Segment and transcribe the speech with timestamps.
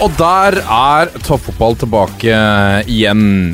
[0.00, 2.36] Og der er toppfotball tilbake
[2.88, 3.52] igjen.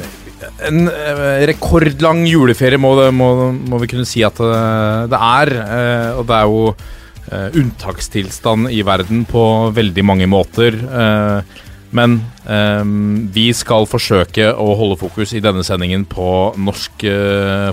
[0.66, 5.52] En eh, rekordlang juleferie må, det, må, må vi kunne si at eh, det er.
[5.64, 6.68] eh, og det er jo
[7.26, 9.42] unntakstilstand i verden på
[9.74, 10.76] veldig mange måter.
[11.90, 12.14] men
[13.34, 17.08] vi skal forsøke å holde fokus i denne sendingen på norsk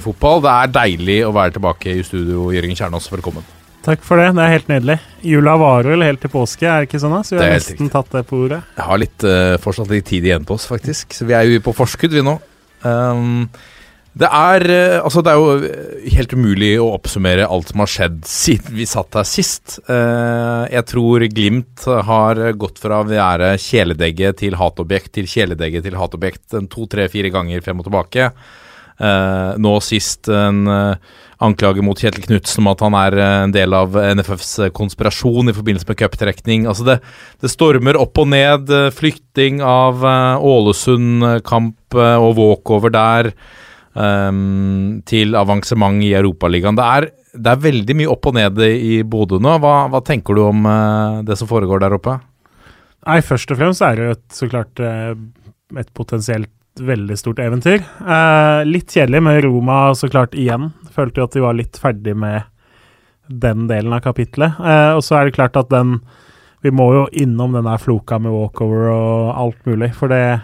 [0.01, 0.41] fotball.
[0.41, 3.13] Det er deilig å være tilbake i studio, Jørgen Kjernås.
[3.13, 3.45] Velkommen.
[3.83, 4.29] Takk for det.
[4.37, 4.95] Det er helt nydelig.
[5.27, 7.17] Jula varer vel helt til påske, er det ikke sånn?
[7.17, 7.21] da?
[7.27, 7.91] Så vi har nesten riktig.
[7.91, 8.63] tatt det på ordet.
[8.77, 11.15] Jeg har litt, uh, fortsatt litt tid igjen på oss, faktisk.
[11.17, 12.37] Så vi er jo på forskudd, vi nå.
[12.87, 13.49] Um,
[14.13, 17.91] det er uh, Altså, det er jo eh, helt umulig å oppsummere alt som har
[17.91, 19.81] skjedd siden vi satt her sist.
[19.89, 25.99] Uh, jeg tror Glimt har gått fra å være kjæledegge til hatobjekt til kjæledegge til
[25.99, 28.31] hatobjekt en to, tre, fire ganger frem og tilbake.
[28.93, 30.67] Nå sist en
[31.43, 34.71] eh, anklage mot Kjetil Knutsen om at han er eh, en del av NFFs eh,
[34.75, 36.67] konspirasjon i forbindelse med cuptrekning.
[36.69, 36.99] Altså det,
[37.43, 38.71] det stormer opp og ned.
[38.95, 43.33] Flykting av eh, Ålesund-kamp eh, og walkover der.
[43.93, 46.75] um, til avansement i Europaligaen.
[46.79, 49.55] Det det er veldig mye opp og ned i Bodø nå.
[49.61, 52.19] Hva, hva tenker du om eh, det som foregår der oppe?
[53.07, 55.15] Nei, først og fremst er det jo et, så klart eh,
[55.81, 56.51] et potensielt
[56.81, 57.83] veldig stort eventyr.
[57.83, 60.71] Eh, litt kjedelig med Roma, så klart, igjen.
[60.93, 62.49] Følte jo at de var litt ferdig med
[63.27, 64.59] den delen av kapitlet.
[64.59, 66.01] Eh, og så er det klart at den
[66.63, 70.39] Vi må jo innom den der floka med walkover og alt mulig, for det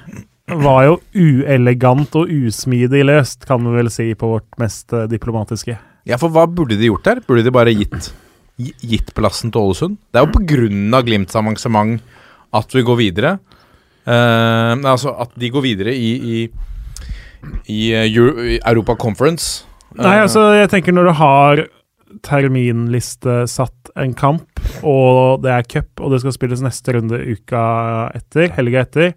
[0.52, 5.78] var jo uelegant og usmidig løst, kan vi vel si, på vårt mest eh, diplomatiske.
[6.04, 7.22] Ja, for hva burde de gjort der?
[7.24, 8.10] Burde de bare gitt,
[8.60, 9.96] gitt plassen til Ålesund?
[10.12, 12.04] Det er jo på grunn av Glimts avansement
[12.52, 13.38] at vi går videre.
[14.10, 16.40] Nei, altså at de går videre i, i,
[17.68, 19.66] i, eh, Euro, Europa Conference.
[19.98, 21.64] Nei, Eh, altså, jeg tenker når du har
[22.26, 24.48] terminliste satt en kamp,
[24.86, 27.62] og det er cup, og det skal spilles neste runde uka
[28.18, 29.14] etter, helga etter,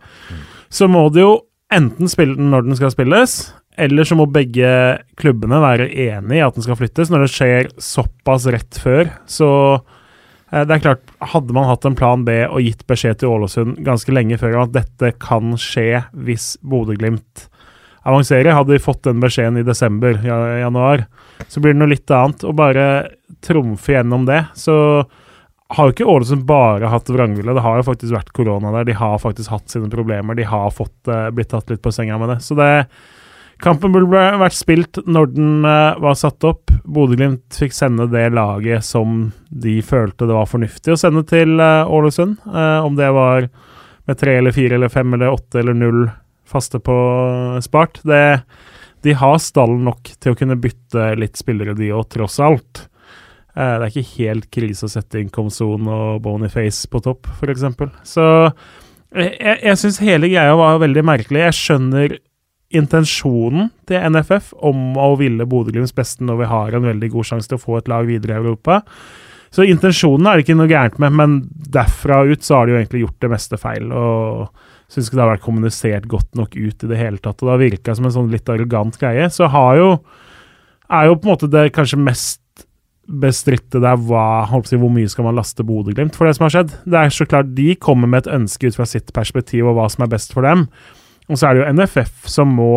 [0.73, 1.33] så må du jo
[1.73, 4.69] enten spille den når den skal spilles, eller så må begge
[5.17, 7.09] klubbene være enig i at den skal flyttes.
[7.09, 9.49] Når det skjer såpass rett før, så
[10.53, 14.13] det er klart, hadde man hatt en plan B og gitt beskjed til Ålesund ganske
[14.13, 17.47] lenge før om at dette kan skje hvis Bodø-Glimt
[18.05, 21.07] avanserer, hadde de fått den beskjeden i desember, januar,
[21.49, 22.45] så blir det noe litt annet.
[22.45, 22.87] Å bare
[23.47, 24.77] trumfe gjennom det, så
[25.73, 27.55] har jo ikke Ålesund bare hatt vrangvilje.
[27.57, 28.91] Det har jo faktisk vært korona der.
[28.91, 30.37] De har faktisk hatt sine problemer.
[30.37, 32.43] De har fått, eh, blitt tatt litt på senga med det.
[32.45, 32.89] Så det
[33.63, 36.73] Kampen burde vært spilt når den eh, var satt opp.
[36.83, 41.87] Bodø-Glimt fikk sende det laget som de følte det var fornuftig å sende til eh,
[41.87, 42.41] Ålesund.
[42.43, 43.47] Eh, om det var
[44.11, 46.09] med tre eller fire eller fem eller åtte eller null
[46.43, 46.97] faste på
[47.63, 48.01] spart.
[48.03, 48.25] Det,
[49.07, 52.89] de har stallen nok til å kunne bytte litt spillere, de òg, tross alt.
[53.53, 57.67] Det er ikke helt krise å sette inn Comzone og Boniface på topp, f.eks.
[58.09, 58.27] Så
[59.13, 61.45] jeg, jeg syns hele greia var veldig merkelig.
[61.47, 62.19] Jeg skjønner
[62.77, 67.51] intensjonen til NFF om å ville Bodø-Glimts beste når vi har en veldig god sjanse
[67.51, 68.81] til å få et lag videre i Europa.
[69.53, 71.39] Så intensjonen er det ikke noe gærent med, men
[71.75, 73.91] derfra ut så har de jo egentlig gjort det meste feil.
[73.93, 74.49] og
[74.93, 77.41] Syns ikke det har vært kommunisert godt nok ut i det hele tatt.
[77.41, 79.29] og Det har virka som en sånn litt arrogant greie.
[79.33, 79.89] Så har jo
[80.93, 82.41] er jo på en måte det kanskje mest
[83.03, 86.75] bestridte der hva, si, hvor mye skal man laste Bodø-Glimt for det som har skjedd.
[86.85, 89.89] Det er så klart De kommer med et ønske ut fra sitt perspektiv og hva
[89.93, 90.69] som er best for dem.
[91.33, 92.73] Og så er det jo NFF som må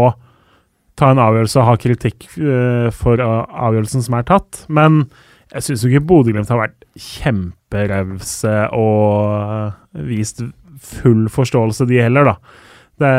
[0.95, 4.63] ta en avgjørelse og ha kritikk uh, for avgjørelsen som er tatt.
[4.71, 5.03] Men
[5.51, 10.41] jeg syns jo ikke Bodø-Glimt har vært kjemperause og eh, vist
[10.83, 12.63] full forståelse, de heller, da.
[12.99, 13.11] Det,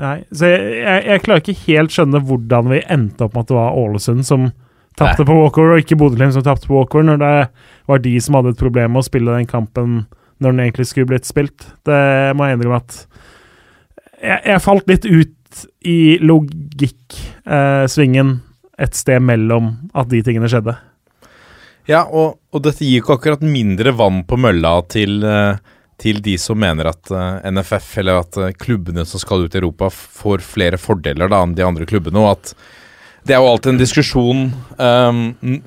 [0.00, 0.16] nei.
[0.32, 3.58] Så jeg, jeg, jeg klarer ikke helt skjønne hvordan vi endte opp med at det
[3.58, 4.48] var Ålesund som
[4.98, 7.34] tapte på walkover, og ikke Bodø-Glimt som tapte på walkover, når det
[7.92, 10.02] var de som hadde et problem med å spille den kampen
[10.40, 11.68] når den egentlig skulle blitt spilt.
[11.86, 12.00] Det
[12.36, 13.02] må jeg innrømme at
[14.20, 18.38] jeg, jeg falt litt ut i logikksvingen
[18.80, 20.74] et sted mellom at de tingene skjedde.
[21.90, 25.56] Ja, og, og dette gir ikke akkurat mindre vann på mølla til, eh,
[26.00, 29.60] til de som mener at eh, NFF, eller at eh, klubbene som skal ut i
[29.60, 32.54] Europa, får flere fordeler da enn de andre klubbene, og at
[33.20, 34.38] Det er jo alltid en diskusjon,
[34.80, 35.18] um,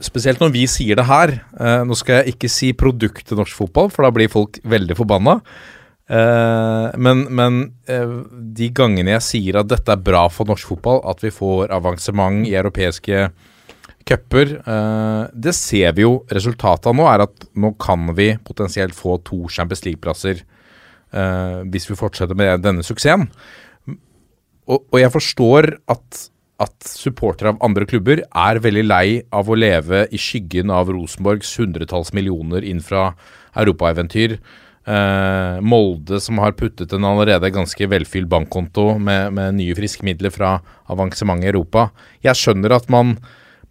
[0.02, 1.36] spesielt når vi sier det her.
[1.54, 5.36] Uh, nå skal jeg ikke si produktet norsk fotball, for da blir folk veldig forbanna.
[6.04, 11.00] Uh, men, men uh, de gangene jeg sier at dette er bra for norsk fotball,
[11.08, 13.30] at vi får avansement i europeiske
[14.04, 14.50] cuper
[15.32, 19.46] Det ser vi jo resultatet av nå, er at nå kan vi potensielt få to
[19.48, 20.42] Champions League-plasser
[21.72, 23.30] hvis vi fortsetter med denne suksessen.
[23.88, 26.20] Og, og jeg forstår at
[26.62, 31.56] at supportere av andre klubber er veldig lei av å leve i skyggen av Rosenborgs
[31.60, 33.12] hundretalls millioner inn fra
[33.60, 34.38] europaeventyr.
[34.84, 40.34] Eh, Molde som har puttet en allerede ganske velfylt bankkonto med, med, nye friske midler
[40.34, 40.58] fra
[40.92, 41.88] avansementet i Europa.
[42.26, 43.14] Jeg skjønner at man,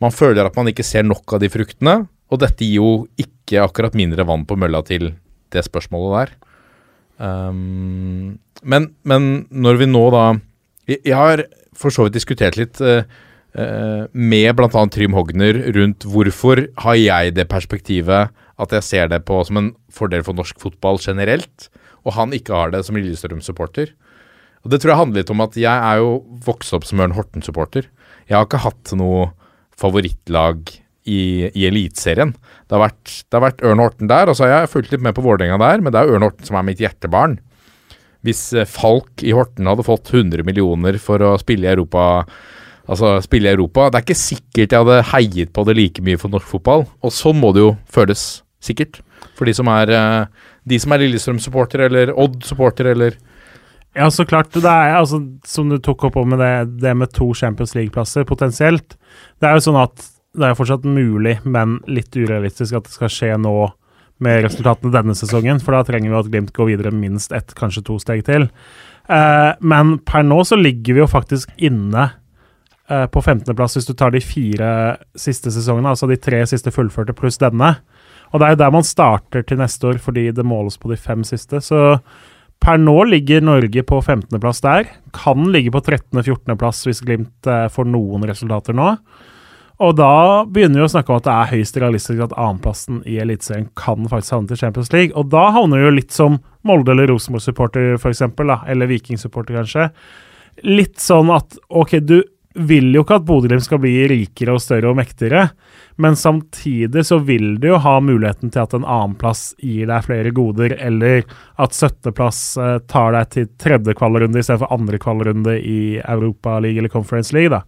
[0.00, 1.98] man, føler at man ikke ser nok av de fruktene,
[2.32, 5.10] og dette gir jo ikke akkurat mindre vann på mølla til
[5.52, 6.32] det spørsmålet der.
[7.20, 10.24] Um, men, men når vi nå da
[10.88, 11.44] jeg, har
[11.76, 13.04] for så vidt diskutert litt uh,
[13.52, 14.86] uh, med bl.a.
[14.88, 18.32] Trym Hogner rundt hvorfor har jeg det perspektivet
[18.62, 21.68] at jeg ser det på som en fordel for norsk fotball generelt,
[22.06, 23.92] og han ikke har det som Lillestrøm-supporter.
[24.62, 27.16] Og Det tror jeg handler litt om at jeg er jo vokst opp som Ørn
[27.16, 27.88] Horten-supporter.
[28.28, 29.32] Jeg har ikke hatt noe
[29.78, 30.70] favorittlag
[31.02, 32.34] i, i Eliteserien.
[32.70, 35.58] Det, har vært, Ørn Horten der, og så har jeg fulgt litt med på Vålerenga
[35.62, 37.40] der, men det er Ørn Horten som er mitt hjertebarn.
[38.22, 42.26] Hvis eh, Falk i Horten hadde fått 100 millioner for å spille i Europa
[42.90, 46.18] Altså spille i Europa Det er ikke sikkert jeg hadde heiet på det like mye
[46.18, 46.82] for norsk fotball.
[46.98, 49.00] Og sånn må det jo føles, sikkert.
[49.38, 53.18] For de som er, eh, de som er Lillestrøm-supportere eller Odd-supportere eller
[53.94, 54.54] ja, så klart.
[54.54, 58.96] Det er, altså, som du tok opp med det, det med to Champions League-plasser, potensielt.
[59.40, 63.12] Det er jo sånn at det er fortsatt mulig, men litt urealistisk at det skal
[63.12, 63.56] skje nå
[64.22, 67.84] med resultatene denne sesongen, for da trenger vi at Glimt går videre minst ett, kanskje
[67.88, 68.48] to steg til.
[69.10, 72.06] Eh, men per nå så ligger vi jo faktisk inne
[72.88, 74.70] eh, på 15.-plass hvis du tar de fire
[75.18, 77.74] siste sesongene, altså de tre siste fullførte pluss denne.
[78.32, 80.96] Og det er jo der man starter til neste år, fordi det måles på de
[80.96, 81.60] fem siste.
[81.60, 81.98] Så
[82.62, 84.88] per nå ligger Norge på 15.-plass der.
[85.16, 88.94] Kan ligge på 13.-14.-plass hvis Glimt eh, får noen resultater nå.
[89.82, 93.16] Og da begynner vi å snakke om at det er høyst realistisk at annenplassen i
[93.22, 95.16] Eliteserien kan faktisk havne til Champions League.
[95.18, 96.38] Og da havner vi jo litt som
[96.68, 99.88] Molde eller Rosenborg-supporter, f.eks., eller Viking-supporter, kanskje.
[100.68, 102.20] Litt sånn at ok, du
[102.54, 105.48] vil jo ikke at Bodø-Glimt skal bli rikere og større og mektigere,
[106.02, 110.32] men samtidig så vil du jo ha muligheten til at en annenplass gir deg flere
[110.34, 111.24] goder, eller
[111.60, 116.92] at 17.-plass eh, tar deg til tredje kvalrunde istedenfor andre kvalrunde i Europa League eller
[116.92, 117.64] Conference League, da.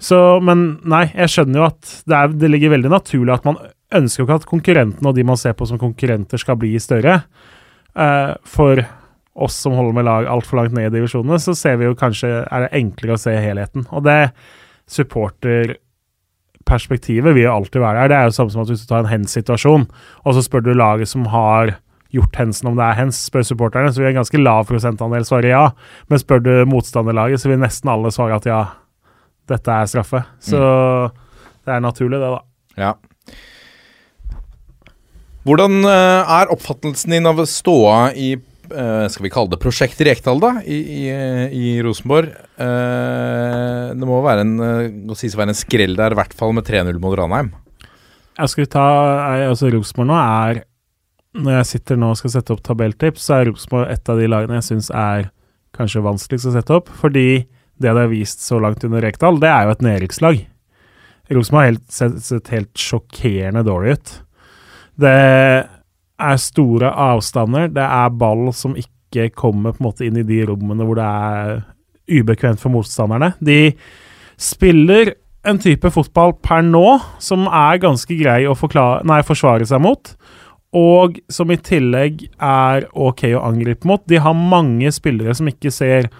[0.00, 3.58] Så, men nei, jeg skjønner jo at det, er, det ligger veldig naturlig at man
[3.94, 7.20] ønsker jo ikke at konkurrentene og de man ser på som konkurrenter, skal bli større.
[7.92, 8.80] Uh, for
[9.34, 12.28] oss som holder med lag altfor langt ned i divisjonene, så ser vi jo kanskje
[12.42, 13.82] er det enklere å se helheten.
[13.94, 14.22] Og det
[14.90, 18.08] supporterperspektivet vil jo alltid være der.
[18.10, 19.84] Det er jo samme som at hvis du tar en hens-situasjon,
[20.24, 21.64] og så spør du laget som har
[22.10, 25.52] gjort hensen om det er hens, spør supporterne, så vil en ganske lav prosentandel svare
[25.52, 25.66] ja.
[26.10, 28.62] Men spør du motstanderlaget, så vil nesten alle svare at ja,
[29.50, 30.20] dette er straffe.
[30.42, 31.10] Så mm.
[31.66, 32.40] det er naturlig, det, da.
[32.80, 32.92] Ja.
[35.46, 38.28] Hvordan uh, er oppfattelsen din av ståa i
[38.70, 41.02] skal vi kalle det Prosjekt Rekdal, da, i, i,
[41.56, 42.30] i Rosenborg?
[42.60, 44.54] Eh, det må være en,
[45.08, 47.52] må sies å være en skrell der, i hvert fall med 3-0 mot Ranheim.
[48.40, 48.86] Jeg skal ta,
[49.50, 50.62] altså Rosenborg nå er
[51.36, 54.30] Når jeg sitter nå og skal sette opp tabelltips, så er Rosenborg et av de
[54.30, 55.28] lagene jeg syns er
[55.76, 56.88] kanskje vanskeligst å sette opp.
[57.02, 57.44] Fordi
[57.80, 60.40] det det har vist så langt under Rekdal, det er jo et nedrykkslag.
[61.30, 64.12] Rosenborg har helt, sett, sett, helt sjokkerende dårlig ut.
[65.00, 65.14] Det
[66.20, 70.42] er store avstander, det er ball som ikke kommer på en måte inn i de
[70.48, 71.56] rommene hvor det er
[72.10, 73.32] ubekvemt for motstanderne.
[73.40, 73.72] De
[74.40, 75.14] spiller
[75.48, 80.12] en type fotball per nå som er ganske grei å forklare, nei, forsvare seg mot,
[80.76, 84.02] og som i tillegg er ok å angripe mot.
[84.06, 86.10] De har mange spillere som ikke ser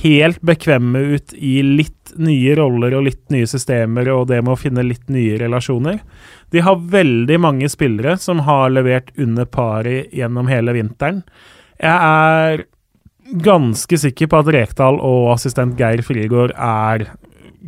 [0.00, 4.58] helt bekvemme ut i litt nye roller og litt nye systemer og det med å
[4.58, 6.00] finne litt nye relasjoner.
[6.54, 11.22] De har veldig mange spillere som har levert under paret gjennom hele vinteren.
[11.80, 12.64] Jeg er
[13.44, 17.06] ganske sikker på at Rekdal og assistent Geir Frigård er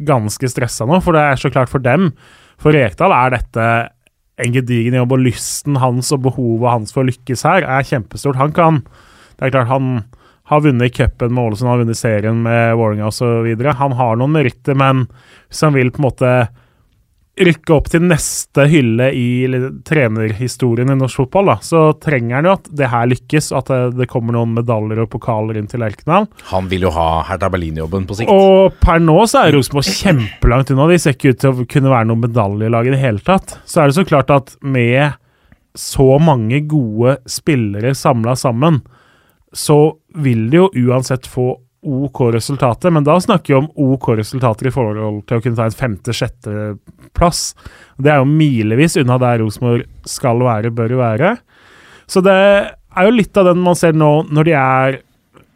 [0.07, 2.11] ganske stressa nå, for det er så klart for dem.
[2.61, 3.69] For Rekdal er dette
[4.43, 8.41] en gedigen jobb, og lysten hans og behovet hans for å lykkes her er kjempestort.
[8.41, 8.85] Han kan
[9.39, 10.05] Det er klart, han
[10.51, 13.47] har vunnet cupen med Ålesund, har vunnet serien med Vålerenga osv.
[13.79, 15.07] Han har noen meritter, men
[15.49, 16.33] hvis han vil på en måte
[17.41, 19.47] rykke opp til neste hylle i
[19.89, 23.97] trenerhistorien i norsk fotball, da, så trenger han jo at det her lykkes, og at
[23.97, 26.29] det, kommer noen medaljer og pokaler inn til Lerkendal.
[26.51, 28.33] Han vil jo ha Hertha Berlin-jobben på sikt.
[28.33, 30.91] Og per nå så er Rosenborg kjempelangt unna.
[30.93, 33.57] De ser ikke ut til å kunne være noe medaljelag i det hele tatt.
[33.65, 35.17] Så er det så klart at med
[35.79, 38.83] så mange gode spillere samla sammen,
[39.53, 39.79] så
[40.23, 44.73] vil de jo uansett få OK resultater, men da snakker vi om OK resultater i
[44.75, 47.41] forhold til å kunne ta en femte-sjetteplass.
[47.99, 51.35] Det er jo milevis unna der Rosenborg skal være, bør være.
[52.07, 55.01] Så det er jo litt av den man ser nå når de er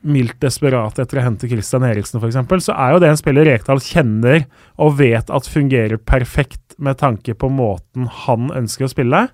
[0.06, 3.82] mildt desperate etter å hente Christian Eriksen, f.eks., så er jo det en spiller Rekdal
[3.82, 4.44] kjenner
[4.82, 9.26] og vet at fungerer perfekt med tanke på måten han ønsker å spille.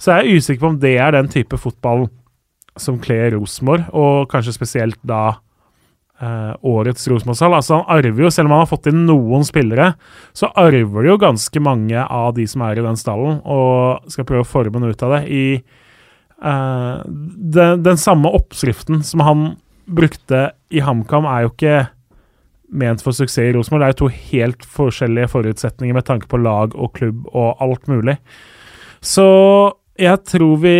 [0.00, 2.08] Så jeg er usikker på om det er den type fotball
[2.78, 5.40] som kler Rosenborg, og kanskje spesielt da
[6.20, 7.56] eh, årets Rosenborg-salg.
[7.58, 9.92] Altså, han arver jo, selv om han har fått inn noen spillere,
[10.36, 14.28] så arver det jo ganske mange av de som er i den stallen, og skal
[14.28, 15.22] prøve å forme noe ut av det.
[15.28, 19.48] I eh, den, den samme oppskriften som han
[19.90, 21.80] brukte i HamKam, er jo ikke
[22.70, 23.82] ment for suksess i Rosenborg.
[23.82, 27.90] Det er jo to helt forskjellige forutsetninger med tanke på lag og klubb og alt
[27.90, 28.16] mulig.
[29.02, 29.26] Så
[30.00, 30.76] jeg tror vi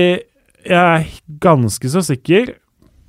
[0.66, 1.06] Jeg er
[1.42, 2.54] ganske så sikker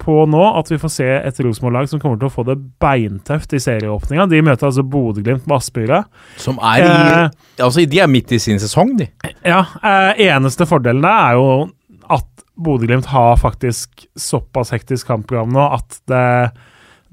[0.02, 3.52] på nå at vi får se et Rosenborg-lag som kommer til å få det beintøft
[3.54, 4.26] i serieåpninga.
[4.32, 6.00] De møter altså Bodø-Glimt med Aspmyra.
[6.42, 7.30] Som er i Eh,
[7.62, 9.06] Altså, de er midt i sin sesong, de.
[9.46, 11.70] Ja, eh, eneste fordelen er jo
[12.10, 12.26] at
[12.58, 16.52] Bodø-Glimt har faktisk såpass hektisk kampprogram nå at det,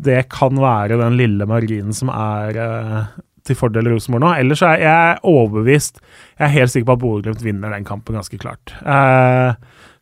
[0.01, 3.03] det kan være den lille marginen som er eh,
[3.45, 4.33] til fordel Rosenborg nå.
[4.41, 6.01] Ellers er jeg overbevist
[6.39, 8.73] Jeg er helt sikker på at Bodø-Glimt vinner den kampen ganske klart.
[8.81, 9.53] Eh,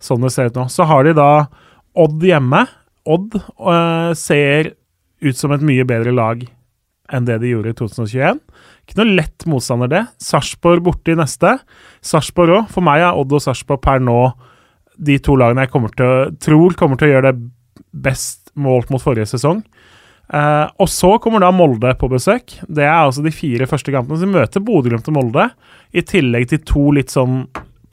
[0.03, 0.67] sånn det ser ut nå.
[0.73, 1.31] Så har de da
[1.97, 2.67] Odd hjemme.
[3.09, 4.75] Odd eh, ser
[5.25, 6.43] ut som et mye bedre lag
[7.15, 8.41] enn det de gjorde i 2021.
[8.85, 10.03] Ikke noe lett motstander, det.
[10.23, 11.55] Sarpsborg borte i neste.
[12.05, 12.69] Sarpsborg òg.
[12.75, 14.21] For meg er Odd og Sarpsborg per nå
[14.97, 17.49] de to lagene jeg kommer til å, tror kommer til å gjøre det
[18.07, 19.63] best målt mot forrige sesong.
[20.27, 22.59] Eh, og så kommer da Molde på besøk.
[22.67, 24.19] Det er altså de fire første kampene.
[24.19, 25.49] Så de møter Bodø-Glimt og Molde,
[25.95, 27.45] i tillegg til to litt sånn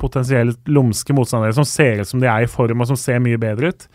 [0.04, 3.40] potensielt lumske motstandere som ser ut som de er i form, og som ser mye
[3.42, 3.88] bedre ut.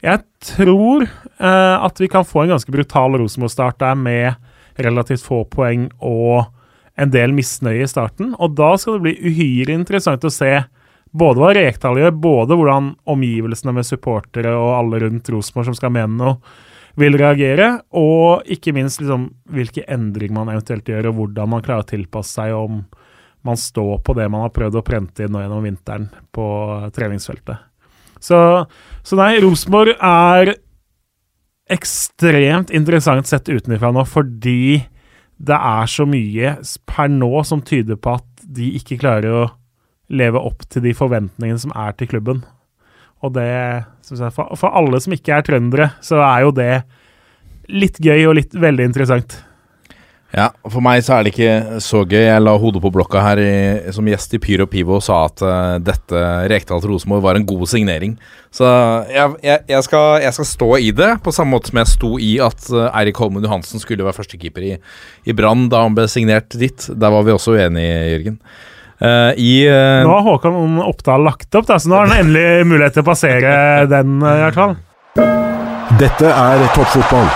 [0.00, 0.24] Jeg
[0.56, 5.90] tror eh, at vi kan få en ganske brutal Rosenborg-start der med relativt få poeng
[6.00, 6.48] og
[7.00, 8.34] en del misnøye i starten.
[8.40, 10.54] Og da skal det bli uhyre interessant å se
[11.10, 15.94] både hva Rekdal gjør, både hvordan omgivelsene med supportere og alle rundt Rosenborg som skal
[15.94, 16.36] mene noe,
[16.98, 21.86] vil reagere, og ikke minst liksom, hvilke endringer man eventuelt gjør, og hvordan man klarer
[21.86, 22.82] å tilpasse seg, om
[23.46, 26.46] man står på det man har prøvd å prente inn nå gjennom vinteren på
[26.94, 27.66] treningsfeltet.
[28.20, 28.38] Så,
[29.02, 30.54] så nei, Rosenborg er
[31.70, 34.82] ekstremt interessant sett utenfra nå, fordi
[35.40, 36.56] det er så mye
[36.88, 39.44] per nå som tyder på at de ikke klarer å
[40.10, 42.42] leve opp til de forventningene som er til klubben.
[43.24, 43.48] Og det
[44.34, 46.72] for alle som ikke er trøndere, så er jo det
[47.70, 49.38] litt gøy og litt veldig interessant.
[50.30, 52.22] Ja, For meg så er det ikke så gøy.
[52.22, 53.54] Jeg la hodet på blokka her i,
[53.94, 56.20] som gjest i Pyro Pivo og sa at uh, dette
[56.52, 58.14] Rekdal til Rosenborg var en god signering.
[58.54, 58.66] Så
[59.10, 62.12] jeg, jeg, jeg, skal, jeg skal stå i det, på samme måte som jeg sto
[62.22, 64.72] i at uh, Eirik Holmen Johansen skulle være førstekeeper i,
[65.26, 66.86] i Brann da han ble signert dit.
[66.94, 68.38] Der var vi også uenige, Jørgen.
[69.00, 72.66] Uh, I uh, Nå har Håkon Oppdal lagt opp, da, så nå har han endelig
[72.70, 73.52] mulighet til å passere
[73.90, 74.74] den, uh, i hvert fall.
[75.98, 77.30] Dette er toppfotball.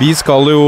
[0.00, 0.62] Vi skal jo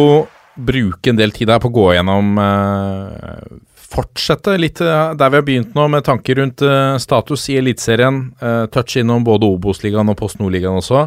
[0.57, 5.41] bruke en del tid her på å gå gjennom uh, Fortsette litt uh, der vi
[5.41, 8.29] har begynt nå, med tanker rundt uh, status i Eliteserien.
[8.73, 11.07] touch innom både Obos-ligaen og Post Nord-ligaen også.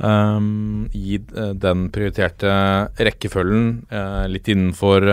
[0.00, 1.18] Um, I
[1.60, 2.50] den prioriterte
[2.96, 3.66] rekkefølgen,
[4.32, 5.04] litt innenfor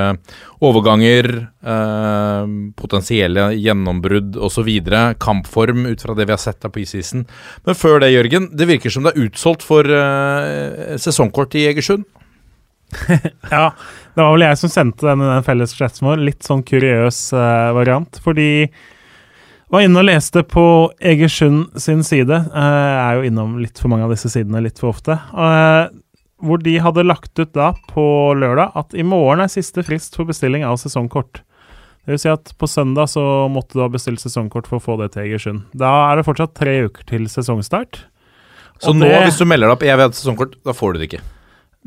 [0.63, 1.27] overganger,
[2.79, 4.69] potensielle gjennombrudd osv.
[5.19, 7.27] Kampform ut fra det vi har sett der på isisen.
[7.67, 9.91] Men før det, Jørgen, det virker som det er utsolgt for
[11.03, 12.07] sesongkort i Egersund.
[13.51, 13.71] ja,
[14.15, 16.21] det var vel jeg som sendte den i den felles chatten vår.
[16.23, 18.19] Litt sånn kuriøs uh, variant.
[18.23, 18.49] Fordi
[19.73, 20.63] var inne og leste på
[21.03, 22.41] Egersund sin side.
[22.53, 25.17] Uh, jeg er jo innom litt for mange av disse sidene litt for ofte.
[25.35, 25.89] Uh,
[26.43, 28.05] hvor de hadde lagt ut da på
[28.37, 31.41] lørdag at i morgen er siste frist for bestilling av sesongkort.
[32.07, 34.95] Det vil si at på søndag så måtte du ha bestilt sesongkort for å få
[35.01, 35.65] det til Egersund.
[35.75, 38.05] Da er det fortsatt tre uker til sesongstart.
[38.79, 40.93] Så Og nå, det- hvis du melder deg opp jeg vil ha sesongkort, da får
[40.93, 41.23] du det ikke.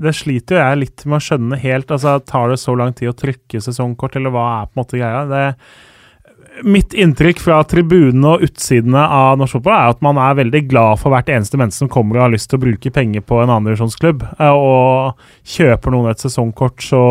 [0.01, 1.93] Det sliter jo jeg litt med å skjønne helt.
[1.93, 5.01] altså Tar det så lang tid å trykke sesongkort, eller hva er på en måte
[5.01, 5.25] greia?
[5.29, 5.45] Det,
[6.67, 11.01] mitt inntrykk fra tribunene og utsidene av norsk fotball er at man er veldig glad
[11.01, 13.53] for hvert eneste menneske som kommer og har lyst til å bruke penger på en
[13.55, 15.21] andredivisjonsklubb, eh, og
[15.57, 17.05] kjøper noen et sesongkort, så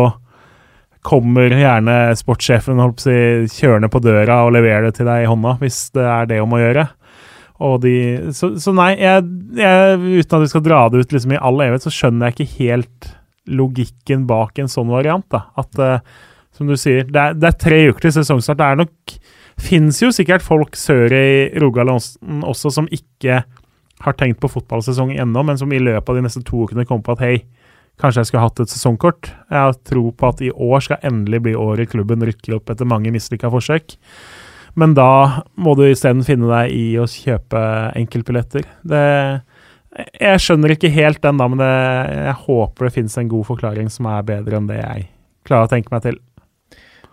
[1.06, 3.16] kommer gjerne sportssjefen si,
[3.56, 6.52] kjørende på døra og leverer det til deg i hånda, hvis det er det om
[6.52, 6.90] å gjøre.
[7.60, 7.94] De,
[8.32, 9.26] så, så nei, jeg,
[9.58, 12.36] jeg, uten at vi skal dra det ut liksom i all evighet, så skjønner jeg
[12.36, 13.10] ikke helt
[13.50, 15.26] logikken bak en sånn variant.
[15.32, 15.42] da.
[15.60, 18.60] At, uh, som du sier, det er, det er tre uker til sesongstart.
[18.60, 19.20] Det er nok
[19.60, 23.42] Fins jo sikkert folk sør i Rogaland også som ikke
[24.00, 27.04] har tenkt på fotballsesong ennå, men som i løpet av de neste to ukene kommer
[27.04, 27.34] på at hei,
[28.00, 29.28] kanskje jeg skulle hatt et sesongkort.
[29.50, 32.88] Jeg har tro på at i år skal endelig bli året klubben rykker opp etter
[32.88, 33.98] mange mislykka forsøk.
[34.78, 37.60] Men da må du isteden finne deg i å kjøpe
[37.98, 38.66] enkeltbilletter.
[38.86, 39.04] Det
[40.20, 41.70] Jeg skjønner ikke helt den, da, men det,
[42.14, 45.08] jeg håper det finnes en god forklaring som er bedre enn det jeg
[45.48, 46.20] klarer å tenke meg til.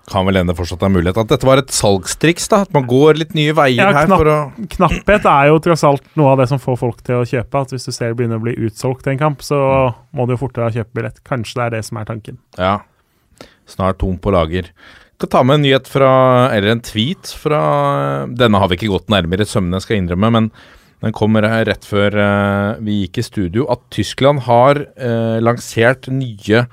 [0.07, 1.17] Kan vel hende fortsatt ha mulighet.
[1.19, 2.61] At dette var et salgstriks, da?
[2.63, 4.35] At man går litt nye veier Ja, her for å
[4.77, 7.63] Knapphet er jo tross alt noe av det som får folk til å kjøpe.
[7.65, 9.57] At Hvis du ser det begynner å bli utsolgt en kamp, så
[10.15, 11.19] må du jo fortere kjøpe billett.
[11.27, 12.39] Kanskje det er det som er tanken.
[12.55, 12.77] Ja.
[13.67, 14.71] Snart tom på lager.
[15.17, 16.09] Skal ta med en nyhet fra
[16.53, 17.59] Eller en tweet fra
[18.29, 20.49] Denne har vi ikke gått nærmere i sømmene, skal jeg innrømme, men
[21.01, 23.65] den kommer her rett før eh, vi gikk i studio.
[23.69, 26.63] At Tyskland har eh, lansert nye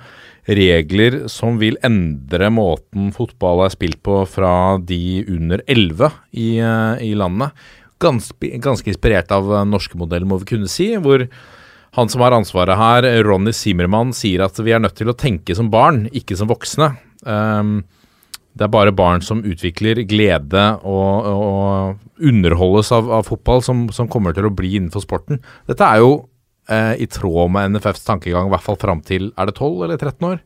[0.49, 6.09] regler som vil endre måten fotball er spilt på fra de under 11
[6.41, 7.53] i, eh, i landet.
[8.01, 10.95] Ganske, ganske inspirert av norske modellen, må vi kunne si.
[10.97, 11.27] hvor
[11.97, 15.57] han som har ansvaret her, Ronny Zimmermann, sier at vi er nødt til å tenke
[15.57, 16.95] som barn, ikke som voksne.
[17.29, 17.83] Um,
[18.55, 24.09] det er bare barn som utvikler glede og, og underholdes av, av fotball, som, som,
[24.11, 25.41] kommer til å bli innenfor sporten.
[25.67, 26.13] Dette er jo
[26.71, 29.99] eh, i tråd med NFFs tankegang, i hvert fall fram til er det 12 eller
[29.99, 30.43] 13 år?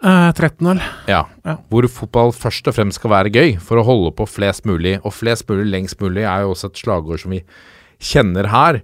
[0.00, 0.80] Eh, 13 år.
[1.12, 1.26] Ja.
[1.44, 1.58] Ja.
[1.68, 4.96] Hvor fotball først og fremst skal være gøy, for å holde på flest mulig.
[5.04, 7.42] Og flest mulig lengst mulig er jo også et slagord som vi
[8.00, 8.80] kjenner her.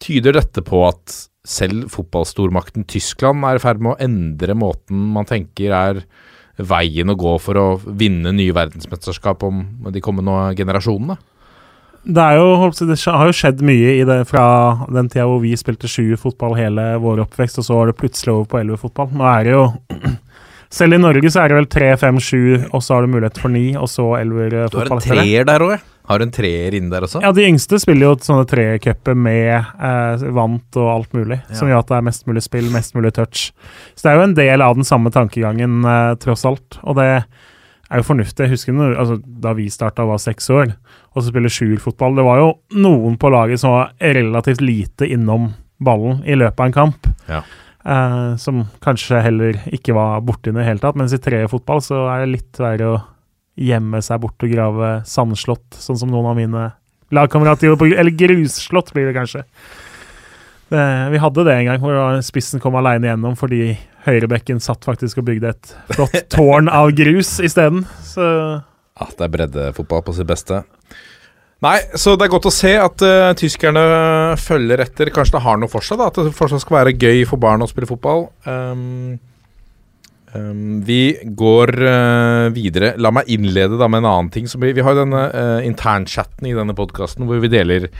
[0.00, 5.26] Tyder dette på at selv fotballstormakten Tyskland er i ferd med å endre måten man
[5.26, 6.04] tenker er
[6.66, 11.18] veien å gå for å vinne nye verdensmesterskap om de kommende generasjonene?
[12.00, 14.44] Det, er jo, det har jo skjedd mye i det fra
[14.88, 18.32] den tida hvor vi spilte sju fotball hele vår oppvekst, og så var det plutselig
[18.32, 19.10] over på elleve fotball.
[19.12, 19.66] Nå er det jo
[20.70, 23.40] Selv i Norge så er det vel tre, fem, sju, og så har du mulighet
[23.42, 26.88] for ni, og så elver Du har en treer der òg, Har en treer inn
[26.90, 27.20] der også?
[27.22, 31.84] Ja, de yngste spiller jo sånne trecuper med eh, vant og alt mulig, som gjør
[31.84, 33.50] at det er mest mulig spill, mest mulig touch.
[33.94, 36.80] Så det er jo en del av den samme tankegangen, eh, tross alt.
[36.82, 38.48] Og det er jo fornuftig.
[38.48, 40.74] Jeg husker når, altså, da vi starta var seks år,
[41.14, 42.18] og så spiller sjuerfotball.
[42.18, 42.50] Det var jo
[42.82, 47.10] noen på laget som var relativt lite innom ballen i løpet av en kamp.
[47.30, 47.44] Ja.
[47.80, 50.98] Eh, som kanskje heller ikke var borti det i det hele tatt.
[51.00, 53.00] Mens i trefotball så er det litt verre å
[53.58, 56.66] gjemme seg bort og grave sandslott, sånn som noen av mine
[57.12, 57.78] lagkamerater gjorde.
[57.82, 59.44] på- Eller grusslott, blir det kanskje.
[60.70, 63.72] Det, vi hadde det en gang, hvor spissen kom aleine gjennom fordi
[64.06, 67.82] høyrebekken satt faktisk og bygde et flott tårn av grus isteden.
[68.06, 68.22] Så
[69.00, 70.62] Ja, det er breddefotball på sitt beste.
[71.60, 73.82] Nei, så det er godt å se at uh, tyskerne
[74.40, 75.10] følger etter.
[75.12, 77.60] Kanskje det har noe for seg, da, at det fortsatt skal være gøy for barn
[77.60, 78.28] å spille fotball.
[78.46, 79.18] Um,
[80.34, 82.94] um, vi går uh, videre.
[83.00, 84.48] La meg innlede da med en annen ting.
[84.50, 87.90] Vi, vi har denne uh, internchatten i denne podkasten hvor vi deler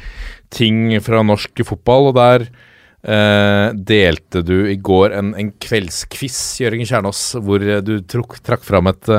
[0.51, 6.89] ting fra norsk fotball, og der uh, delte du i går en, en kveldsquiz, Jørgen
[6.89, 9.11] Kjernås, hvor du truk, trakk fram et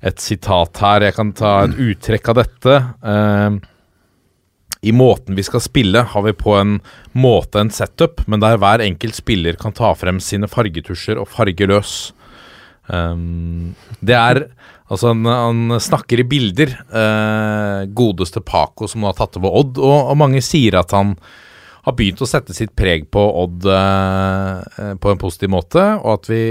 [0.00, 1.04] et sitat her.
[1.08, 2.76] Jeg kan ta et uttrekk av dette.
[3.04, 3.58] Eh,
[4.88, 6.78] I måten vi skal spille, har vi på en
[7.12, 11.68] måte en setup, men der hver enkelt spiller kan ta frem sine fargetusjer og farge
[11.68, 11.98] løs.
[12.90, 13.72] Um,
[14.02, 14.44] det er
[14.90, 16.72] Altså, han, han snakker i bilder.
[16.90, 21.14] Eh, godeste Paco, som nå har tatt over Odd, og, og mange sier at han
[21.86, 26.30] har begynt å sette sitt preg på Odd eh, på en positiv måte, og at
[26.32, 26.42] vi,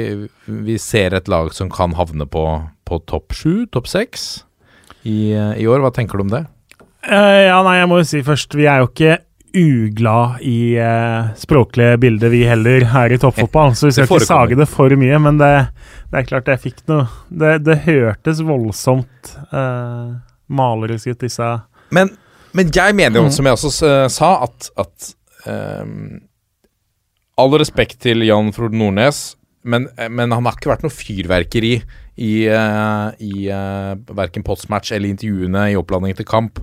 [0.47, 2.45] vi ser et lag som kan havne på,
[2.87, 4.29] på topp sju, topp seks
[5.03, 5.83] i, i år.
[5.83, 6.45] Hva tenker du om det?
[7.03, 9.19] Uh, ja, nei, jeg må jo si først, vi er jo ikke
[9.53, 13.75] uglad i eh, språklige bilder, vi heller, her i toppfotball.
[13.75, 15.51] Så vi skal ikke sage det for mye, men det,
[16.11, 20.17] det er klart jeg fikk noe Det, det hørtes voldsomt eh,
[20.49, 21.49] malerisk ut, disse
[21.95, 22.13] Men,
[22.57, 25.11] men jeg mener jo, som jeg også uh, sa, at, at
[25.45, 26.19] um,
[27.39, 31.73] All respekt til Jan Frode Nordnes, men, men han har ikke vært noe fyrverkeri
[32.19, 36.59] i, uh, i uh, verken postmatch eller intervjuene i oppladningen til kamp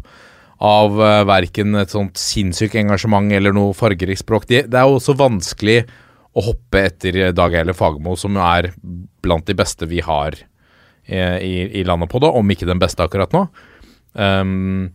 [0.64, 4.48] av uh, verken et sånt sinnssykt engasjement eller noe fargerikt språk.
[4.48, 5.82] Det, det er jo også vanskelig
[6.36, 8.70] å hoppe etter Dag Eile Fagermo, som er
[9.24, 10.36] blant de beste vi har
[11.06, 13.46] i, i, i landet på det, om ikke den beste akkurat nå.
[14.12, 14.90] Um,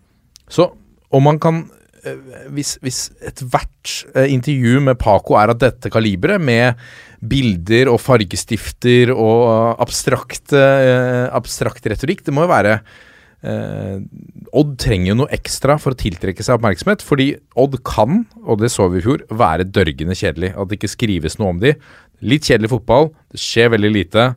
[0.52, 0.68] så
[1.14, 1.64] om man kan
[2.06, 2.20] eh,
[2.54, 6.78] hvis, hvis ethvert intervju med Paco er av dette kaliberet, med
[7.22, 12.80] bilder og fargestifter og abstrakt, abstrakt retorikk Det må jo være
[13.42, 18.70] Odd trenger jo noe ekstra for å tiltrekke seg oppmerksomhet, fordi Odd kan, og det
[18.70, 20.52] så vi i fjor, være dørgende kjedelig.
[20.54, 21.74] At det ikke skrives noe om de.
[22.22, 24.28] Litt kjedelig fotball, det skjer veldig lite.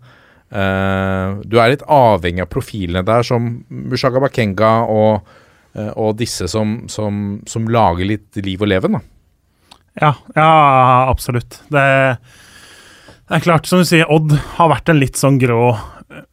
[0.55, 5.35] Eh, du er litt avhengig av profilene der, som Mushaga Bakenga og,
[5.75, 8.99] uh, og disse som, som, som, lager litt liv og leven.
[8.99, 9.03] da.
[9.99, 10.51] Ja, ja
[11.11, 11.59] absolutt.
[11.75, 11.85] Det,
[13.35, 15.73] er klart, som du sier, Odd har vært en litt sånn grå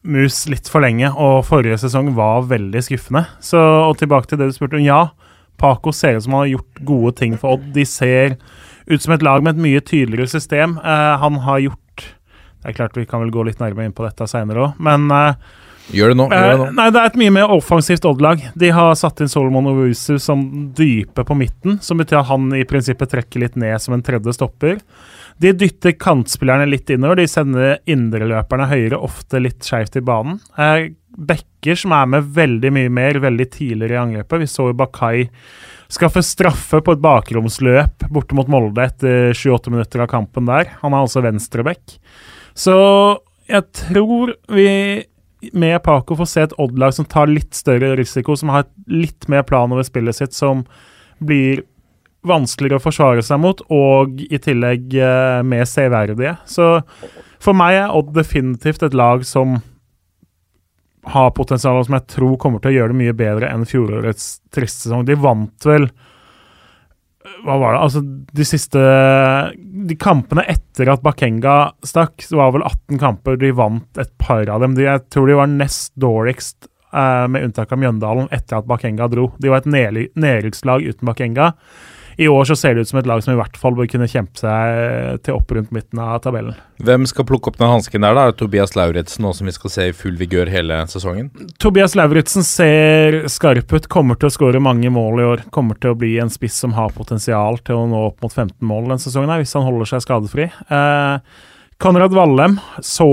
[0.02, 3.26] mus litt for lenge, og forrige sesong var veldig skuffende.
[3.44, 4.84] Så, og tilbake til det du spurte om.
[4.86, 5.08] Ja,
[5.60, 7.70] Paco ser ut som han har gjort gode ting for Odd.
[7.74, 8.36] De ser
[8.86, 10.78] ut som et lag med et mye tydeligere system.
[10.82, 11.78] Eh, han har gjort
[12.62, 15.10] det er klart Vi kan vel gå litt nærmere inn på dette seinere òg, men
[15.10, 15.34] eh,
[15.90, 16.28] Gjør det nå.
[16.30, 16.66] Gjør det nå.
[16.68, 18.44] Eh, nei, det er et mye mer offensivt Odd-lag.
[18.54, 20.44] De har satt inn Solomon Owusu som
[20.78, 24.34] dype på midten, som betyr at han i prinsippet trekker litt ned som en tredje
[24.36, 24.78] stopper.
[25.40, 27.22] De dytter kantspillerne litt innover.
[27.22, 30.40] De sender indreløperne høyere, ofte litt skeivt i banen.
[30.58, 34.40] Uh, Bekker som er med veldig mye mer veldig tidligere i angrepet.
[34.40, 35.26] Vi så jo Bakai
[35.92, 40.70] skaffe straffe på et bakromsløp borte mot Molde etter 28 minutter av kampen der.
[40.80, 41.98] Han er altså venstreback.
[42.56, 42.76] Så
[43.50, 44.68] jeg tror vi
[45.52, 49.42] med Paco får se et Odd-lag som tar litt større risiko, som har litt mer
[49.44, 50.62] plan over spillet sitt, som
[51.22, 51.64] blir
[52.26, 56.36] vanskeligere å forsvare seg mot, og i tillegg eh, mer severdige.
[56.46, 56.78] Så
[57.42, 59.58] for meg er Odd definitivt et lag som
[61.12, 64.36] har potensial, og som jeg tror kommer til å gjøre det mye bedre enn fjorårets
[64.54, 65.06] triste sesong.
[65.08, 65.88] De vant vel
[67.42, 67.80] hva var det?
[67.82, 68.80] Altså, de siste
[69.62, 73.38] De kampene etter at Bakenga stakk, det var vel 18 kamper.
[73.38, 74.76] De vant et par av dem.
[74.78, 79.08] De, jeg tror de var nest dårligst, eh, med unntak av Mjøndalen, etter at Bakenga
[79.10, 79.30] dro.
[79.42, 81.52] De var et nedrykkslag uten Bakenga.
[82.16, 84.08] I år så ser det ut som et lag som i hvert fall bør kunne
[84.10, 86.56] kjempe seg til opp rundt midten av tabellen.
[86.82, 88.26] Hvem skal plukke opp den hansken der, da?
[88.26, 91.30] Er det Tobias Lauritzen nå som vi skal se i full vigør hele sesongen?
[91.62, 95.46] Tobias Lauritzen ser skarp ut, kommer til å skåre mange mål i år.
[95.54, 98.58] Kommer til å bli en spiss som har potensial til å nå opp mot 15
[98.66, 100.50] mål denne sesongen, hvis han holder seg skadefri.
[100.50, 101.48] Eh,
[101.82, 103.08] Konrad Vallem så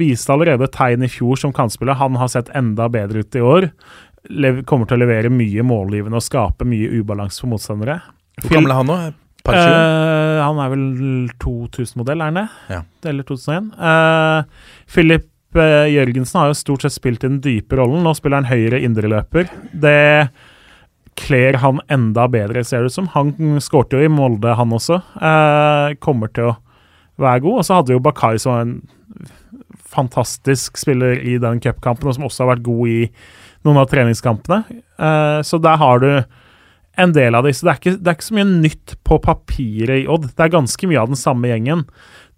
[0.00, 1.98] viste allerede tegn i fjor som kantspiller.
[2.00, 3.70] Han har sett enda bedre ut i år.
[4.64, 8.00] kommer til å levere mye målgivende og skape mye ubalanse for motstandere.
[8.42, 8.96] Hvor gammel er han nå?
[9.44, 10.84] Uh, han er vel
[11.42, 12.46] 2000-modell, er han det?
[12.72, 12.80] Ja.
[13.10, 13.66] Eller 2001.
[13.76, 18.00] Uh, Philip uh, Jørgensen har jo stort sett spilt i den dype rollen.
[18.06, 19.50] Nå spiller han høyre indreløper.
[19.84, 20.30] Det
[21.20, 23.10] kler han enda bedre, ser det ut som.
[23.12, 24.98] Han skårte jo i Molde, han også.
[26.02, 26.56] Kommer til å
[27.20, 27.58] være god.
[27.60, 28.78] Og så hadde jo Bakai som var en
[29.94, 32.98] fantastisk spiller i den cupkampen, og som også har vært god i
[33.68, 34.80] noen av treningskampene.
[35.46, 36.08] Så der har du
[37.00, 37.64] en del av disse.
[37.64, 40.28] Det er, ikke, det er ikke så mye nytt på papiret i Odd.
[40.32, 41.86] Det er ganske mye av den samme gjengen.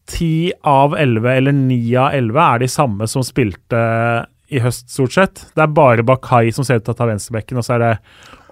[0.07, 3.83] Ti av elleve, eller ni av elleve, er de samme som spilte
[4.47, 5.45] i høst, stort sett.
[5.57, 7.92] Det er bare Bakai som ser ut til å ta venstrebekken, og så er det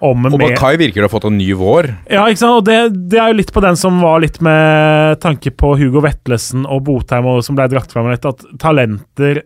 [0.03, 1.87] om Og Bakai virker å ha fått en ny vår.
[2.11, 2.59] Ja, ikke sant.
[2.59, 6.03] Og det, det, er jo litt på den som var litt med tanke på Hugo
[6.03, 9.45] Vetlesen og Botheim, og som ble dratt fram litt, at talenter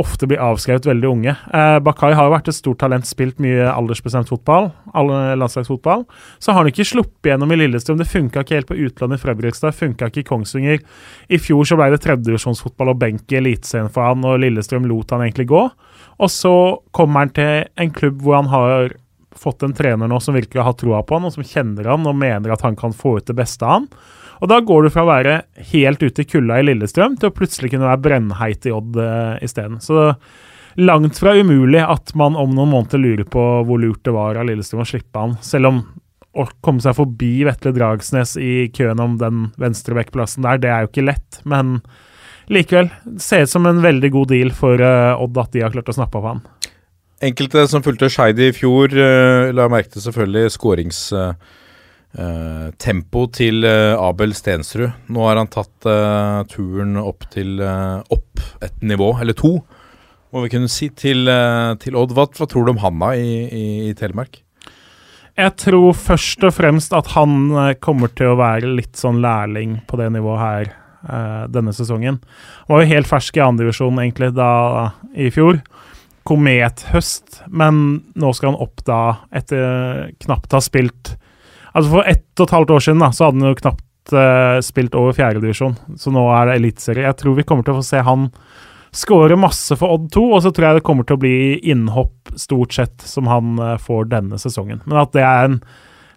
[0.00, 1.34] ofte blir avskrevet veldig unge.
[1.54, 6.04] Eh, Bakai har jo vært et stort talent, spilt mye aldersbestemt fotball, landslagsfotball.
[6.42, 8.00] Så har han ikke sluppet gjennom i Lillestrøm.
[8.00, 10.82] Det funka ikke helt på utlandet i Fredrikstad, funka ikke i Kongsvinger.
[11.28, 15.14] I fjor så ble det tredjedivisjonsfotball og benk i Eliteserien for han, og Lillestrøm lot
[15.14, 15.62] han egentlig gå.
[16.18, 16.54] Og så
[16.94, 18.94] kommer han til en klubb hvor han har
[19.34, 22.06] fått en trener nå som virker å ha troa på han, og som kjenner han
[22.06, 23.88] og mener at han kan få ut det beste av han.
[24.42, 25.36] Og da går du fra å være
[25.72, 29.36] helt ute i kulda i Lillestrøm til å plutselig kunne være brennheit i Odd uh,
[29.44, 29.80] isteden.
[29.84, 30.12] Så
[30.80, 34.48] langt fra umulig at man om noen måneder lurer på hvor lurt det var av
[34.48, 35.36] Lillestrøm å slippe han.
[35.44, 35.84] Selv om
[36.34, 40.90] å komme seg forbi Vetle Dragsnes i køen om den venstrebekkplassen der, det er jo
[40.90, 41.40] ikke lett.
[41.46, 41.76] Men
[42.50, 42.90] likevel,
[43.22, 45.98] ser ut som en veldig god deal for uh, Odd at de har klart å
[46.00, 46.46] snappe opp han.
[47.24, 51.06] Enkelte som fulgte Skeid i fjor, uh, la merke til selvfølgelig skårings...
[51.14, 51.60] Uh
[52.14, 54.92] Uh, tempo til uh, Abel Stensrud.
[55.10, 59.56] Nå har han tatt uh, turen opp til opp et nivå, eller to,
[60.30, 61.26] må vi kunne si, til,
[61.82, 62.14] til Odd.
[62.14, 64.40] Hva, hva, tror du om han da i, i, i, Telemark?
[65.34, 67.50] Jeg tror først og fremst at han
[67.82, 70.72] kommer til å være litt sånn lærling på det nivået her
[71.54, 72.20] denne sesongen.
[72.66, 74.50] Han var jo helt fersk i andredivisjon egentlig da
[75.14, 75.58] i fjor.
[76.26, 77.82] Komethøst, men
[78.18, 79.00] nå skal han opp da
[79.34, 81.14] etter knapt ha spilt
[81.74, 84.58] Altså For ett og et halvt år siden da, så hadde han jo knapt uh,
[84.62, 87.08] spilt over fjerdedivisjon, så nå er det eliteserie.
[87.08, 88.28] Jeg tror vi kommer til å få se han
[88.94, 91.36] skåre masse for Odd 2, og så tror jeg det kommer til å bli
[91.72, 94.84] innhopp stort sett som han uh, får denne sesongen.
[94.86, 95.58] Men at det er en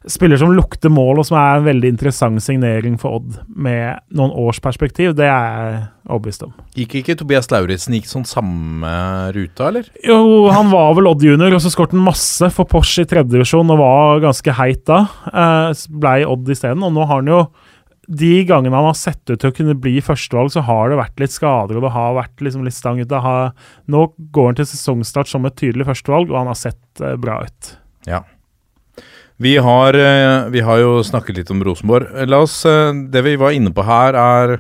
[0.06, 4.34] spiller som lukter mål, og som er en veldig interessant signering for Odd med noen
[4.38, 5.16] års perspektiv.
[5.18, 6.54] Det er jeg overbevist om.
[6.78, 8.92] Gikk ikke Tobias Lauritzen gikk sånn samme
[9.36, 9.90] ruta, eller?
[10.06, 10.20] Jo,
[10.54, 13.74] han var vel Odd junior, og så skåret han masse for Porsche i tredje divisjon
[13.74, 15.06] og var ganske heit da.
[15.32, 17.42] Eh, blei Odd isteden, og nå har han jo
[18.08, 21.20] de gangene han har sett ut til å kunne bli førstevalg, så har det vært
[21.20, 23.12] litt skader og det har vært liksom litt stang ut.
[23.12, 23.52] Har,
[23.92, 27.42] nå går han til sesongstart som et tydelig førstevalg, og han har sett eh, bra
[27.44, 27.74] ut.
[28.08, 28.24] Ja.
[29.40, 32.10] Vi har, eh, vi har, jo snakket litt om Rosenborg.
[32.26, 34.60] La oss, eh, Det vi var inne på her, er,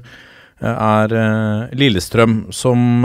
[0.61, 3.01] er eh, Lillestrøm som,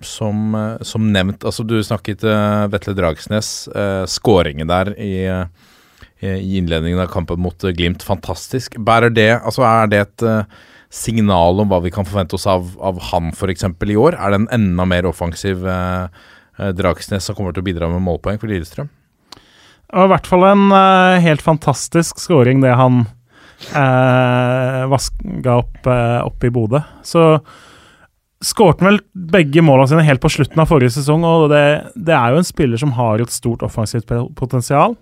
[0.00, 2.22] som, som nevnt Altså, du snakket
[2.70, 3.68] Vetle Dragsnes.
[4.06, 5.26] Skåringen der i,
[6.22, 8.78] i innledningen av kampen mot Glimt, fantastisk.
[8.78, 10.26] Bærer det Altså, er det et
[10.92, 13.64] signal om hva vi kan forvente oss av, av han f.eks.
[13.64, 14.14] i år?
[14.14, 15.66] Er det en enda mer offensiv
[16.58, 18.90] Dragsnes som kommer til å bidra med målpoeng for Lillestrøm?
[19.92, 23.02] Var i hvert fall en uh, helt fantastisk scoring, det han
[23.74, 26.80] uh, vaska opp, uh, opp i Bodø.
[27.04, 27.26] Så
[28.42, 29.02] skårte han vel
[29.34, 32.48] begge målene sine helt på slutten av forrige sesong, og det, det, er jo en
[32.48, 34.96] spiller som har et stort offensivt potensial.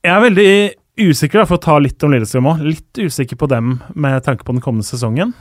[0.00, 0.54] Jeg er veldig
[0.96, 4.56] usikker, for å ta litt om Lillestrøm òg, litt usikker på dem med tanke på
[4.56, 5.36] den kommende sesongen.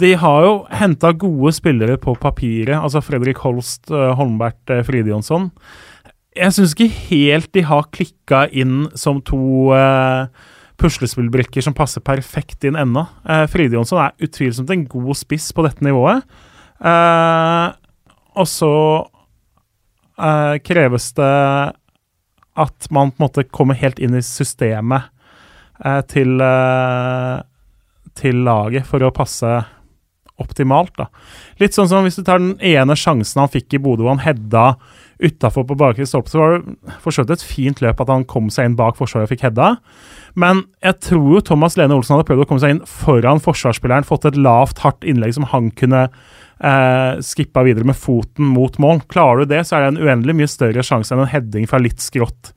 [0.00, 5.48] De har jo henta gode spillere på papiret, altså Fredrik Holst, Holmbert Fridjonsson
[6.36, 10.30] jeg syns ikke helt de har klikka inn som to uh,
[10.80, 13.04] puslespillbrikker som passer perfekt inn ennå.
[13.26, 16.24] Uh, Fride Jonsson er utvilsomt en god spiss på dette nivået.
[16.82, 17.74] Uh,
[18.38, 18.72] og så
[19.04, 21.32] uh, kreves det
[22.52, 25.08] at man på en måte kommer helt inn i systemet
[26.12, 26.36] til,
[28.14, 29.48] til laget for å passe
[30.42, 30.92] optimalt.
[31.00, 31.08] da.
[31.62, 34.74] Litt sånn som hvis du tar den ene sjansen han fikk i Bodø, han hedda
[35.22, 38.26] utafor på bakre stolpe, så var det for så vidt et fint løp at han
[38.28, 39.74] kom seg inn bak forsvaret og fikk hedda.
[40.38, 44.08] Men jeg tror jo Thomas Lene Olsen hadde prøvd å komme seg inn foran forsvarsspilleren,
[44.08, 49.04] fått et lavt, hardt innlegg som han kunne eh, skippa videre med foten mot mål.
[49.12, 51.82] Klarer du det, så er det en uendelig mye større sjanse enn en heading fra
[51.82, 52.54] litt skrått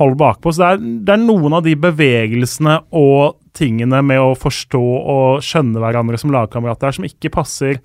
[0.00, 0.52] hold bakpå.
[0.52, 5.44] Så det er, det er noen av de bevegelsene og tingene med å forstå og
[5.44, 7.80] skjønne hverandre som lagkamerater som ikke passer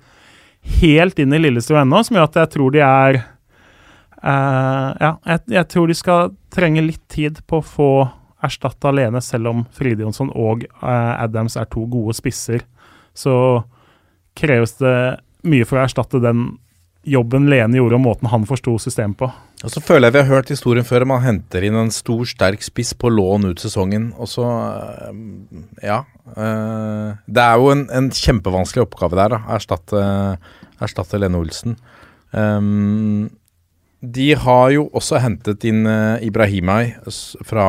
[0.80, 3.20] helt inn i Lillestrøm ennå, som gjør at jeg tror de er
[4.26, 7.90] ja, jeg, jeg, tror de skal trenge litt tid på å få
[8.46, 12.64] erstatta Lene, selv om Fride Jonsson og uh, Adams er to gode spisser.
[13.16, 13.34] Så
[14.36, 14.96] kreves det
[15.46, 16.56] mye for å erstatte den
[17.06, 19.28] jobben Lene gjorde, og måten han forsto systemet på.
[19.64, 21.06] Og så føler jeg vi har hørt historien før.
[21.08, 25.10] Man henter inn en stor, sterk spiss på lån ut sesongen, og så uh,
[25.84, 26.02] Ja.
[26.34, 29.42] det er jo en, en, kjempevanskelig oppgave der, da.
[29.56, 30.02] Erstatte,
[30.82, 31.78] erstatte Lene Olsen.
[32.34, 33.30] Um,
[34.12, 36.96] de har jo også hentet inn uh, Ibrahimai
[37.46, 37.68] fra,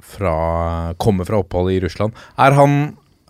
[0.00, 0.36] fra
[1.02, 2.16] Kommer fra oppholdet i Russland.
[2.40, 2.78] Er han,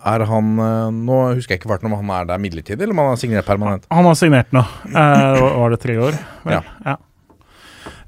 [0.05, 3.03] er han uh, Nå husker jeg ikke hvert om han er der midlertidig, eller om
[3.03, 3.89] han har signert permanent?
[3.93, 4.63] Han har signert nå.
[4.97, 6.17] Uh, var det tre år?
[6.47, 6.61] Ja.
[6.85, 6.95] ja.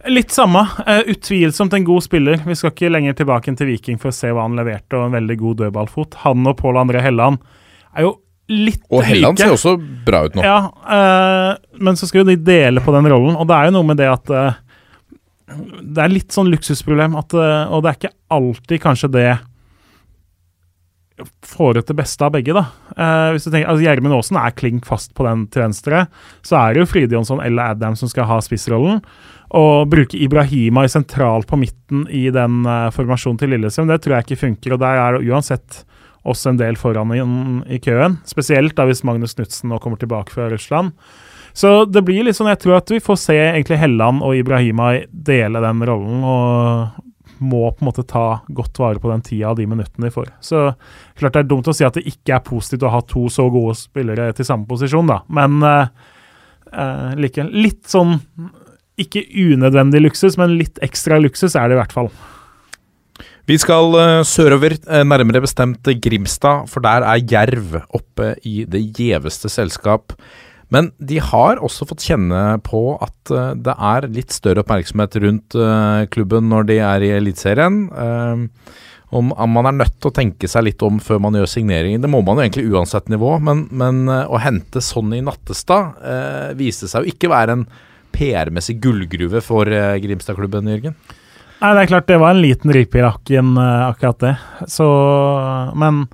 [0.09, 0.63] Litt samme.
[0.87, 2.39] Uh, utvilsomt en god spiller.
[2.45, 5.19] Vi skal ikke lenger tilbake til Viking for å se hva han leverte, og en
[5.19, 6.21] veldig god dødballfot.
[6.23, 7.41] Han og Pål André Helland
[7.97, 8.17] er jo
[8.49, 9.45] litt og Helland like.
[9.45, 10.45] ser også bra ut nå.
[10.45, 13.75] Ja, uh, men så skal jo de dele på den rollen, og det er jo
[13.77, 14.57] noe med det at uh,
[15.49, 19.29] Det er litt sånn luksusproblem, at, uh, og det er ikke alltid kanskje det
[21.43, 22.61] får ut det beste av begge, da.
[23.33, 26.05] hvis du tenker, altså Gjermund Aasen er klink fast på den til venstre.
[26.47, 29.01] Så er det jo Fride Jonsson eller Adam som skal ha spissrollen.
[29.59, 32.63] Og bruke Ibrahima i sentralt på midten i den
[32.95, 34.77] formasjonen til Lillestrøm, det tror jeg ikke funker.
[34.77, 35.81] Og der er det uansett
[36.29, 37.23] også en del foran i,
[37.75, 38.19] i køen.
[38.29, 40.95] Spesielt da hvis Magnus Knutsen nå kommer tilbake fra Russland.
[41.57, 44.93] Så det blir litt sånn, jeg tror at vi får se egentlig Helland og Ibrahima
[45.11, 46.23] dele den rollen.
[46.23, 47.05] og
[47.39, 50.31] må på en måte ta godt vare på den tida og de minuttene de får.
[50.43, 50.65] Så
[51.19, 53.47] klart det er dumt å si at det ikke er positivt å ha to så
[53.51, 55.21] gode spillere til samme posisjon, da.
[55.31, 57.53] Men uh, likevel.
[57.55, 58.17] litt sånn
[58.99, 62.11] ikke unødvendig luksus, men litt ekstra luksus er det i hvert fall.
[63.49, 68.83] Vi skal uh, sørover, uh, nærmere bestemt Grimstad, for der er Jerv oppe i det
[68.93, 70.13] gjeveste selskap.
[70.69, 75.57] Men de har også fått kjenne på at uh, det er litt større oppmerksomhet rundt
[76.13, 77.87] klubben når de er i Eliteserien.
[79.09, 82.03] om, man er nødt til å tenke seg litt om før man gjør signeringer.
[82.03, 85.97] Det må man jo egentlig uansett nivå, men, men å hente Sonny Nattestad
[86.59, 87.65] viste seg jo ikke være en
[88.13, 90.99] PR-messig gullgruve for Grimstad-klubben, Jørgen?
[91.59, 94.33] Nei, det er klart det var en liten ripe i rakken, uh, akkurat det.
[94.71, 94.87] Så
[95.79, 96.05] Men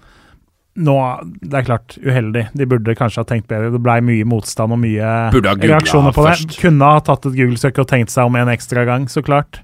[0.75, 0.95] nå
[1.39, 2.49] Det er klart uheldig.
[2.51, 3.71] De burde kanskje ha tenkt bedre.
[3.71, 6.49] Det blei mye motstand og mye reaksjoner på først.
[6.49, 6.59] det.
[6.59, 9.61] Kunne ha tatt et Google-søk og tenkt seg om en ekstra gang, så klart.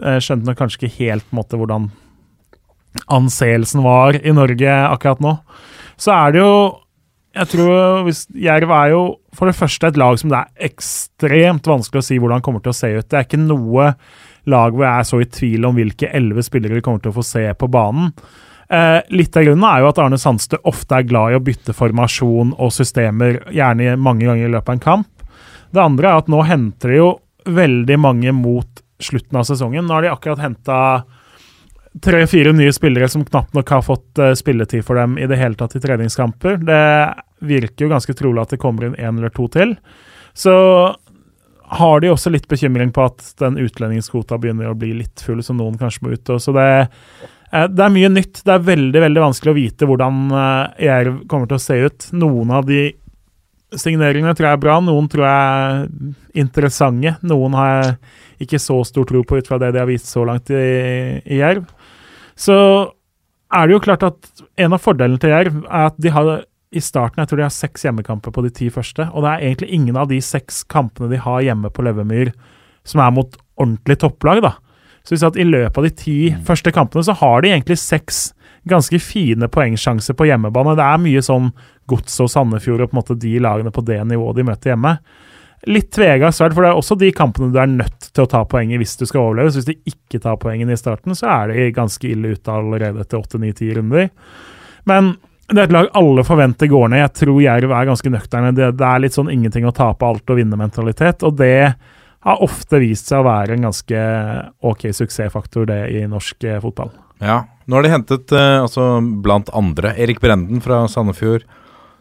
[0.00, 1.90] Uh, skjønte nok kanskje ikke helt måte, hvordan
[3.12, 5.34] anseelsen var i Norge akkurat nå,
[6.00, 6.52] så er det jo
[7.38, 9.02] jeg tror hvis Jerv er jo
[9.36, 12.72] for det første et lag som det er ekstremt vanskelig å si hvordan kommer til
[12.72, 13.06] å se ut.
[13.06, 13.92] Det er ikke noe
[14.50, 17.18] lag hvor jeg er så i tvil om hvilke elleve spillere vi kommer til å
[17.18, 18.12] få se på banen.
[18.68, 21.76] Eh, litt av grunnen er jo at Arne Sandstø ofte er glad i å bytte
[21.76, 25.30] formasjon og systemer, gjerne mange ganger i løpet av en kamp.
[25.72, 27.08] Det andre er at nå henter de jo
[27.48, 29.86] veldig mange mot slutten av sesongen.
[29.86, 30.78] Nå har de akkurat henta
[32.04, 35.56] tre-fire nye spillere som knapt nok har fått uh, spilletid for dem i det hele
[35.58, 36.60] tatt i treningskamper.
[36.60, 36.84] Det
[37.48, 39.76] virker jo ganske trolig at det kommer inn én eller to til.
[40.36, 40.54] Så
[41.70, 45.56] har de også litt bekymring på at den utlendingskvota begynner å bli litt full, så
[45.56, 46.30] noen kanskje må ut.
[46.40, 46.68] Så det,
[47.50, 48.40] det, er mye nytt.
[48.44, 52.08] Det er veldig veldig vanskelig å vite hvordan uh, Jerv kommer til å se ut.
[52.16, 52.86] Noen av de
[53.76, 57.16] signeringene tror jeg er bra, noen tror jeg er interessante.
[57.28, 60.24] Noen har jeg ikke så stor tro på ut fra det de har vist så
[60.24, 60.62] langt i,
[61.20, 61.66] i Jerv.
[62.38, 62.56] Så
[63.52, 66.32] er det jo klart at en av fordelene til Jerv er at de har
[66.74, 69.08] i starten jeg tror de har seks hjemmekamper på de ti første.
[69.12, 72.32] Og det er egentlig ingen av de seks kampene de har hjemme på Levermyr
[72.88, 74.42] som er mot ordentlig topplag.
[74.44, 74.54] da.
[75.04, 76.42] Så hvis at i løpet av de ti mm.
[76.48, 78.28] første kampene så har de egentlig seks
[78.68, 80.76] ganske fine poengsjanser på hjemmebane.
[80.76, 81.52] Det er mye sånn
[81.88, 84.98] Gods og Sandefjord og på en måte de lagene på det nivået de møter hjemme
[85.66, 88.44] litt tvega sverd, for det er også de kampene du er nødt til å ta
[88.48, 89.50] poeng i hvis du skal overleve.
[89.50, 93.02] Så hvis du ikke tar poengene i starten, så er de ganske ille ute allerede
[93.02, 94.10] etter 8-9-10 runder.
[94.88, 95.16] Men
[95.48, 97.00] det er et lag alle forventer går ned.
[97.00, 98.52] Jeg tror Jerv er ganske nøkterne.
[98.56, 101.24] Det, det, er litt sånn ingenting å tape alt og vinne-mentalitet.
[101.24, 101.72] Og det
[102.26, 104.02] har ofte vist seg å være en ganske
[104.68, 106.92] ok suksessfaktor, det i norsk eh, fotball.
[107.24, 107.46] Ja.
[107.68, 111.46] Nå har de hentet, eh, altså blant andre, Erik Brenden fra Sandefjord.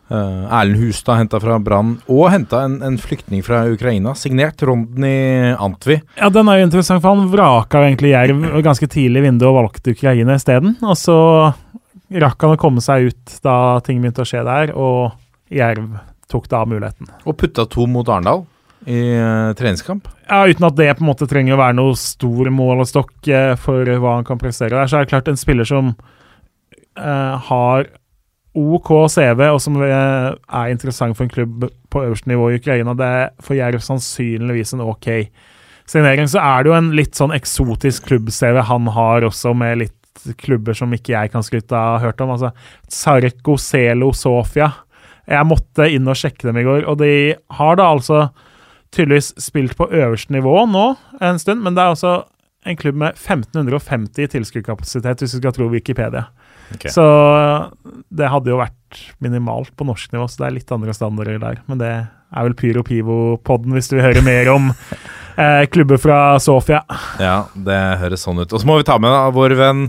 [0.07, 5.51] Eh, Erlend Hustad henta fra Brann, og henta en, en, flyktning fra Ukraina, signert Rodney
[5.51, 5.99] Antvi.
[6.15, 9.59] Ja, den er jo interessant, for han vraka egentlig Jerv ganske tidlig i vinduet og
[9.61, 10.77] valgte Ukraina isteden.
[10.83, 11.17] Og så
[12.11, 15.17] rakk han å komme seg ut da ting begynte å skje der, og
[15.53, 15.97] Jerv
[16.31, 17.09] tok da muligheten.
[17.27, 18.45] Og putta to mot Arendal
[18.87, 20.07] i uh, treningskamp?
[20.27, 23.87] Ja, uten at det på en måte trenger å være noe stor målestokk uh, for
[23.87, 24.91] hva han kan prestere der.
[24.91, 25.95] Så er det klart en spiller som
[26.97, 27.83] har
[28.57, 32.95] OK CV, og som er interessant for en klubb på øverste nivå i Ukraina.
[32.97, 35.11] Det er for Jerv sannsynligvis en OK
[35.85, 36.27] signering.
[36.27, 39.96] Så er det jo en litt sånn eksotisk klubb-CV han har også, med litt
[40.39, 42.33] klubber som ikke jeg kan skryte av hørt om.
[42.35, 42.51] Altså
[42.91, 44.71] Sarko, Zelo, Sofia.
[45.27, 48.27] Jeg måtte inn og sjekke dem i går, og de har da altså
[48.95, 50.85] tydeligvis spilt på øverste nivå nå
[51.19, 52.13] en stund, men det er altså
[52.67, 56.25] en klubb med 1550 tilskuerkapasitet, hvis du skal tro Wikipedia.
[56.75, 56.91] Okay.
[56.91, 57.03] Så
[58.11, 61.61] det hadde jo vært minimalt på norsk nivå, så det er litt andre standarder der.
[61.67, 64.71] Men det er vel Pyro Pivo-podden, hvis du vil høre mer om
[65.37, 66.83] eh, klubber fra Sofia.
[67.21, 68.51] Ja, det høres sånn ut.
[68.51, 69.85] Og så må vi ta med da, vår venn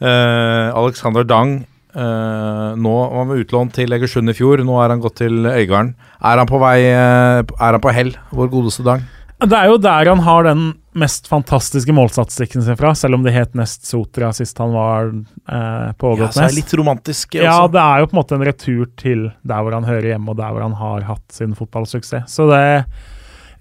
[0.00, 1.60] eh, Alexander Dang.
[1.90, 5.94] Eh, nå var han utlånt til Egersund i fjor, nå er han gått til Øygarden.
[6.20, 9.06] Er han på vei eh, Er han på hell, vår godeste Dang?
[9.40, 10.64] Det er jo der han har den
[11.00, 15.92] mest fantastiske målstatistikken sin fra, selv om det het Nest Sotra sist han var eh,
[15.96, 16.34] på Ågotnes.
[16.36, 17.46] Ja, så er det litt romantisk også.
[17.46, 20.34] Ja, det er jo på en måte en retur til der hvor han hører hjemme,
[20.34, 22.28] og der hvor han har hatt sin fotballsuksess.
[22.28, 22.60] Så det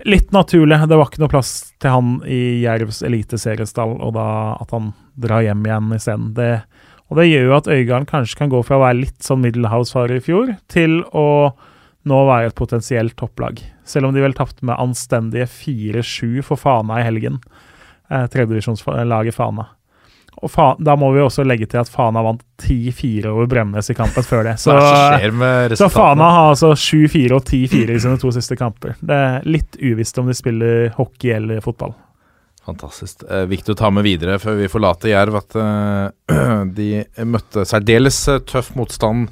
[0.08, 0.80] litt naturlig.
[0.88, 4.28] Det var ikke noe plass til han i Jervs eliteseriestall, og da
[4.60, 6.32] at han drar hjem igjen isteden.
[7.10, 10.20] Og det gjør jo at Øygarden kanskje kan gå fra å være litt sånn middelhavsfarer
[10.20, 11.52] i fjor, til å
[12.10, 13.60] nå være et potensielt topplag.
[13.88, 17.42] Selv om de vel tapte med anstendige 4-7 for Fana i helgen.
[18.10, 19.68] Eh, Tredjevisjonslaget Fana.
[20.40, 23.96] Og faen, da må vi også legge til at Fana vant 10-4 over Bremnes i
[23.98, 24.56] kampen før det.
[24.62, 24.76] Så,
[25.76, 28.96] så Fana har altså 7-4 og 10-4 i sine to siste kamper.
[29.02, 31.96] Det er litt uvisst om de spiller hockey eller fotball.
[32.70, 33.24] Fantastisk.
[33.28, 36.36] Eh, viktig å ta med videre før vi forlater Jerv at eh,
[36.80, 36.90] de
[37.28, 39.28] møtte særdeles tøff motstand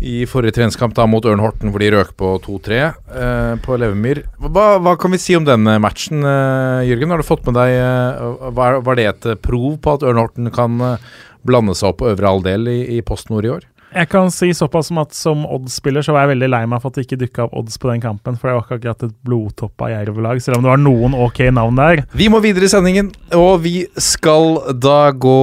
[0.00, 4.22] i forrige treningskamp da mot Ørn Horten, hvor de røk på 2-3 eh, på Levemyr.
[4.40, 7.12] Hva, hva, kan vi si om den matchen, eh, Jørgen?
[7.12, 10.48] Har du fått med deg eh, var, var, det et prov på at Ørn Horten
[10.54, 11.10] kan eh,
[11.46, 13.68] blande seg opp på øvre halvdel i, i Post Nord i år?
[13.90, 16.92] Jeg kan si såpass som at som Odd-spiller så var jeg veldig lei meg for
[16.92, 19.16] at det ikke dukka opp odds på den kampen, for det var ikke akkurat et
[19.26, 22.04] blodtoppa Jerv-lag, selv om det var noen ok navn der.
[22.14, 25.40] Vi må videre i sendingen, og vi skal da gå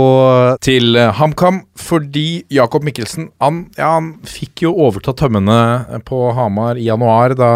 [0.63, 6.87] til HamKam, fordi Jakob Mikkelsen han, ja, han fikk jo overta tømmene på Hamar i
[6.87, 7.51] januar, da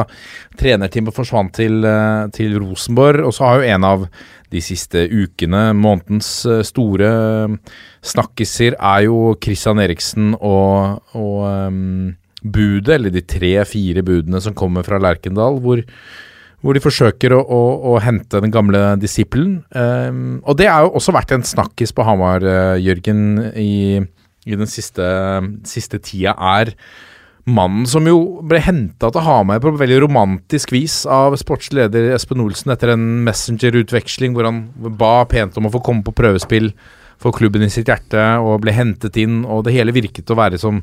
[0.60, 1.88] trenerteamet forsvant til,
[2.36, 4.08] til Rosenborg, og så har jo en av
[4.52, 5.72] de siste ukene.
[5.78, 7.76] Månedens eh, store eh,
[8.12, 14.86] snakkiser er jo Christian Eriksen og, og um, budet, eller de tre-fire budene som kommer
[14.88, 15.84] fra Lerkendal, hvor,
[16.62, 17.62] hvor de forsøker å, å,
[17.94, 19.62] å hente den gamle disippelen.
[19.76, 22.46] Um, og det har jo også vært en snakkis på Hamar,
[22.82, 23.24] Jørgen,
[23.56, 24.02] i,
[24.50, 25.06] i den siste,
[25.70, 26.74] siste, tida, er
[27.50, 32.44] mannen som jo ble henta til Hamar på veldig romantisk vis av sportslig leder Espen
[32.44, 34.66] Olsen etter en messenger-utveksling hvor han
[35.00, 36.72] ba pent om å få komme på prøvespill
[37.22, 40.58] for klubben i sitt hjerte, og ble hentet inn, og det hele virket å være
[40.62, 40.82] som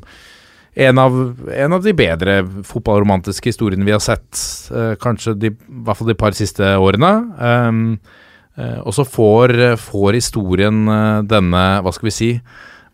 [0.79, 1.15] en av,
[1.51, 2.37] en av, de bedre
[2.67, 4.29] fotballromantiske historiene vi har sett,
[4.71, 7.11] uh, kanskje de, i hvert fall de par siste årene.
[7.35, 7.83] Um,
[8.59, 12.29] og så får, får, historien uh, denne, hva skal vi si,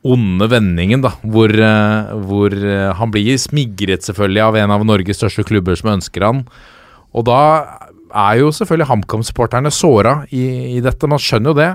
[0.05, 1.49] onde vendingen, da, hvor,
[2.29, 2.53] hvor
[2.99, 6.43] han blir smigret selvfølgelig av en av Norges største klubber som ønsker han.
[7.15, 7.39] Og da
[8.15, 11.71] er jo selvfølgelig HamKam-supporterne såra i, i dette, man skjønner jo det.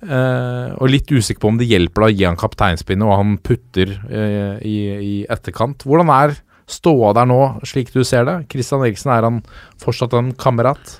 [0.00, 3.34] Uh, og litt usikker på om det hjelper da å gi han kapteinspinnet og han
[3.44, 5.84] putter uh, i, i, etterkant.
[5.84, 6.38] Hvordan er
[6.70, 8.38] ståa der nå, slik du ser det?
[8.52, 9.42] Christian Eriksen, er han
[9.82, 10.96] fortsatt en kamerat?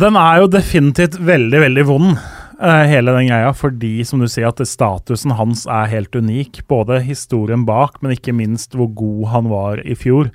[0.00, 2.14] Den er jo definitivt veldig, veldig vond,
[2.60, 3.52] hele den greia.
[3.56, 6.64] Fordi, som du sier, at statusen hans er helt unik.
[6.70, 10.30] Både historien bak, men ikke minst hvor god han var i fjor.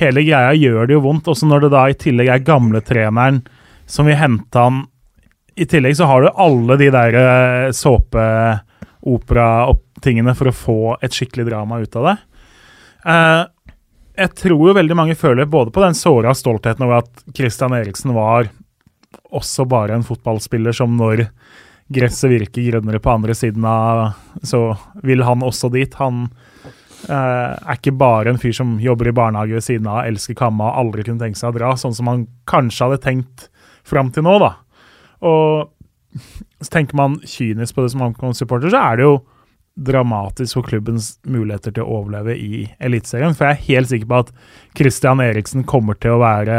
[0.00, 1.30] Hele greia gjør det jo vondt.
[1.30, 3.44] Også når det da i tillegg er gamletreneren
[3.86, 4.84] som vil hente han
[5.54, 11.46] i tillegg så har du alle de der uh, såpeopera-tingene for å få et skikkelig
[11.50, 12.16] drama ut av det.
[13.04, 13.42] Uh,
[14.18, 18.10] jeg tror jo veldig mange føler både på den såra stoltheten over at Christian Eriksen
[18.16, 18.42] var
[19.34, 21.26] også bare en fotballspiller som når
[21.94, 24.72] gresset virker grønnere på andre siden av, så
[25.04, 25.94] vil han også dit.
[26.00, 26.24] Han
[27.08, 30.70] eh, er ikke bare en fyr som jobber i barnehage ved siden av, elsker kamma
[30.70, 33.48] og aldri kunne tenke seg å dra, sånn som han kanskje hadde tenkt
[33.84, 34.54] fram til nå, da.
[35.24, 35.70] Og
[36.62, 39.14] så tenker man kynisk på det som HamKam-supporter, så er det jo
[39.74, 43.34] dramatisk for klubbens muligheter til å overleve i Eliteserien.
[43.34, 44.30] For jeg er helt sikker på at
[44.78, 46.58] Christian Eriksen kommer til å være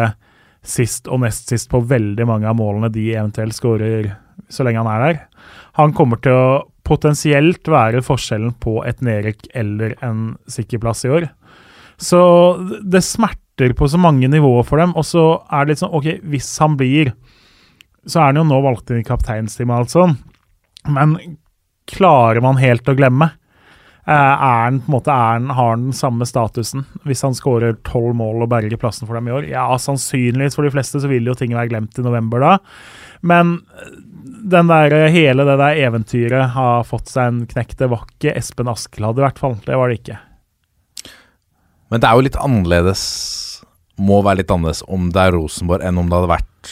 [0.65, 4.11] sist og nest sist på veldig mange av målene de eventuelt skårer
[4.51, 5.21] så lenge han er der.
[5.79, 11.13] Han kommer til å potensielt være forskjellen på et nedrykk eller en sikker plass i
[11.13, 11.29] år.
[11.97, 12.19] Så
[12.83, 14.93] det smerter på så mange nivåer for dem.
[14.99, 17.13] Og så er det litt sånn OK, hvis han blir
[18.05, 20.05] så er han jo nå valgt inn i kapteinsteamet, altså.
[20.93, 21.17] Men
[21.89, 23.31] klarer man helt å glemme?
[24.07, 28.43] Eh, han, en måte, han, har han den samme statusen hvis han skårer tolv mål
[28.45, 29.47] og berger plassen for dem i år?
[29.49, 32.51] Ja, sannsynligvis for de fleste så vil jo ting være glemt i november da.
[33.25, 33.57] Men
[34.45, 37.73] den der, hele det der eventyret har fått seg en knekk.
[37.79, 39.57] Det var ikke Espen Askeladd, i hvert fall.
[39.65, 40.19] Det var det ikke.
[41.89, 43.01] Men det er jo litt annerledes
[44.01, 46.71] Må være litt annerledes om det er Rosenborg enn om det hadde vært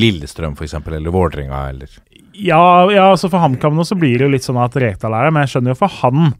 [0.00, 1.94] Lillestrøm f.eks., eller Vålerenga, eller
[2.40, 2.62] Ja,
[2.92, 5.34] ja altså for HamKam nå så blir det jo litt sånn at Rekdal er det,
[5.36, 6.32] men jeg skjønner jo for han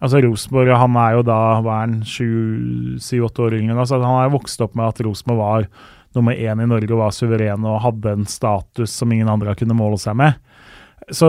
[0.00, 3.74] Altså Rosenborg han er jo da hva er han, sju-åtte år yngre.
[3.82, 5.66] Altså, han har vokst opp med at Rosenborg var
[6.16, 9.76] nummer én i Norge og var suveren og hadde en status som ingen andre kunne
[9.76, 10.40] måle seg med.
[11.12, 11.28] Så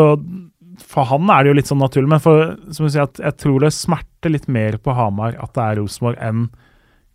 [0.88, 2.14] for han er det jo litt sånn naturlig.
[2.14, 5.68] Men for, som du sier, jeg tror det smerter litt mer på Hamar at det
[5.68, 6.48] er Rosenborg enn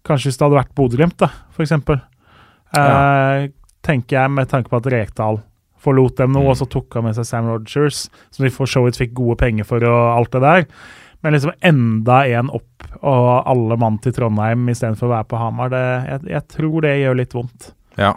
[0.07, 1.24] kanskje hvis det hadde vært Bodø-Glimt,
[1.57, 1.72] f.eks.
[2.76, 2.84] Ja.
[2.84, 3.49] Eh,
[3.86, 5.40] tenker jeg, med tanke på at Rekdal
[5.87, 6.51] forlot dem nå, mm.
[6.53, 9.39] og så tok han med seg Sam Rogers, som de for så vidt fikk gode
[9.41, 10.66] penger for og alt det der.
[11.24, 15.72] Men liksom enda en opp og alle mann til Trondheim istedenfor å være på Hamar,
[15.72, 17.70] det, jeg, jeg, tror det gjør litt vondt.
[17.99, 18.12] Ja.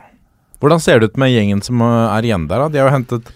[0.59, 2.65] Hvordan ser det ut med gjengen som er igjen der?
[2.65, 2.67] da?
[2.69, 3.31] De har jo hentet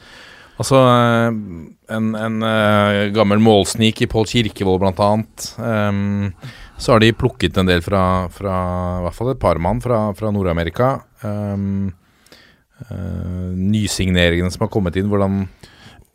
[0.61, 5.47] altså en, en uh, gammel målsnik i Pål Kirkevold, blant annet.
[5.57, 6.33] Um,
[6.77, 8.53] så har de plukket en del fra, fra
[8.99, 10.95] i hvert fall et par mann fra, fra Nord-Amerika.
[11.23, 11.93] Um,
[12.91, 15.09] nysigneringene som har kommet inn?
[15.11, 15.45] Hvordan,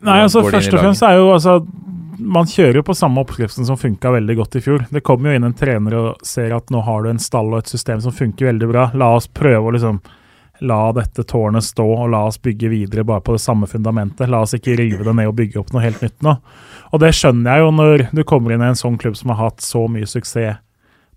[0.05, 1.57] Nei, altså Først og fremst er jo altså
[2.19, 4.85] Man kjører jo på samme oppskriften som funka veldig godt i fjor.
[4.91, 7.61] Det kommer jo inn en trener og ser at nå har du en stall og
[7.61, 8.89] et system som funker veldig bra.
[8.99, 10.01] La oss prøve å liksom
[10.59, 14.27] La dette tårnet stå, og la oss bygge videre bare på det samme fundamentet.
[14.27, 16.33] La oss ikke rive det ned og bygge opp noe helt nytt nå.
[16.91, 19.39] Og det skjønner jeg jo når du kommer inn i en sånn klubb som har
[19.45, 20.59] hatt så mye suksess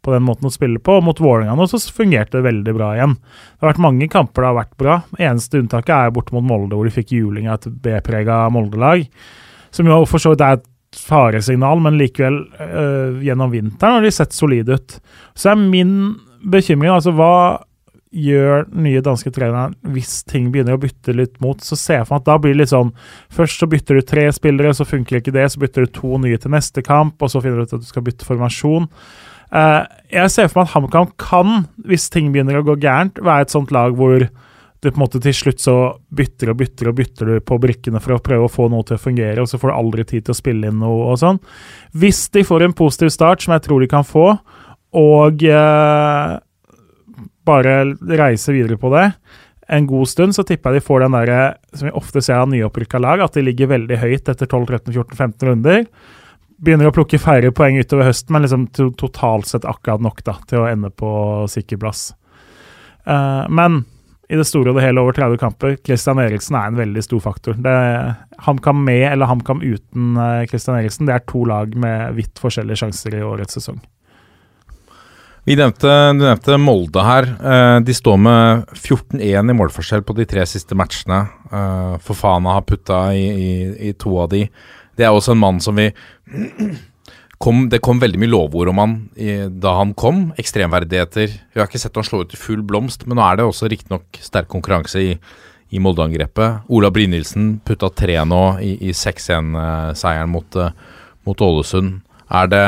[0.03, 0.99] på den måten å spille på.
[0.99, 3.15] Og mot Vålerenga nå så fungerte det veldig bra igjen.
[3.19, 4.99] Det har vært mange kamper det har vært bra.
[5.19, 9.07] Eneste unntaket er borte mot Molde, hvor de fikk juling av et B-prega Molde-lag.
[9.73, 14.13] Som jo for så vidt er et faresignal, men likevel øh, gjennom vinteren har de
[14.13, 14.97] sett solide ut.
[15.39, 15.95] Så er min
[16.43, 17.35] bekymring altså hva
[18.13, 22.19] gjør nye danske treneren hvis ting begynner å bytte litt mot, så ser jeg for
[22.19, 22.91] meg at da blir det litt sånn
[23.33, 26.41] Først så bytter du tre spillere, så funker ikke det, så bytter du to nye
[26.41, 28.91] til neste kamp, og så finner du ut at du skal bytte formasjon.
[29.53, 33.47] Uh, jeg ser for meg at HamKam kan, hvis ting begynner å gå gærent, være
[33.47, 34.25] et sånt lag hvor
[34.83, 35.75] du på en måte til slutt så
[36.11, 38.97] bytter og bytter og bytter du på brikkene for å prøve å få noe til
[38.97, 41.39] å fungere, og så får du aldri tid til å spille inn noe og sånn.
[41.95, 44.27] Hvis de får en positiv start, som jeg tror de kan få,
[44.99, 46.35] og uh,
[47.47, 47.77] bare
[48.19, 49.07] reise videre på det
[49.73, 51.33] en god stund, så tipper jeg de får den der
[51.77, 55.87] som vi ofte ser av nyopprykka lag, at de ligger veldig høyt etter 12-13-14-15 runder.
[56.63, 60.37] Begynner å plukke færre poeng utover høsten, men liksom to totalt sett akkurat nok da,
[60.47, 61.11] til å ende på
[61.51, 62.13] sikker plass.
[63.03, 63.83] Uh, men
[64.33, 67.21] i det store og det hele over 30 kamper, Christian Eriksen er en veldig stor
[67.25, 67.59] faktor.
[68.47, 72.85] HamKam med eller HamKam uten uh, Christian Eriksen, det er to lag med vidt forskjellige
[72.85, 73.83] sjanser i årets sesong.
[75.45, 77.27] Vi nevnte, Du nevnte Molde her.
[77.27, 81.25] Eh, de står med 14-1 i målforskjell på de tre siste matchene.
[82.07, 83.49] Fofana har putta i, i,
[83.89, 84.45] i, to av de.
[85.03, 85.89] Det er også en mann som vi
[87.43, 90.29] kom, Det kom veldig mye lovord om han i, da han kom.
[90.39, 91.33] Ekstremverdigheter.
[91.51, 93.71] Vi har ikke sett han slå ut i full blomst, men nå er det også
[93.73, 95.17] riktignok sterk konkurranse i,
[95.75, 96.69] i Molde-angrepet.
[96.71, 100.61] Ola Brynildsen putta tre nå i, i 6-1-seieren mot,
[101.27, 101.99] mot Ålesund.
[102.33, 102.63] Er det,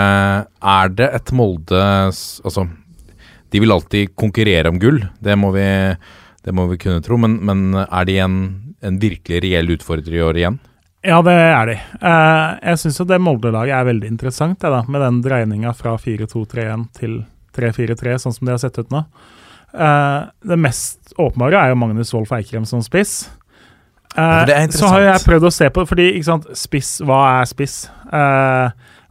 [0.60, 1.80] er det et Molde
[2.10, 2.66] Altså,
[3.54, 5.64] de vil alltid konkurrere om gull, det må vi,
[6.42, 7.16] det må vi kunne tro.
[7.20, 8.38] Men, men er de en,
[8.82, 10.58] en, virkelig reell utfordrer i år igjen?
[11.04, 11.76] Ja, det er de.
[12.00, 16.86] Uh, jeg syns det Molde-laget er veldig interessant, det da, med den dreininga fra 4-2-3-1
[16.96, 17.18] til
[17.56, 19.04] 3-4-3, sånn som de har sett ut nå.
[19.74, 23.26] Uh, det mest åpenbare er jo Magnus Wolff Eikrem som spiss.
[24.14, 24.78] interessant.
[24.80, 27.78] så har jeg prøvd å se på fordi ikke sant, spiss, hva er spiss?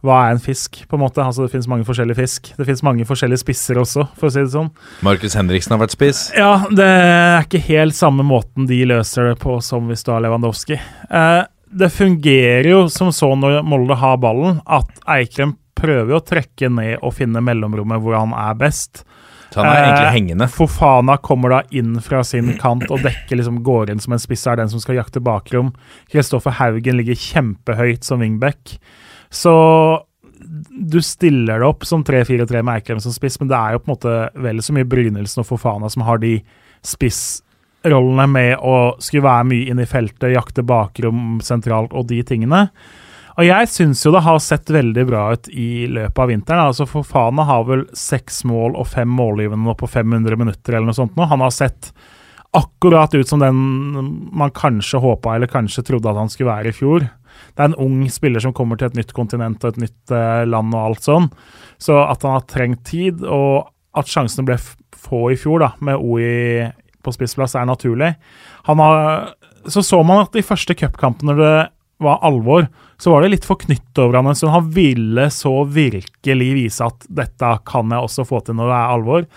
[0.04, 1.22] Hva er en fisk, på en måte.
[1.24, 2.50] Altså, det finnes mange forskjellige fisk.
[2.58, 4.68] Det finnes mange forskjellige spisser også, for å si det sånn.
[5.06, 6.26] Markus Henriksen har vært spiss?
[6.36, 10.20] Ja, det er ikke helt samme måten de løser det på som hvis du har
[10.24, 10.76] Lewandowski.
[10.76, 11.40] Eh,
[11.74, 17.02] det fungerer jo som så når Molde har ballen, at Eikrem prøver å trekke ned
[17.02, 19.02] og finne mellomrommet hvor han er best.
[19.50, 20.48] Så han er eh, egentlig hengende.
[20.50, 24.46] Fofana kommer da inn fra sin kant og dekker liksom går inn som en spiss,
[24.50, 25.72] er den som skal jakte bakrom.
[26.10, 28.76] Kristoffer Haugen ligger kjempehøyt som wingback.
[29.34, 29.54] Så
[30.70, 33.90] du stiller det opp som 3-4-3 med Eikrem som spiss, men det er jo på
[33.90, 34.16] en måte
[34.46, 36.36] vel så mye Brynildsen og Fofana som har de
[37.84, 42.68] spissrollene med å skulle være mye inne i feltet, jakte bakrom sentralt og de tingene.
[43.36, 46.68] Og jeg syns jo det har sett veldig bra ut i løpet av vinteren.
[46.68, 50.96] Altså Fofana har vel seks mål og fem målgivende nå på 500 minutter eller noe
[50.96, 51.26] sånt nå.
[51.26, 51.92] Han har sett
[52.54, 53.58] akkurat ut som den
[54.32, 57.08] man kanskje håpa eller kanskje trodde at han skulle være i fjor
[57.54, 60.44] det er en ung spiller som kommer til et nytt kontinent og et nytt uh,
[60.46, 61.28] land og alt sånn.
[61.82, 64.56] Så at han har trengt tid, og at sjansene ble
[65.04, 66.70] få i fjor, da, med OI
[67.04, 68.14] på spissplass, er naturlig.
[68.68, 69.34] Har,
[69.68, 71.54] så så man at de første cupkampene det
[72.04, 72.66] var alvor,
[72.98, 74.52] så var det litt for knytt over han en stund.
[74.54, 78.96] Han ville så virkelig vise at dette kan jeg også få til når det er
[78.96, 79.28] alvor.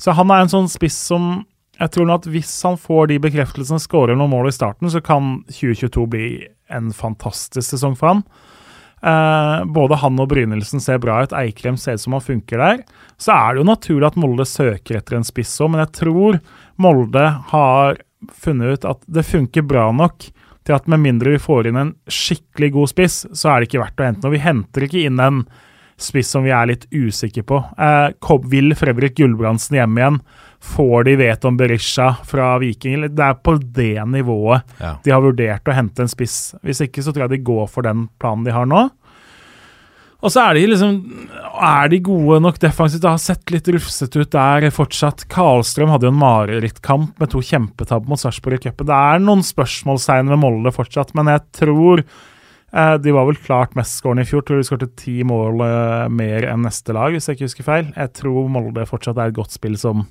[0.00, 1.32] Så han er en sånn spiss som
[1.80, 5.38] jeg tror at hvis han får de bekreftelsene, skårer noen mål i starten, så kan
[5.48, 6.26] 2022 bli
[6.68, 8.24] en fantastisk sesong for han.
[9.00, 12.82] Eh, både han og Brynildsen ser bra ut, Eikrem ser ut som han funker der.
[13.20, 16.40] Så er det jo naturlig at Molde søker etter en spiss òg, men jeg tror
[16.80, 18.00] Molde har
[18.36, 20.28] funnet ut at det funker bra nok
[20.68, 23.82] til at med mindre vi får inn en skikkelig god spiss, så er det ikke
[23.86, 24.36] verdt å hente noe.
[24.36, 25.42] Vi henter ikke inn en
[26.00, 27.62] spiss som vi er litt usikre på.
[27.80, 30.20] Eh, vil Fredrik Gulbrandsen hjem igjen?
[30.60, 33.06] Får de vet om Berisha fra Viking?
[33.08, 34.94] Det er på det nivået ja.
[35.04, 36.52] de har vurdert å hente en spiss.
[36.60, 38.88] Hvis ikke så tror jeg de går for den planen de har nå.
[40.20, 40.98] Og så er de liksom
[41.64, 43.02] Er de gode nok defensivt?
[43.02, 45.24] Det har sett litt rufsete ut der fortsatt.
[45.32, 48.88] Karlstrøm hadde jo en marerittkamp med to kjempetabb mot Sarpsborg i cupen.
[48.90, 53.76] Det er noen spørsmålstegn ved Molde fortsatt, men jeg tror eh, De var vel klart
[53.78, 54.44] mestskårende i fjor.
[54.44, 57.92] Tror de skåret ti mål eh, mer enn neste lag, hvis jeg ikke husker feil.
[57.96, 60.04] Jeg tror Molde fortsatt er et godt spill som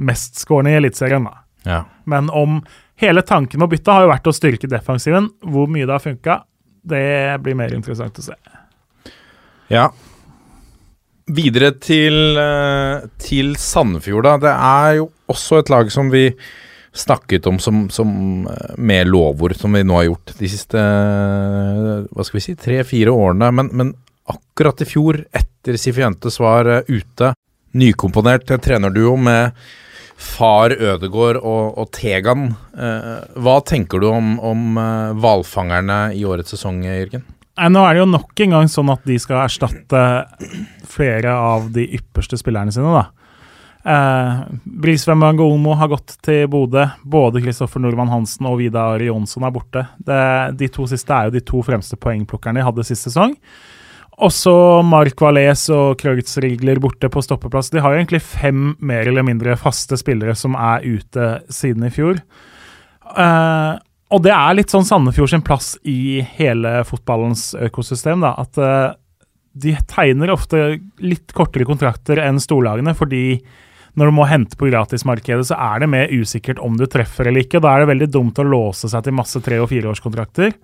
[0.00, 1.28] mestskårende i Eliteserien.
[1.68, 1.84] Ja.
[2.08, 2.60] Men om
[3.00, 5.30] hele tanken med å bytte har jo vært å styrke defensiven.
[5.44, 6.40] Hvor mye det har funka,
[6.82, 8.36] det blir mer interessant å se.
[9.70, 9.90] Ja.
[11.30, 14.36] Videre til, eh, til Sandefjord, da.
[14.42, 16.30] Det er jo også et lag som vi
[16.92, 22.08] snakket om som, som eh, med lovord, som vi nå har gjort de siste eh,
[22.10, 23.52] hva skal vi si, tre-fire årene.
[23.54, 23.92] Men, men,
[24.30, 27.32] akkurat i fjor, etter Sifientes var ute,
[27.74, 29.56] nykomponert trenerduo med
[30.20, 32.50] far Ødegård og, og Tegan.
[32.76, 37.24] Eh, hva tenker du om, om eh, hvalfangerne i årets sesong, Jørgen?
[37.60, 40.02] Nå er det jo nok en gang sånn at de skal erstatte
[40.88, 42.92] flere av de ypperste spillerne sine.
[42.94, 43.08] da.
[43.84, 46.86] Eh, Brisveen Bangomo har gått til Bodø.
[47.02, 49.86] Både Kristoffer Nordmann Hansen og Vidar Jonsson er borte.
[49.98, 50.22] Det,
[50.60, 53.36] de to siste er jo de to fremste poengplukkerne de hadde sist sesong.
[54.20, 54.52] Også
[54.84, 57.70] Mark Valais og Kreutzrigler borte på stoppeplass.
[57.72, 62.20] De har egentlig fem mer eller mindre faste spillere som er ute siden i fjor.
[63.16, 63.80] Uh,
[64.12, 68.20] og det er litt sånn Sandefjord sin plass i hele fotballens økosystem.
[68.26, 68.92] da, At uh,
[69.56, 73.40] de tegner ofte litt kortere kontrakter enn storlagene, fordi
[73.98, 77.42] når du må hente på gratismarkedet, så er det mer usikkert om du treffer eller
[77.46, 77.62] ikke.
[77.62, 80.54] Da er det veldig dumt å låse seg til masse tre- og fireårskontrakter.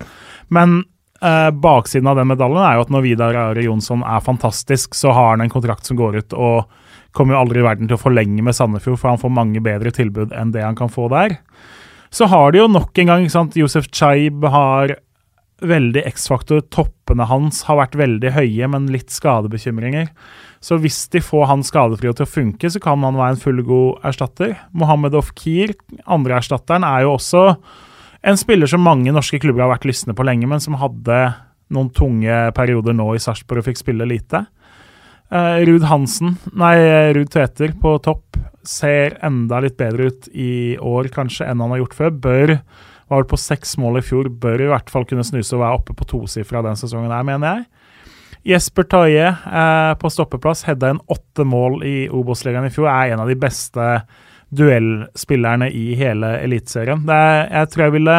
[0.53, 0.79] Men
[1.21, 5.15] eh, baksiden av den medaljen er jo at når Vidar Are Jonsson er fantastisk, så
[5.15, 6.67] har han en kontrakt som går ut, og
[7.17, 9.93] kommer jo aldri i verden til å forlenge med Sandefjord, for han får mange bedre
[9.95, 11.39] tilbud enn det han kan få der.
[12.13, 14.95] Så har de jo nok en gang ikke sant, Josef Chaib har
[15.65, 16.61] veldig X-faktor.
[16.73, 20.11] Toppene hans har vært veldig høye, men litt skadebekymringer.
[20.63, 24.05] Så hvis de får han skadefri til å funke, så kan han være en fullgod
[24.07, 24.55] erstatter.
[24.77, 25.73] Mohammed Ofkir,
[26.05, 27.43] andreerstatteren, er jo også
[28.27, 31.21] en spiller som mange norske klubber har vært lystne på lenge, men som hadde
[31.73, 34.45] noen tunge perioder nå i Sarpsborg og fikk spille lite.
[35.31, 36.75] Uh, Ruud Hansen, nei,
[37.15, 41.81] Ruud Tveter på topp ser enda litt bedre ut i år kanskje enn han har
[41.83, 42.13] gjort før.
[42.27, 42.53] Bør
[43.07, 45.95] var på seks mål i fjor, bør i hvert fall kunne snuse og være oppe
[45.95, 47.67] på tosifra den sesongen her, mener jeg.
[48.47, 52.87] Jesper Taie eh, på stoppeplass hedda inn åtte mål i Obos-ligaen i fjor.
[52.91, 53.87] Er en av de beste
[54.55, 57.03] duellspillerne i hele Eliteserien.
[57.07, 58.17] Jeg tror jeg ville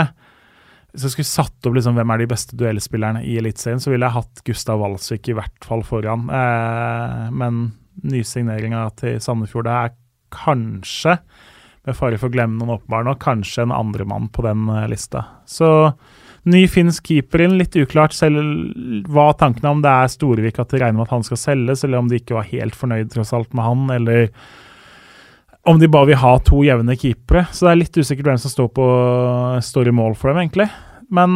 [0.93, 4.09] Hvis jeg skulle satt opp liksom, hvem er de beste duellspillerne i Eliteserien, så ville
[4.09, 6.26] jeg hatt Gustav Walsvik i hvert fall foran.
[6.33, 7.61] Eh, men
[8.09, 9.93] nysigneringa til Sandefjord er
[10.35, 11.18] kanskje,
[11.87, 15.24] med fare for å glemme noen åpenbare nå, kanskje en andremann på den uh, lista.
[15.49, 15.68] Så
[16.49, 20.83] ny finsk keeper inn, litt uklart selv hva tankene om det er Storevik at de
[20.83, 23.55] regner med at han skal selges, eller om de ikke var helt fornøyd tross alt
[23.57, 24.29] med han, eller
[25.69, 27.45] om de bare vil ha to jevne keepere.
[27.53, 28.85] Så det er litt usikkert hvem som står, på,
[29.64, 30.69] står i mål for dem, egentlig.
[31.12, 31.35] Men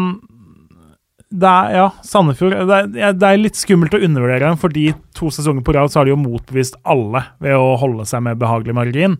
[1.33, 5.30] det er, ja, Sandefjord det er, det er, litt skummelt å undervurdere dem, fordi to
[5.33, 8.76] sesonger på rad så har de jo motbevist alle ved å holde seg med behagelig
[8.76, 9.16] margin.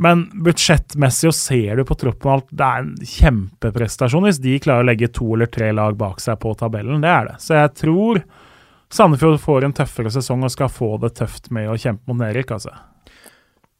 [0.00, 4.84] Men budsjettmessig og ser du på troppen alt, det er en kjempeprestasjon hvis de klarer
[4.84, 7.00] å legge to eller tre lag bak seg på tabellen.
[7.04, 7.38] Det er det.
[7.44, 8.20] Så jeg tror
[8.92, 12.52] Sandefjord får en tøffere sesong og skal få det tøft med å kjempe mot nedrykk,
[12.58, 12.76] altså.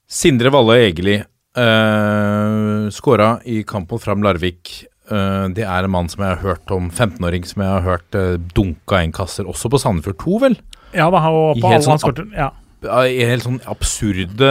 [0.06, 4.84] Sindre Valle Egeli uh, skåra i kampen fram Larvik.
[5.10, 8.18] Uh, det er en mann som jeg har hørt om, 15-åring som jeg har hørt
[8.18, 10.56] uh, dunka inn kasser, også på Sandefjord 2, vel?
[10.94, 12.52] Ja, da, og på alle sånn, skårte, ja
[12.84, 14.48] helt sånn absurde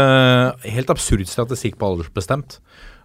[0.65, 2.59] Helt absurd statistikk på aldersbestemt.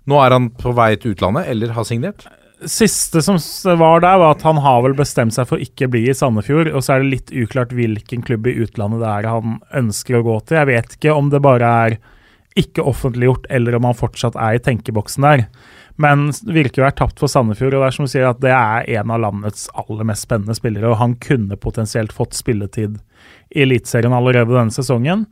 [0.09, 2.27] Nå er han på vei til utlandet, eller har signert?
[2.69, 3.39] Siste som
[3.81, 6.73] var der, var at han har vel bestemt seg for ikke bli i Sandefjord.
[6.75, 10.25] Og så er det litt uklart hvilken klubb i utlandet det er han ønsker å
[10.25, 10.61] gå til.
[10.61, 11.99] Jeg vet ikke om det bare er
[12.59, 15.45] ikke offentliggjort, eller om han fortsatt er i tenkeboksen der.
[16.01, 18.53] Men virker å være tapt for Sandefjord, og det er som du sier at det
[18.57, 20.89] er en av landets aller mest spennende spillere.
[20.91, 22.99] Og han kunne potensielt fått spilletid
[23.53, 25.27] i Eliteserien allerede denne sesongen.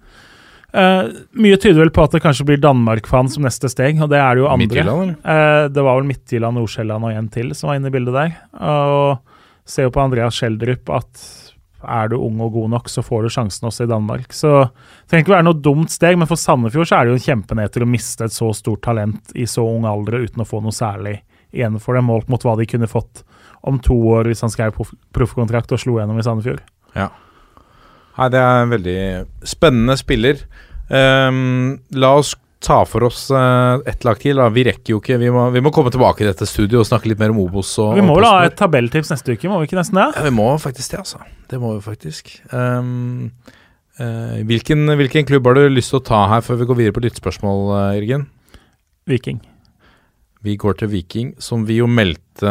[0.68, 1.08] Uh,
[1.40, 4.10] mye tyder vel på at det kanskje blir Danmark for han som neste steg, og
[4.12, 4.84] det er det jo andre.
[5.24, 8.34] Uh, det var vel Midtjylland, Nordsjælland og en til som var inne i bildet der.
[8.60, 9.38] Og
[9.68, 11.24] ser jo på Andreas Schjelderup at
[11.84, 14.32] er du ung og god nok, så får du sjansen også i Danmark.
[14.34, 17.18] Så det trenger ikke være noe dumt steg, men for Sandefjord så er det jo
[17.20, 20.62] en kjempenedtur å miste et så stort talent i så ung alder uten å få
[20.64, 21.20] noe særlig
[21.54, 23.22] igjen for det, målt mot hva de kunne fått
[23.68, 24.76] om to år hvis han skrev
[25.16, 26.60] proffkontrakt og slo gjennom i Sandefjord.
[26.98, 27.08] Ja.
[28.18, 29.00] Nei, det er en veldig
[29.46, 30.42] spennende spiller.
[30.88, 34.38] Um, la oss ta for oss uh, ett lag til.
[34.38, 34.48] Da.
[34.54, 37.10] Vi rekker jo ikke vi må, vi må, komme tilbake i dette studioet og snakke
[37.12, 37.74] litt mer om Obos.
[37.82, 40.08] Og, vi må vel ha et tabelltips neste uke, må vi ikke nesten det?
[40.16, 41.22] Ja, vi må faktisk det, altså.
[41.50, 42.32] Det må vi faktisk.
[42.50, 43.30] Um,
[44.00, 46.98] uh, hvilken, hvilken, klubb har du lyst til å ta her før vi går videre
[46.98, 48.26] på lyttspørsmål, uh, Jørgen?
[49.08, 49.38] Viking.
[50.46, 52.50] Vi går til Viking, som vi jo meldte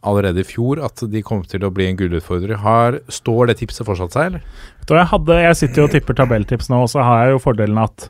[0.00, 2.56] allerede i fjor at de kom til å bli en gullutfordrer.
[2.62, 4.62] Har, står det tipset fortsatt seg, eller?
[4.88, 7.82] Jeg, hadde, jeg, sitter jo og tipper tabelltips nå, og så har jeg jo fordelen
[7.82, 8.08] at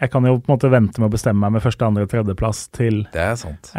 [0.00, 2.12] jeg kan jo på en måte vente med å bestemme meg med første, andre og
[2.12, 3.72] tredjeplass til Det er sant.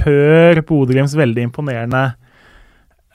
[0.00, 2.04] Før Bodø-Glimts veldig imponerende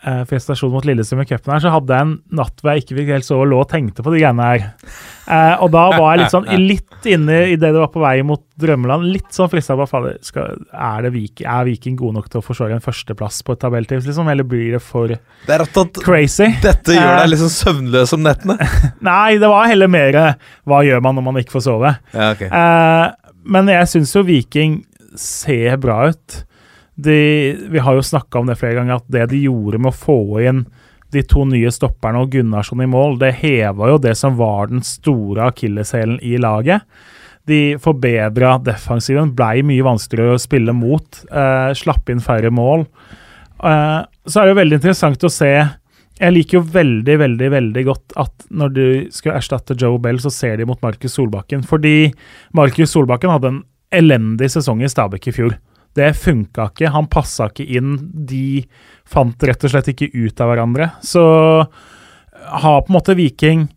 [0.03, 2.97] eh, prestasjon mot Lillestrøm i cupen her, så hadde jeg en natt hvor jeg ikke
[2.99, 4.65] fikk helt sove og lå og tenkte på de greiene her.
[5.23, 8.15] Eh, og da var jeg litt sånn litt inne i det det var på vei
[8.27, 9.07] mot drømmeland.
[9.13, 12.83] Litt sånn frista på fader, er, Viking, er Viking god nok til å forsvare en
[12.83, 14.29] førsteplass på et tabelltips, liksom?
[14.33, 16.51] Eller blir det for det er at crazy?
[16.63, 18.57] Dette gjør deg liksom søvnløs om nettene?
[19.09, 20.21] Nei, det var heller mer
[20.69, 21.93] hva gjør man når man ikke får sove.
[22.15, 22.49] Ja, okay.
[22.51, 24.81] eh, men jeg syns jo Viking
[25.19, 26.43] ser bra ut
[26.95, 27.19] de,
[27.69, 30.19] vi har jo snakka om det flere ganger, at det de gjorde med å få
[30.43, 30.65] inn
[31.13, 34.81] de to nye stopperne og Gunnarsson i mål, det heva jo det som var den
[34.85, 36.85] store akilleshælen i laget.
[37.49, 41.23] De forbedra defensiven, blei mye vanskeligere å spille mot.
[41.27, 42.85] Eh, slapp inn færre mål.
[43.63, 45.53] Eh, så er det jo veldig interessant å se
[46.19, 50.29] Jeg liker jo veldig, veldig veldig godt at når du skal erstatte Joe Bell, så
[50.31, 51.63] ser de mot Markus Solbakken.
[51.65, 52.13] Fordi
[52.53, 55.55] Markus Solbakken hadde en elendig sesong i Stabæk i fjor.
[55.93, 56.91] Det funka ikke.
[56.93, 57.95] Han passa ikke inn.
[58.13, 58.63] De
[59.05, 60.89] fant rett og slett ikke ut av hverandre.
[61.05, 61.23] Så
[62.43, 63.67] har på en måte Viking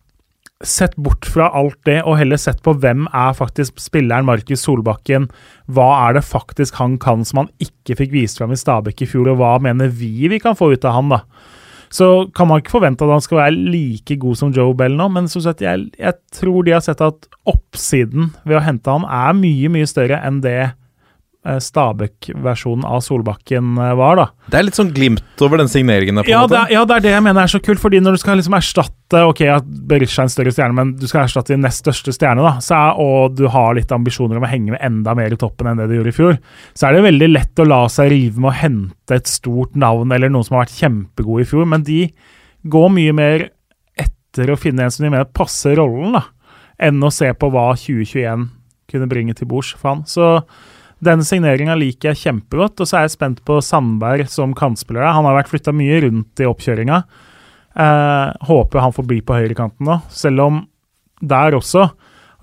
[0.64, 5.28] sett bort fra alt det, og heller sett på hvem er faktisk spilleren Markus Solbakken.
[5.68, 9.10] Hva er det faktisk han kan som han ikke fikk vist fram i Stabæk i
[9.10, 11.20] fjor, og hva mener vi vi kan få ut av han, da?
[11.92, 15.06] Så kan man ikke forvente at han skal være like god som Joe Bell nå,
[15.12, 19.06] men som sagt, jeg, jeg tror de har sett at oppsiden ved å hente han
[19.06, 20.74] er mye, mye større enn det eh,
[21.62, 24.26] Stabæk-versjonen av Solbakken eh, var, da.
[24.50, 26.18] Det er litt sånn glimt over den signeringen.
[26.18, 28.16] der, på Ja er, ja, det er det jeg mener er så kult, fordi når
[28.16, 31.52] du skal liksom erstatte Ok, at Berisha er en større stjerne, men du skal erstatte
[31.52, 34.74] din nest største stjerne, da, så er, og du har litt ambisjoner om å henge
[34.74, 36.40] med enda mer i toppen enn det du gjorde i fjor,
[36.74, 40.10] så er det veldig lett å la seg rive med å hente et stort navn
[40.10, 42.00] eller noen som har vært kjempegode i fjor, men de
[42.66, 43.46] går mye mer
[43.94, 46.24] etter å finne en som de mener passer rollen, da,
[46.82, 48.48] enn å se på hva 2021
[48.90, 50.02] kunne bringe til bords for han.
[50.06, 50.40] Så
[51.06, 55.06] den signeringa liker jeg kjempegodt, og så er jeg spent på Sandberg som kantspiller.
[55.06, 57.00] Han har vært flytta mye rundt i oppkjøringa.
[57.76, 60.62] Eh, håper han får bli på høyrekanten nå, selv om
[61.20, 61.90] der også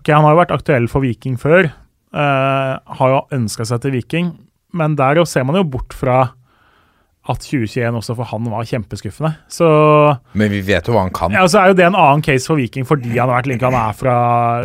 [0.04, 1.70] Ok, han har jo vært aktuell for Viking før.
[2.14, 4.34] eh, har jo ønska seg til Viking,
[4.76, 6.34] men der jo ser man jo bort fra
[7.24, 9.30] at 2021 også for han var kjempeskuffende.
[9.48, 9.68] Så
[10.36, 11.32] Men vi vet jo hva han kan.
[11.32, 13.70] ja, så er jo det en annen case for Viking fordi han har vært linka.
[13.72, 14.16] Han er fra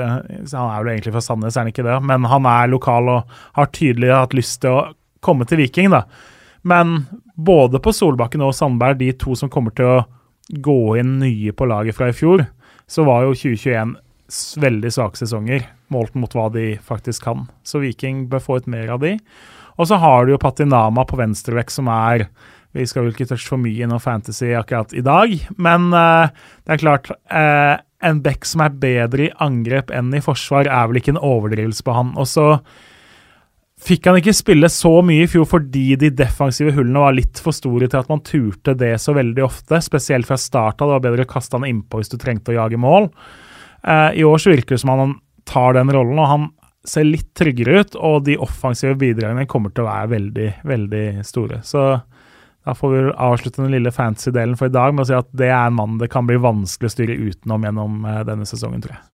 [0.08, 1.98] Han er vel egentlig fra Sandnes, er han ikke det?
[2.02, 4.82] Men han er lokal og har tydelig hatt lyst til å
[5.22, 6.02] komme til Viking, da.
[6.66, 7.06] Men
[7.38, 10.04] både på Solbakken og Sandberg, de to som kommer til å
[10.50, 12.42] gå inn nye på laget fra i fjor,
[12.88, 13.94] så var jo 2021
[14.60, 17.46] veldig svake sesonger målt mot hva de faktisk kan.
[17.64, 19.14] Så Viking bør få ut mer av de.
[19.78, 22.28] Og så har du jo Patinama på venstrevekk, som er
[22.76, 26.28] Vi skal vel ikke touche for mye innom fantasy akkurat i dag, men uh,
[26.66, 30.90] det er klart uh, En back som er bedre i angrep enn i forsvar, er
[30.90, 32.12] vel ikke en overdrivelse på han.
[32.20, 32.52] Og så
[33.78, 37.54] fikk han ikke spille så mye i fjor fordi de defensive hullene var litt for
[37.54, 40.84] store til at man turte det så veldig ofte, spesielt fra starta.
[40.84, 43.08] Det var bedre å kaste han innpå hvis du trengte å jage mål.
[43.82, 45.18] Eh, I år så virker det som han
[45.48, 46.48] tar den rollen, og han
[46.86, 51.60] ser litt tryggere ut, og de offensive bidragene kommer til å være veldig, veldig store.
[51.66, 51.84] Så
[52.68, 55.48] da får vi avslutte den lille fantasy-delen for i dag med å si at det
[55.50, 58.98] er en mann det kan bli vanskelig å styre utenom gjennom eh, denne sesongen, tror
[58.98, 59.04] jeg.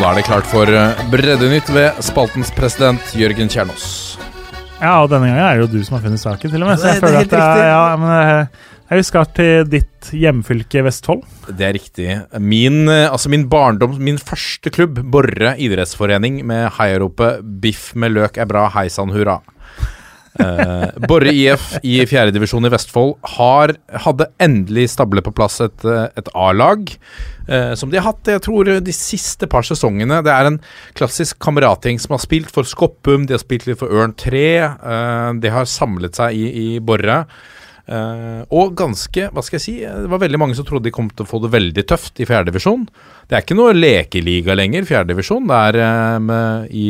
[0.00, 4.09] Og da er det klart for eh, Breddenytt ved spaltens president Jørgen Kjernås.
[4.80, 6.80] Ja, og denne gangen er det jo du som har funnet saken, til og med.
[6.80, 8.46] Så jeg det er føler helt at jeg, ja, men jeg,
[8.90, 11.22] jeg skal til ditt hjemfylke Vestfold.
[11.46, 12.08] Det er riktig.
[12.40, 18.40] Min, eh, altså min barndom, min første klubb, Borre idrettsforening, med heiaropet 'Biff med løk
[18.40, 19.42] er bra, hei sann hurra'.
[20.38, 23.74] Eh, Borre IF i fjerdedivisjon i Vestfold har,
[24.04, 26.92] hadde endelig stablet på plass et, eh, et A-lag.
[27.50, 30.20] Uh, som de har hatt jeg tror, de siste par sesongene.
[30.22, 30.60] Det er en
[30.94, 34.44] klassisk kameratgjeng som har spilt for Skoppum, de har spilt litt for Ørn 3.
[34.78, 37.24] Uh, de har samlet seg i, i Borre.
[37.90, 41.08] Uh, og ganske, hva skal jeg si, det var veldig mange som trodde de kom
[41.10, 42.84] til å få det veldig tøft i fjerdedivisjon.
[43.26, 45.50] Det er ikke noe lekeliga lenger, fjerdedivisjon.
[45.50, 45.80] Det er
[46.30, 46.86] uh, i,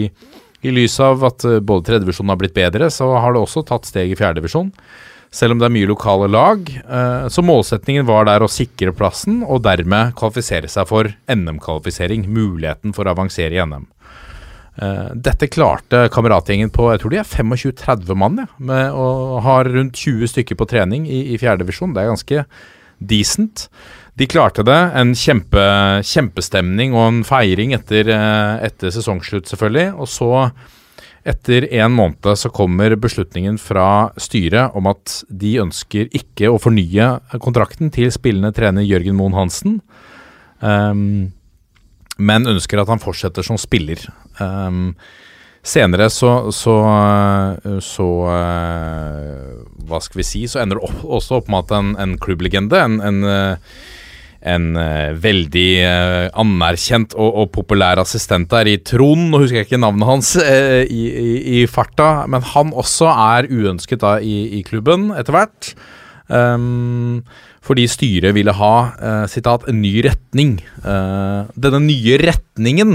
[0.61, 3.89] i lys av at eh, både tredjevisjonen har blitt bedre, så har det også tatt
[3.89, 4.73] steg i fjerdedivisjon.
[5.31, 6.67] Selv om det er mye lokale lag.
[6.67, 12.27] Eh, så målsetningen var der å sikre plassen, og dermed kvalifisere seg for NM-kvalifisering.
[12.29, 13.87] Muligheten for å avansere i NM.
[14.81, 19.99] Eh, dette klarte kameratgjengen på jeg tror de er 25-30 mann, ja, og har rundt
[19.99, 21.95] 20 stykker på trening i, i fjerdedivisjon.
[21.95, 22.45] Det er ganske
[23.01, 23.69] decent.
[24.19, 24.79] De klarte det.
[24.99, 25.63] En kjempe,
[26.07, 29.95] kjempestemning og en feiring etter, eh, etter sesongslutt, selvfølgelig.
[29.97, 30.31] Og så,
[31.25, 37.13] etter en måned, så kommer beslutningen fra styret om at de ønsker ikke å fornye
[37.41, 39.81] kontrakten til spillende trener Jørgen Moen Hansen.
[40.61, 41.33] Um,
[42.21, 44.03] men ønsker at han fortsetter som spiller.
[44.41, 44.97] Um,
[45.63, 46.75] senere så så,
[47.85, 49.49] så eh,
[49.89, 50.45] Hva skal vi si?
[50.49, 53.81] Så ender det opp, også opp med at en, en klubblegende, en, en, eh,
[54.41, 59.69] en uh, veldig uh, anerkjent og, og populær assistent der i Trond, nå husker jeg
[59.69, 64.61] ikke navnet hans uh, i, i, i farta, men han også er uønsket da i,
[64.61, 65.75] i klubben etter hvert.
[66.31, 67.21] Um,
[67.67, 68.75] fordi styret ville ha
[69.29, 70.55] sitat, en ny retning.
[70.81, 72.95] Denne nye retningen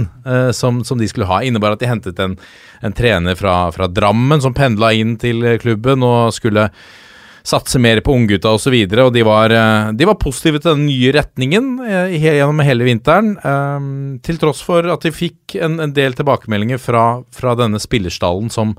[0.58, 2.34] som, som de skulle ha, innebar at de hentet en,
[2.82, 6.66] en trener fra, fra Drammen som pendla inn til klubben og skulle
[7.46, 8.56] satse mer på unggutta osv.
[8.56, 12.16] Og, så videre, og de var, eh, de var positive til den nye retningen eh,
[12.18, 13.36] gjennom hele vinteren.
[13.38, 13.89] eh,
[14.26, 18.74] til tross for at de fikk en, en del tilbakemeldinger fra, fra denne spillerstallen som,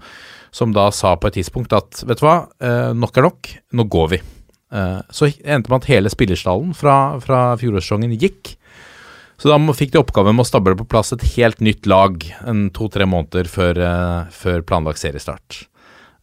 [0.51, 3.91] som da sa på et tidspunkt at vet du hva, eh, nok er nok, nå
[3.91, 4.23] går vi.
[5.14, 8.57] Så endte med at hele spillerstallen fra, fra fjorårssesongen gikk.
[9.39, 12.67] Så da fikk de oppgaven med å stable på plass et helt nytt lag en
[12.75, 13.79] to-tre måneder før,
[14.35, 15.62] før planlagt seriestart.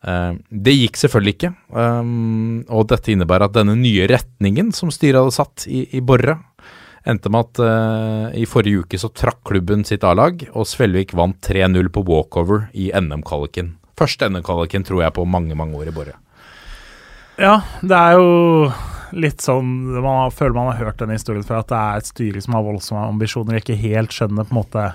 [0.04, 5.22] Eh, det gikk selvfølgelig ikke, um, og dette innebærer at denne nye retningen som styret
[5.22, 6.42] hadde satt i, i Borre,
[7.08, 11.40] endte med at uh, i forrige uke så trakk klubben sitt A-lag, og Svelvik vant
[11.48, 13.78] 3-0 på walkover i NM-kvaliken.
[14.00, 16.18] Første NM-kvaliken tror jeg på mange, mange år i Borre.
[17.40, 18.68] Ja, det er jo
[19.18, 19.70] litt sånn
[20.04, 22.66] Man føler man har hørt den historien før, at det er et styre som har
[22.66, 24.86] voldsomme ambisjoner, og ikke helt skjønner på en måte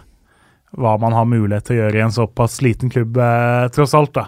[0.76, 4.12] hva man har mulighet til å gjøre i en såpass liten klubb, eh, tross alt.
[4.18, 4.26] da.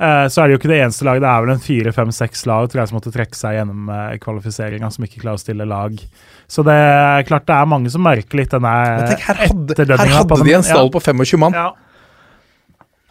[0.00, 1.24] Eh, så er det jo ikke det eneste laget.
[1.24, 3.92] Det er vel en fire, fem, seks lag tror jeg, som måtte trekke seg gjennom
[3.92, 5.96] eh, kvalifiseringa, som ikke klarer å stille lag.
[6.50, 8.74] Så det er klart det er mange som merker litt denne
[9.08, 11.56] tenk, her hadde, her hadde de en stall på 25 mann.
[11.56, 11.70] Ja.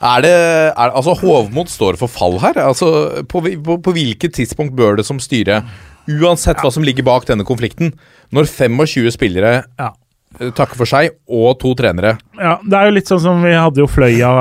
[0.01, 2.57] Er det, er, altså Hovmod står for fall her.
[2.63, 5.59] Altså, på, på, på hvilket tidspunkt bør det som styre,
[6.09, 7.93] uansett hva som ligger bak denne konflikten,
[8.33, 9.91] når 25 spillere Ja.
[10.39, 13.53] Eh, takker for seg, og to trenere Ja, det er jo litt sånn som vi
[13.55, 14.31] hadde jo Fløya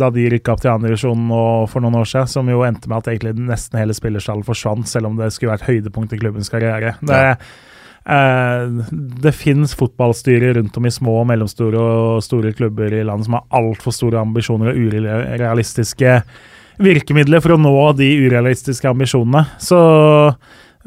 [0.00, 1.32] da de rykka opp til andredivisjon
[1.70, 5.10] for noen år siden, som jo endte med at egentlig nesten hele spillerstallen forsvant, selv
[5.10, 6.94] om det skulle vært høydepunkt i klubbens karriere.
[7.00, 7.24] Det,
[8.10, 8.94] eh,
[9.26, 13.60] det fins fotballstyrer rundt om i små, mellomstore og store klubber i landet som har
[13.60, 16.22] altfor store ambisjoner og urealistiske
[16.80, 19.44] virkemidler for å nå de urealistiske ambisjonene.
[19.60, 19.78] Så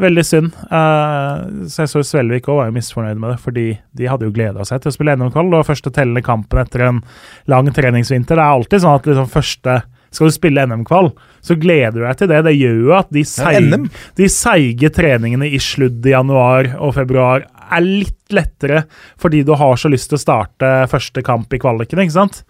[0.02, 0.56] Veldig synd.
[0.72, 4.82] Uh, så Svelvik òg var jo misfornøyd med det, fordi de hadde jo gleda seg
[4.82, 5.52] til å spille NM-kvall.
[5.54, 7.04] Var første tellende kampen etter en
[7.52, 8.40] lang treningsvinter.
[8.40, 9.82] Det er alltid sånn at liksom første
[10.14, 11.10] skal du spille NM-kvall,
[11.42, 12.42] så gleder du deg til det.
[12.46, 13.88] Det gjør jo at de, seig, NM.
[14.20, 18.84] de seige treningene i sludd i januar og februar er litt lettere
[19.22, 22.44] fordi du har så lyst til å starte første kamp i kvaliken, ikke sant?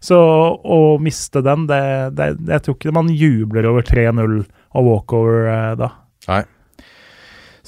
[0.00, 1.82] Så å miste den, det,
[2.16, 5.92] det, jeg tror ikke man jubler over 3-0 og walkover eh, da.
[6.30, 6.42] Nei.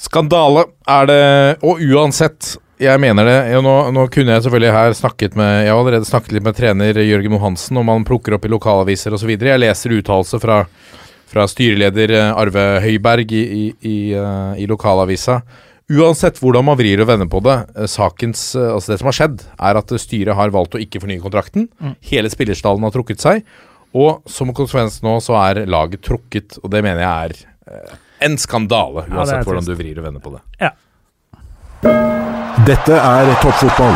[0.03, 1.23] Skandale er det,
[1.63, 3.35] og uansett jeg mener det.
[3.53, 6.57] Ja, nå, nå kunne jeg selvfølgelig her snakket med Jeg har allerede snakket litt med
[6.57, 9.35] trener Jørgen Mohansen om han plukker opp i lokalaviser osv.
[9.35, 10.63] Jeg leser uttalelser fra,
[11.29, 15.39] fra styreleder eh, Arve Høiberg i, i, i, eh, i lokalavisa.
[15.93, 19.45] Uansett hvordan man vrir og vender på det, eh, sakens, altså det som har skjedd,
[19.69, 21.69] er at styret har valgt å ikke fornye kontrakten.
[21.79, 21.95] Mm.
[22.09, 23.45] Hele spillerstallen har trukket seg.
[23.93, 27.93] Og som konsekvens nå så er laget trukket, og det mener jeg er
[28.25, 30.71] en skandale, Ja, uansett hvordan du vrir og vender på det.
[32.63, 33.95] Dette er toppfotball.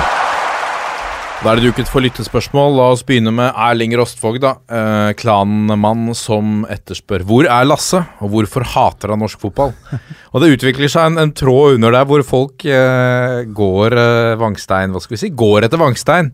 [1.38, 2.72] Da er det duket for lyttespørsmål.
[2.80, 4.56] La oss begynne med Erling Rostvåg, da.
[4.74, 9.76] Eh, klanmann som etterspør Hvor er Lasse, og hvorfor hater han norsk fotball?
[10.34, 14.96] Og det utvikler seg en, en tråd under der hvor folk eh, går eh, Vangstein
[14.96, 15.30] Hva skal vi si?
[15.38, 16.34] Går etter Vangstein.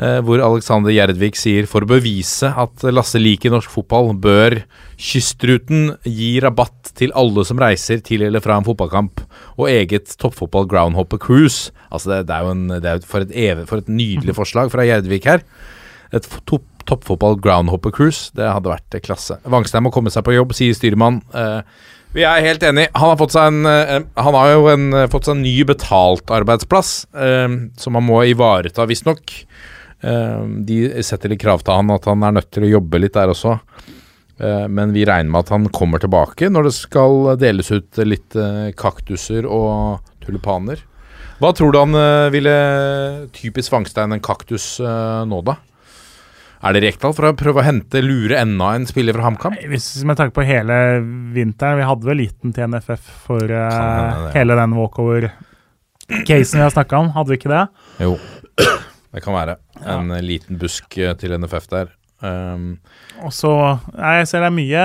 [0.00, 4.62] Eh, hvor Alexander Gjerdvik sier for å bevise at Lasse liker norsk fotball, bør
[4.96, 9.20] Kystruten gi rabatt til alle som reiser til eller fra en fotballkamp,
[9.58, 11.74] og eget toppfotball groundhopper cruise.
[11.92, 14.72] Altså det, det er jo en, det er for, et evig, for et nydelig forslag
[14.72, 15.44] fra Gjerdvik her.
[16.16, 19.36] Et topp, toppfotball groundhopper cruise, det hadde vært eh, klasse.
[19.44, 21.20] Vangstein må komme seg på jobb, sier styrmann.
[21.36, 21.60] Eh,
[22.12, 22.88] vi er helt enig.
[22.96, 25.54] Han har, fått seg en, eh, han har jo en, eh, fått seg en ny
[25.68, 29.36] betalt arbeidsplass, eh, som han må ivareta, visstnok.
[30.02, 33.16] Eh, de setter litt krav til han at han er nødt til å jobbe litt
[33.16, 33.56] der også.
[34.42, 38.38] Eh, men vi regner med at han kommer tilbake når det skal deles ut litt
[38.38, 40.82] eh, kaktuser og tulipaner.
[41.42, 42.56] Hva tror du han eh, ville
[43.34, 45.58] Typisk Vangstein en kaktus eh, nå, da?
[46.62, 49.56] Er det Rekdal for å prøve å hente, lure enda en spiller fra HamKam?
[49.70, 50.76] Hvis Med tanke på hele
[51.34, 57.02] vinteren Vi hadde vel liten til NFF for uh, hele den walkover-casen vi har snakka
[57.02, 57.64] om, hadde vi ikke det?
[58.06, 58.14] Jo,
[59.12, 59.58] det kan være.
[59.82, 60.22] En ja.
[60.24, 61.92] liten busk eh, til NFF der.
[62.22, 62.76] Um,
[63.26, 63.50] Og så
[63.96, 64.82] jeg ser det er mye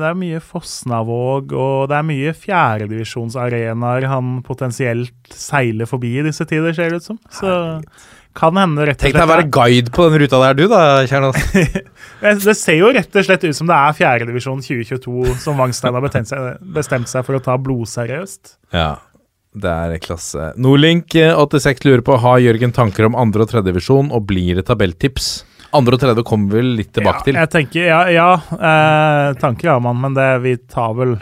[0.00, 6.42] Det er mye Fosnavåg, og det er mye fjerdedivisjonsarenaer han potensielt seiler forbi i disse
[6.42, 7.20] tider, ser det ut som.
[7.30, 7.54] Så
[8.36, 10.66] kan hende rett og slett tenk deg å være guide på den ruta der, du
[10.68, 11.38] da, Kjernas.
[12.44, 16.04] det, ser jo rett og slett ut som det er fjerdedivisjon 2022 som Wangstein har
[16.76, 18.56] bestemt seg for å ta blodseriøst.
[18.76, 18.90] Ja,
[19.56, 20.50] det er klasse.
[20.60, 25.30] Nordlink86 lurer på Har Jørgen tanker om andre- og tredjedivisjon, og blir det tabelltips?
[25.76, 27.38] Andre og tredje kommer vi litt tilbake ja, til.
[27.40, 31.16] Jeg tenker, ja, ja eh, tanker har man, men det, vi tar vel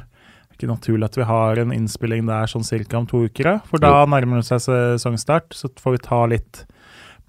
[0.54, 4.04] ikke naturlig at vi har en innspilling der sånn cirka om to uker, for da
[4.06, 5.54] nærmer det seg sesongstart.
[5.56, 6.64] Så får vi ta litt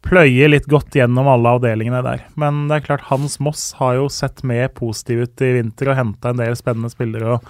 [0.06, 2.20] Pløye litt godt gjennom alle avdelingene der.
[2.38, 5.98] Men det er klart, Hans Moss har jo sett mer positiv ut i vinter og
[5.98, 7.48] henta en del spennende spillere og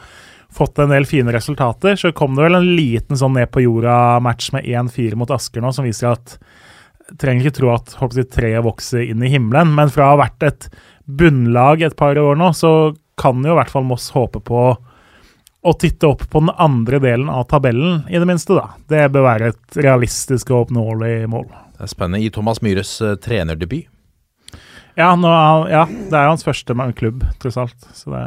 [0.56, 1.97] fått en del fine resultater.
[1.99, 5.74] Så kom det vel en liten sånn ned på jorda-match med 1-4 mot Asker nå,
[5.76, 6.38] som viser at
[7.22, 10.22] trenger ikke tro at håper jeg, treet vokser inn i himmelen, men fra å ha
[10.24, 10.68] vært et
[11.06, 14.64] bunnlag et par år nå, så kan jo i hvert fall Moss håpe på
[15.66, 18.58] å titte opp på den andre delen av tabellen, i det minste.
[18.58, 18.74] da.
[18.89, 21.47] Det bør være et realistisk og oppnåelig mål.
[21.78, 22.22] Det er spennende.
[22.26, 23.89] I Thomas Myhres uh, trenerdebut.
[24.95, 25.30] Ja, nå,
[25.68, 27.89] ja, det er jo hans første med klubb, tross alt.
[27.97, 28.22] Så det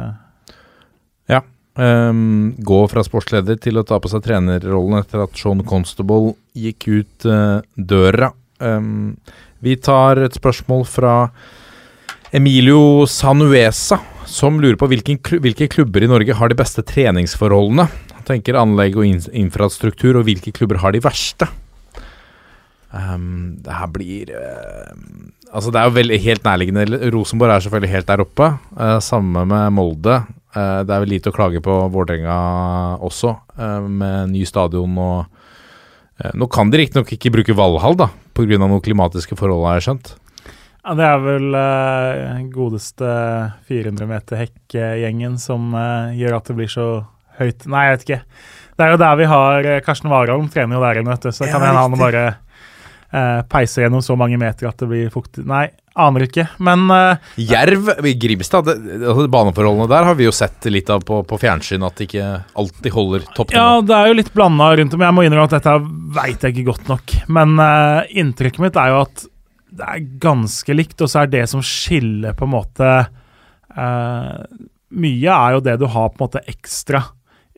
[1.79, 6.89] Um, gå fra sportsleder til å ta på seg trenerrollen etter at Sean Constable gikk
[6.91, 8.33] ut uh, døra.
[8.59, 9.15] Um,
[9.63, 11.13] vi tar et spørsmål fra
[12.35, 17.87] Emilio Sanuesa, som lurer på hvilken, hvilke klubber i Norge har de beste treningsforholdene.
[18.17, 21.47] Han tenker anlegg og in infrastruktur, og hvilke klubber har de verste.
[22.91, 24.89] Um, det her blir uh,
[25.53, 26.99] Altså Det er jo veldig helt nærliggende.
[27.13, 28.47] Rosenborg er selvfølgelig helt der oppe.
[28.73, 30.19] Uh, samme med Molde.
[30.55, 32.37] Uh, det er vel lite å klage på Vålerenga
[33.05, 38.09] også, uh, med ny stadion og uh, Nå kan de riktignok ikke bruke Valhall, da,
[38.35, 38.57] pga.
[38.57, 40.15] noen klimatiske forhold, har jeg skjønt.
[40.83, 43.09] Ja, Det er vel eh, godeste
[43.69, 46.85] 400 meter hekk-gjengen som eh, gjør at det blir så
[47.39, 48.19] høyt Nei, jeg vet ikke.
[48.79, 51.35] Det er jo der vi har eh, Karsten Warholm trener jo der inne, vet du.
[51.35, 52.23] Så Ja, kan hende han bare
[53.11, 55.43] eh, peiser gjennom så mange meter at det blir fuktig.
[55.47, 55.67] Nei,
[55.99, 56.45] aner ikke.
[56.63, 61.03] Men uh, Jerv i Grimstad, det, altså baneforholdene der har vi jo sett litt av
[61.07, 62.29] på, på fjernsyn, at det ikke
[62.59, 63.57] alltid holder toppnivå.
[63.59, 65.05] ja, det er jo litt blanda rundt om.
[65.07, 65.75] Jeg må innrømme at dette
[66.19, 67.15] veit jeg ikke godt nok.
[67.39, 69.27] Men uh, inntrykket mitt er jo at
[69.79, 72.89] det er ganske likt, og så er det som skiller på en måte
[73.77, 74.43] uh,
[74.89, 77.03] Mye er jo det du har på en måte ekstra.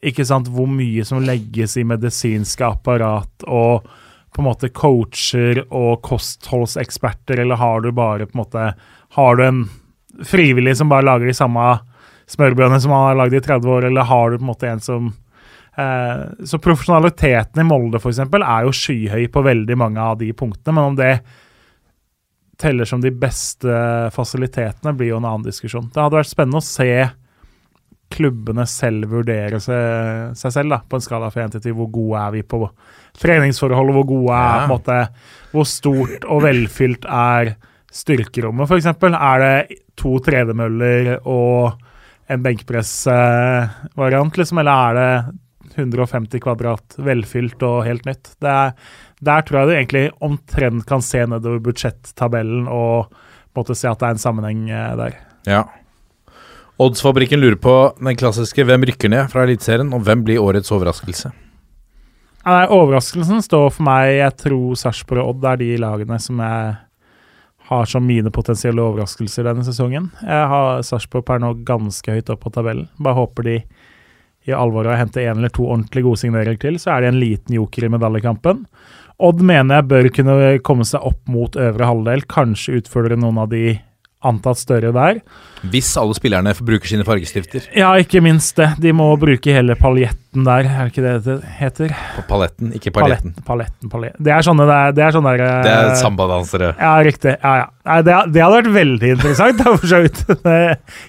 [0.03, 0.49] Ikke sant?
[0.51, 3.87] Hvor mye som legges i medisinske apparat og
[4.31, 8.73] på en måte coacher og kostholdseksperter, eller har du bare på en måte
[9.11, 9.63] Har du en
[10.23, 11.65] frivillig som bare lager de samme
[12.31, 14.79] smørbrødene som han har lagd i 30 år, eller har du på en måte en
[14.79, 15.11] som
[15.77, 20.75] eh, Så profesjonaliteten i Molde eksempel, er jo skyhøy på veldig mange av de punktene,
[20.75, 21.15] men om det
[22.61, 23.73] teller som de beste
[24.13, 25.89] fasilitetene, blir jo en annen diskusjon.
[25.89, 26.91] Det hadde vært spennende å se
[28.11, 31.77] klubbene selv vurdere seg, seg selv da, på en skala fra 1 til 10.
[31.79, 32.59] Hvor gode er vi på
[33.19, 34.67] treningsforhold, hvor gode er Ja.
[34.67, 35.09] på en måte,
[35.51, 37.55] Hvor stort og velfylt er
[37.91, 38.85] styrkerommet, f.eks.?
[38.85, 41.73] Er det to tredemøller og
[42.29, 45.35] en benkpressvariant, liksom, eller er det
[45.75, 48.31] 150 kvadrat velfylt og helt nytt?
[48.39, 48.71] Det er,
[49.21, 53.89] der tror jeg du egentlig omtrent kan se nedover budsjettabellen og på en måte se
[53.89, 55.19] at det er en sammenheng eh, der.
[55.45, 55.63] Ja.
[56.81, 61.31] Oddsfabrikken lurer på den klassiske 'Hvem rykker ned?' fra Eliteserien, og hvem blir årets overraskelse?
[62.41, 66.71] Nei, overraskelsen står for meg Jeg tror Sarpsborg og Odd er de lagene som jeg
[67.71, 70.09] har som mine potensielle overraskelser denne sesongen.
[70.25, 72.89] Jeg har Sarpsborg per nå ganske høyt opp på tabellen.
[72.99, 73.59] Bare håper de
[74.49, 77.21] i alvor har hentet en eller to ordentlig gode signeringer til, så er de en
[77.21, 78.63] liten joker i medaljekampen.
[79.21, 83.51] Odd mener jeg bør kunne komme seg opp mot øvre halvdel, kanskje utfordre noen av
[83.53, 83.75] de
[84.25, 85.19] antatt større der.
[85.71, 88.71] Hvis alle spillerne bruker sine fargestifter Ja, ikke minst det.
[88.81, 91.93] De må bruke hele paljetten der, er det ikke det det heter?
[92.17, 93.33] på paletten, ikke paljetten.
[93.35, 94.25] Paletten, paletten, paletten.
[94.25, 96.71] Det er sånne der, det er sånne der Det er eh, sambadansere.
[96.79, 97.35] Ja, riktig.
[97.41, 97.67] Ja, ja.
[97.91, 99.61] Nei, det, det hadde vært veldig interessant.
[99.61, 100.23] da, for så vidt.
[100.45, 100.59] Det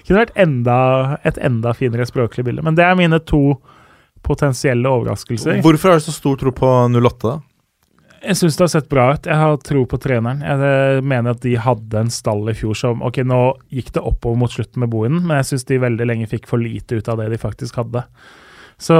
[0.07, 0.77] kunne vært enda,
[1.25, 2.65] et enda finere språklig bilde.
[2.65, 3.57] Men det er mine to
[4.23, 5.59] potensielle overraskelser.
[5.65, 7.17] Hvorfor har du så stor tro på 08?
[7.27, 7.35] da?
[8.23, 9.27] Jeg syns det har sett bra ut.
[9.27, 10.43] Jeg har tro på treneren.
[10.45, 13.39] Jeg eh, mener at de hadde en stall i fjor som Ok, nå
[13.73, 16.61] gikk det oppover mot slutten med Bohinen, men jeg syns de veldig lenge fikk for
[16.61, 18.05] lite ut av det de faktisk hadde.
[18.79, 18.97] Så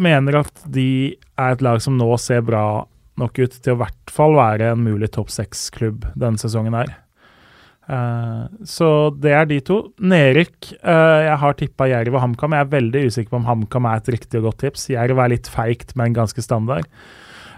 [0.00, 2.86] mener at de er et lag som nå ser bra
[3.20, 6.94] nok ut til å i hvert fall være en mulig topp seks-klubb denne sesongen her.
[7.82, 9.82] Uh, så det er de to.
[10.00, 12.54] Nedrykk Uh, Jeg har tippa Jerv og HamKam.
[12.56, 14.88] Jeg er veldig usikker på om HamKam er et riktig og godt tips.
[14.94, 16.88] Jerv er litt feigt, men ganske standard.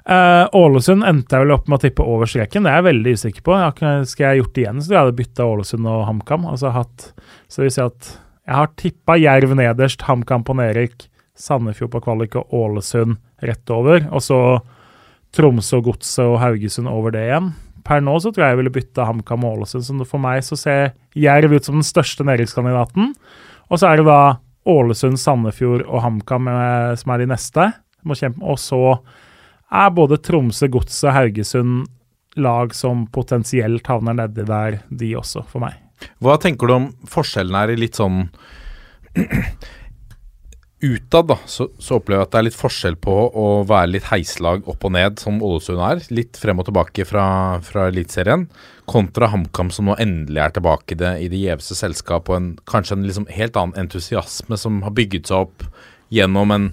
[0.05, 2.67] Eh, Ålesund endte jeg vel opp med å tippe over streken.
[2.67, 3.57] Det er jeg veldig usikker på.
[3.57, 6.47] Jeg skal jeg gjort det igjen, så jeg hadde bytta Ålesund og HamKam.
[6.51, 7.09] Altså hatt,
[7.49, 8.11] så vil si at
[8.45, 14.05] jeg har tippa Jerv nederst, HamKam på nedrykk, Sandefjord på kvalik og Ålesund rett over.
[14.13, 14.41] Og så
[15.35, 17.55] Tromsø, Godset og Haugesund over det igjen.
[17.85, 19.89] Per nå så tror jeg jeg ville bytta HamKam og Ålesund.
[19.89, 23.15] Så for meg så ser Jerv ut som den største nedrykkskandidaten.
[23.73, 24.37] Og så er det da
[24.69, 27.71] Ålesund, Sandefjord og HamKam eh, som er de neste.
[28.05, 28.81] Og så
[29.75, 31.87] er både Tromsø, Godset Haugesund
[32.41, 35.79] lag som potensielt havner nedi der, de også, for meg.
[36.23, 38.27] Hva tenker du om forskjellen her i litt sånn
[40.85, 44.09] Utad da, så, så opplever jeg at det er litt forskjell på å være litt
[44.11, 47.25] heislag opp og ned, som Ålesund er, litt frem og tilbake fra,
[47.65, 48.45] fra Eliteserien,
[48.91, 52.99] kontra HamKam, som nå endelig er tilbake det, i det gjeveste selskap, og en, kanskje
[52.99, 55.65] en liksom helt annen entusiasme som har bygget seg opp
[56.13, 56.69] gjennom en,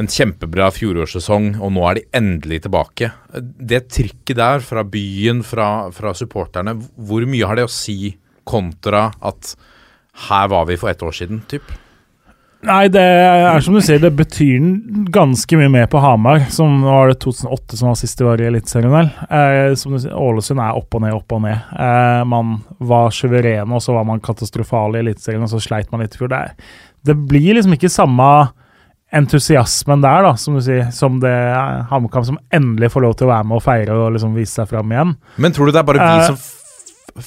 [0.00, 3.12] en kjempebra fjorårssesong, og nå er de endelig tilbake.
[3.40, 8.14] Det trykket der fra byen, fra, fra supporterne, hvor mye har det å si
[8.48, 9.54] kontra at
[10.28, 11.72] her var vi for ett år siden, typ?
[12.62, 14.62] Nei, det er som du sier, det betyr
[15.10, 16.44] ganske mye mer på Hamar.
[16.54, 19.08] Som var det 2008 som var sist de var i Eliteserien, vel.
[19.26, 21.58] Eh, Ålesund er opp og ned, opp og ned.
[21.74, 26.04] Eh, man var suverene, og så var man katastrofale i Eliteserien, og så sleit man
[26.04, 26.30] litt i fjor.
[26.30, 26.44] Det,
[27.10, 28.30] det blir liksom ikke samme
[29.12, 31.32] entusiasmen der, da, som du sier, som det
[31.90, 34.70] HamKam som endelig får lov til å være med og feire og liksom vise seg
[34.70, 35.14] fram igjen.
[35.36, 36.26] Men tror du det er bare vi Eh.
[36.32, 36.58] som f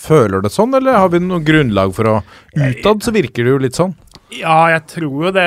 [0.07, 2.15] føler det sånn, eller har vi noe grunnlag for å
[2.55, 3.93] Utad så virker det jo litt sånn.
[4.33, 5.45] Ja, jeg tror jo det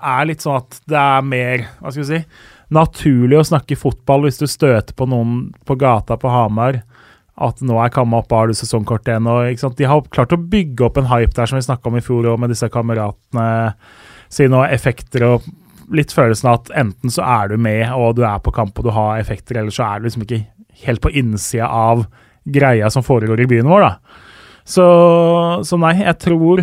[0.00, 2.24] er litt sånn at det er mer Hva skal vi si
[2.70, 6.82] naturlig å snakke fotball hvis du støter på noen på gata på Hamar.
[7.40, 9.26] At nå er Kamma oppe, har du sesongkort igjen?
[9.30, 9.74] Og?
[9.76, 12.28] De har klart å bygge opp en hype der, som vi snakka om i fjor,
[12.30, 13.46] og med disse kameratene
[14.30, 15.46] sine noe effekter og
[15.90, 18.86] litt følelsen av at enten så er du med og du er på kamp og
[18.86, 20.44] du har effekter, eller så er du liksom ikke
[20.84, 22.04] helt på innsida av
[22.44, 24.28] greia som foregår i byen vår, da.
[24.70, 24.84] Så,
[25.66, 26.62] så nei, jeg tror,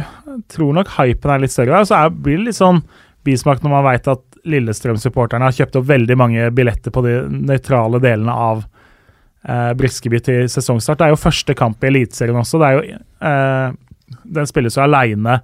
[0.53, 1.82] tror nok hypen er litt større.
[1.82, 2.80] Og så er, blir det litt sånn
[3.28, 7.99] bismak når man veit at Lillestrøm-supporterne har kjøpt opp veldig mange billetter på de nøytrale
[7.99, 11.01] delene av eh, Briskeby til sesongstart.
[11.01, 12.61] Det er jo første kamp i Eliteserien også.
[12.61, 15.41] Det er jo, eh, den spilles jo aleine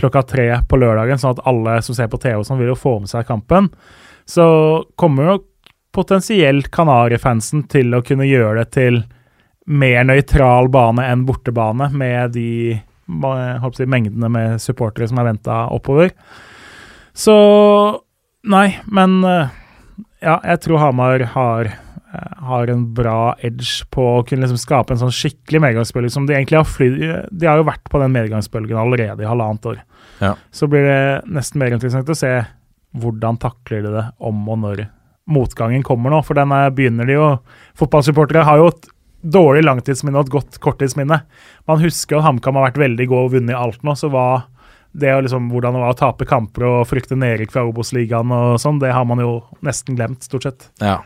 [0.00, 2.78] klokka tre på lørdagen, sånn at alle som ser på TV, og sånn vil jo
[2.78, 3.70] få med seg kampen.
[4.28, 4.46] Så
[4.98, 5.36] kommer jo
[5.96, 9.00] potensielt Kanarifansen til å kunne gjøre det til
[9.66, 16.12] mer nøytral bane enn bortebane, med de si, mengdene med supportere som er venta oppover.
[17.16, 17.36] Så
[18.46, 19.54] Nei, men eh,
[20.22, 21.72] ja, jeg tror Hamar har,
[22.48, 26.34] har en bra edge på å kunne liksom skape en sånn skikkelig medgangsbølge som de
[26.36, 26.98] egentlig har flydd
[27.38, 29.80] De har jo vært på den medgangsbølgen allerede i halvannet år.
[30.20, 30.34] Ja.
[30.54, 32.32] Så blir det nesten mer interessant å se
[32.96, 34.84] hvordan takler de det om og når
[35.28, 37.30] motgangen kommer nå, for den er- begynner de jo
[37.76, 38.86] Fotballsupportere har jo et
[39.26, 41.22] dårlig langtidsminne og et godt korttidsminne.
[41.66, 44.44] Man husker at HamKam har vært veldig god og vunnet alt nå, så hva
[44.96, 48.60] det å liksom, hvordan det var å tape kamper og frykte nedrykk fra Obos-ligaen og
[48.62, 50.68] sånn, det har man jo nesten glemt, stort sett.
[50.80, 51.00] Ja.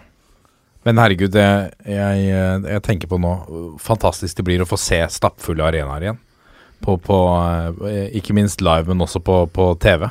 [0.87, 1.47] Men herregud, det,
[1.85, 3.35] jeg, jeg tenker på nå
[3.83, 6.21] Fantastisk det blir å få se stappfulle arenaer igjen.
[6.81, 7.17] På, på,
[7.85, 10.07] eh, ikke minst live, men også på, på TV.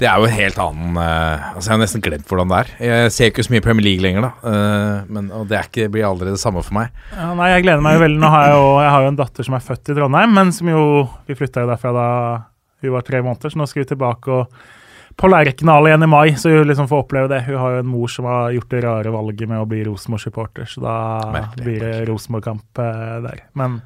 [0.00, 2.72] Det er jo en helt annen eh, Altså Jeg har nesten glemt hvordan det er.
[2.88, 4.50] Jeg ser ikke så mye Premier League lenger, da.
[4.50, 6.90] eh, men, og det ikke, blir aldri det samme for meg.
[7.14, 8.22] Ja, nei, jeg gleder meg jo veldig.
[8.24, 10.50] Nå har jeg, jo, jeg har jo en datter som er født i Trondheim, men
[10.56, 10.82] som jo
[11.28, 12.08] Vi flytta jo derfra da
[12.84, 14.58] hun var tre måneder, så nå skal vi tilbake og
[15.16, 17.40] på Lerkendal igjen i mai, så hun liksom får oppleve det.
[17.46, 20.66] Hun har jo en mor som har gjort det rare valget med å bli Rosenborg-supporter,
[20.70, 20.94] så da
[21.34, 23.42] Merkelig, blir det Rosenborg-kamp eh, der.
[23.58, 23.80] Men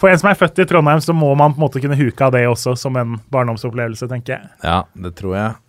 [0.00, 2.26] for en som er født i Trondheim, så må man på en måte kunne huke
[2.26, 4.50] av det også som en barndomsopplevelse, tenker jeg.
[4.66, 5.60] Ja, det tror jeg.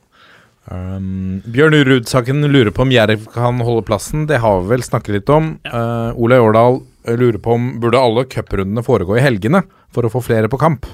[0.72, 4.26] Um, Bjørn Rudsaken lurer på om Jerv kan holde plassen.
[4.30, 5.58] Det har vi vel snakket litt om.
[5.68, 6.80] Uh, Ole Årdal
[7.20, 10.88] lurer på om burde alle cuprundene foregå i helgene for å få flere på kamp.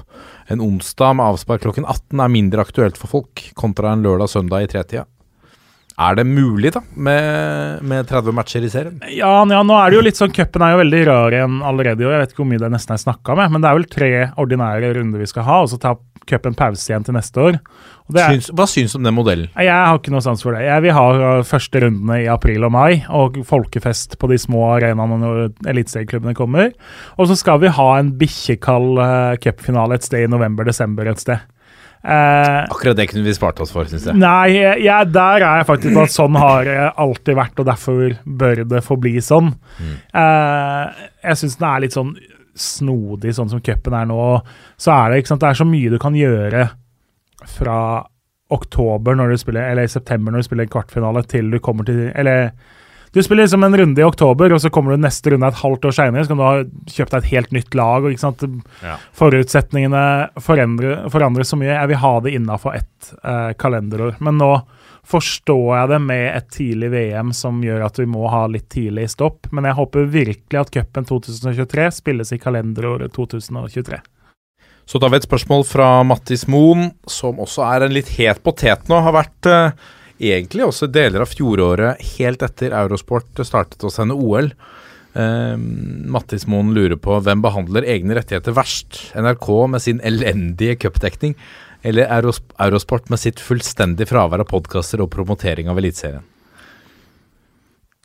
[0.50, 4.70] En onsdag med avspark klokken 18 er mindre aktuelt for folk, kontra en lørdag-søndag i
[4.74, 5.06] tretida.
[6.00, 9.00] Er det mulig, da, med, med 30 matcher i serien?
[9.12, 12.06] Ja, ja, nå er det jo litt sånn Cupen er jo veldig rar igjen allerede
[12.06, 12.14] år.
[12.14, 14.12] Jeg vet ikke hvor mye det nesten er snakka med, men det er vel tre
[14.40, 15.98] ordinære runder vi skal ha, og så tar
[16.30, 17.58] cupen pause igjen til neste år.
[18.08, 19.52] Og det er, Syns, hva syns du om den modellen?
[19.52, 20.64] Jeg har ikke noe sans for det.
[20.66, 24.64] Jeg vil ha uh, første rundene i april og mai, og folkefest på de små
[24.76, 26.72] arenaene når eliteserieklubbene kommer.
[27.18, 31.48] Og så skal vi ha en bikkjekald uh, cupfinale et sted i november-desember et sted.
[32.00, 34.16] Eh, Akkurat det kunne vi spart oss for, syns jeg.
[34.16, 38.14] Nei, jeg, der er jeg faktisk på at sånn har det alltid vært, og derfor
[38.24, 39.52] bør det forbli sånn.
[39.80, 42.14] Eh, jeg syns den er litt sånn
[42.60, 44.20] snodig, sånn som cupen er nå.
[44.80, 46.70] Så er det det er så mye du kan gjøre
[47.48, 47.78] fra
[48.50, 52.50] oktober når du spiller, eller september når du spiller kvartfinale, til du kommer til Eller
[53.12, 55.88] du spiller liksom en runde i oktober, og så kommer du neste runde et halvt
[55.88, 56.22] år seinere.
[56.24, 58.04] Så kan du ha kjøpt deg et helt nytt lag.
[58.04, 58.44] og ikke sant,
[58.82, 58.96] Ja.
[59.18, 60.02] Forutsetningene
[60.38, 61.72] forandrer, forandres så mye.
[61.74, 64.20] Jeg vil ha det innafor ett eh, kalenderår.
[64.20, 64.52] Men nå
[65.10, 69.08] forstår jeg det med et tidlig VM som gjør at vi må ha litt tidlig
[69.10, 69.50] stopp.
[69.50, 73.98] Men jeg håper virkelig at cupen 2023 spilles i kalenderåret 2023.
[74.90, 78.88] Så tar vi et spørsmål fra Mattis Moen, som også er en litt het potet
[78.90, 79.02] nå.
[79.02, 79.88] Har vært eh,
[80.20, 84.52] egentlig også deler av fjoråret, helt etter Eurosport startet å sende OL.
[85.16, 89.00] Uh, Mattis Moen lurer på hvem behandler egne rettigheter verst?
[89.16, 91.34] NRK med sin elendige cupdekning,
[91.82, 96.26] eller Euros Eurosport med sitt fullstendig fravær av podkaster og promotering av Eliteserien?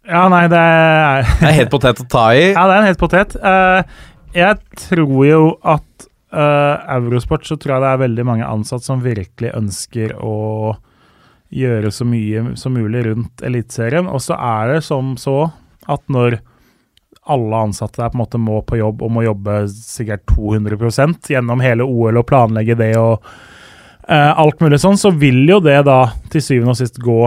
[0.06, 2.50] Ja, nei, det er Det er helt potet å ta i.
[2.54, 3.38] Ja, det er en helt potet.
[3.42, 8.88] Uh, jeg tror jo at uh, Eurosport så tror jeg det er veldig mange ansatte
[8.88, 10.36] som virkelig ønsker å
[11.54, 14.10] gjøre så mye som mulig rundt Eliteserien.
[14.10, 15.50] Og så er det som så
[15.86, 16.40] at når
[17.26, 21.64] alle ansatte der på en måte må på jobb og må jobbe sikkert 200% gjennom
[21.64, 23.26] hele OL og planlegge det og
[24.08, 26.00] eh, alt mulig sånn, så vil jo det da
[26.34, 27.20] til syvende og sist gå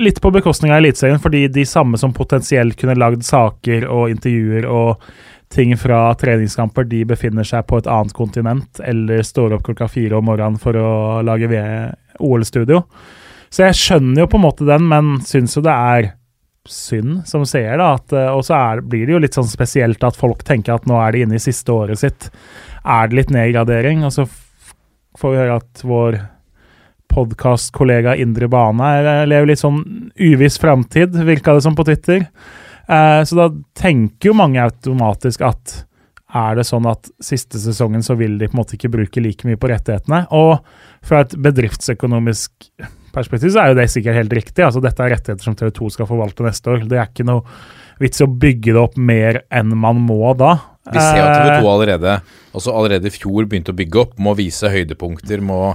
[0.00, 4.68] litt på bekostning av Eliteserien, fordi de samme som potensielt kunne lagd saker og intervjuer
[4.68, 5.02] og
[5.52, 10.16] ting fra treningskamper, de befinner seg på et annet kontinent eller står opp klokka fire
[10.16, 11.48] om morgenen for å lage
[12.20, 12.80] OL-studio.
[13.52, 16.12] Så jeg skjønner jo på en måte den, men syns jo det er
[16.68, 17.94] synd som seer, da.
[17.98, 20.86] At, eh, og så er, blir det jo litt sånn spesielt at folk tenker at
[20.88, 22.30] nå er de inne i siste året sitt.
[22.82, 24.06] Er det litt nedgradering?
[24.06, 24.26] Og så
[25.20, 26.20] får vi høre at vår
[27.12, 29.82] podkastkollega Indre Bane eh, lever litt sånn
[30.16, 32.24] uviss framtid, virka det som på Twitter.
[32.88, 35.82] Eh, så da tenker jo mange automatisk at
[36.32, 39.44] er det sånn at siste sesongen så vil de på en måte ikke bruke like
[39.44, 40.24] mye på rettighetene?
[40.32, 40.62] Og
[41.04, 42.70] fra et bedriftsøkonomisk
[43.14, 44.64] perspektiv så er jo det sikkert helt riktig.
[44.66, 46.84] Altså Dette er rettigheter som TV 2 skal forvalte neste år.
[46.88, 47.44] Det er ikke noe
[48.02, 50.56] vits å bygge det opp mer enn man må da.
[50.90, 52.14] Vi ser jo at TV 2 allerede
[52.52, 55.74] altså allerede i fjor begynte å bygge opp, må vise høydepunkter, må,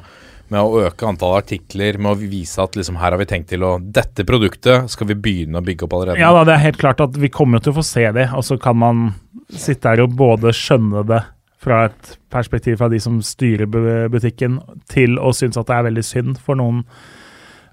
[0.54, 3.66] med å øke antall artikler, med å vise at liksom her har vi tenkt til
[3.66, 6.22] å Dette produktet skal vi begynne å bygge opp allerede.
[6.22, 8.46] Ja da, det er helt klart at vi kommer til å få se det, og
[8.46, 9.10] så kan man
[9.48, 11.24] sitte her og både skjønne det
[11.64, 13.68] fra et perspektiv fra de som styrer
[14.12, 14.60] butikken,
[14.92, 16.84] til å synes at det er veldig synd for noen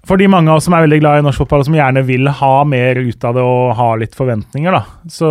[0.05, 2.03] for de mange av oss som er veldig glad i norsk fotball, og som gjerne
[2.05, 5.09] vil ha mer ut av det og ha litt forventninger, da.
[5.11, 5.29] Så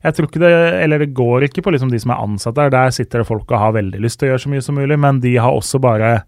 [0.00, 2.70] jeg tror ikke det Eller det går ikke på liksom de som er ansatt der.
[2.72, 4.98] Der sitter det folk og har veldig lyst til å gjøre så mye som mulig,
[4.98, 6.22] men de har også bare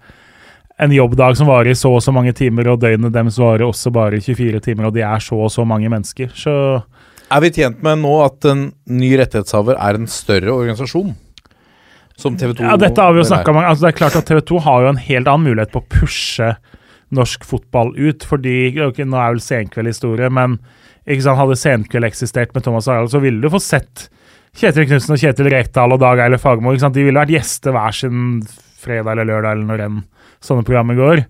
[0.82, 4.20] en jobbdag som varer så og så mange timer, og døgnet deres varer også bare
[4.20, 6.32] 24 timer, og de er så og så mange mennesker.
[6.34, 6.54] Så
[7.32, 11.14] Er vi tjent med nå at en ny rettighetshaver er en større organisasjon?
[12.20, 13.62] Som TV 2 Ja, dette har vi jo snakka om.
[13.62, 15.88] Altså, det er klart at TV 2 har jo en helt annen mulighet på å
[15.88, 16.50] pushe
[17.12, 18.24] norsk fotball ut.
[18.24, 20.59] fordi, okay, Nå er vel Senkveld historie, men
[21.06, 24.09] sant, hadde Senkveld eksistert med Thomas Harald, så ville du få sett
[24.59, 26.74] Kjetil Knutsen og Kjetil Rekdal og Dag Eile Fagermo.
[26.76, 28.43] De ville vært gjester hver sin
[28.82, 30.02] fredag eller lørdag eller når enn
[30.43, 31.22] sånne programmer går.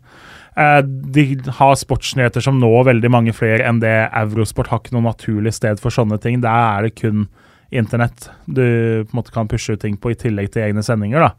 [0.58, 1.24] Eh, de
[1.58, 5.80] har sportsnyheter som når veldig mange flere enn det Eurosport har ikke noe naturlig sted
[5.80, 6.40] for sånne ting.
[6.44, 7.28] Der er det kun
[7.72, 8.62] internett du
[9.06, 11.28] på en måte kan pushe ut ting på, i tillegg til egne sendinger.
[11.28, 11.32] da.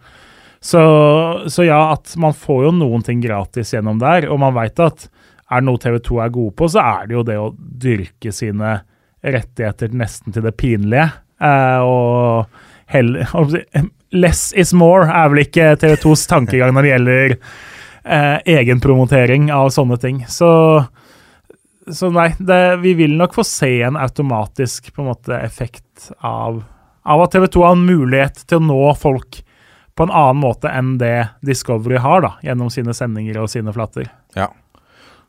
[0.63, 0.81] Så,
[1.47, 5.09] så, ja, at man får jo noen ting gratis gjennom der, og man veit at
[5.51, 8.77] er det noe TV2 er gode på, så er det jo det å dyrke sine
[9.23, 11.09] rettigheter nesten til det pinlige.
[11.43, 12.47] Eh, og
[12.93, 13.27] heller
[14.13, 19.97] Less is more er vel ikke TV2s tankegang når det gjelder eh, egenpromotering av sånne
[19.99, 20.23] ting.
[20.31, 20.49] Så,
[21.91, 26.61] så nei, det, vi vil nok få se en automatisk på en måte, effekt av,
[27.03, 29.43] av at TV2 har en mulighet til å nå folk
[29.95, 34.09] på en annen måte enn det Discovery har, da, gjennom sine sendinger og sine flater.
[34.37, 34.49] Ja.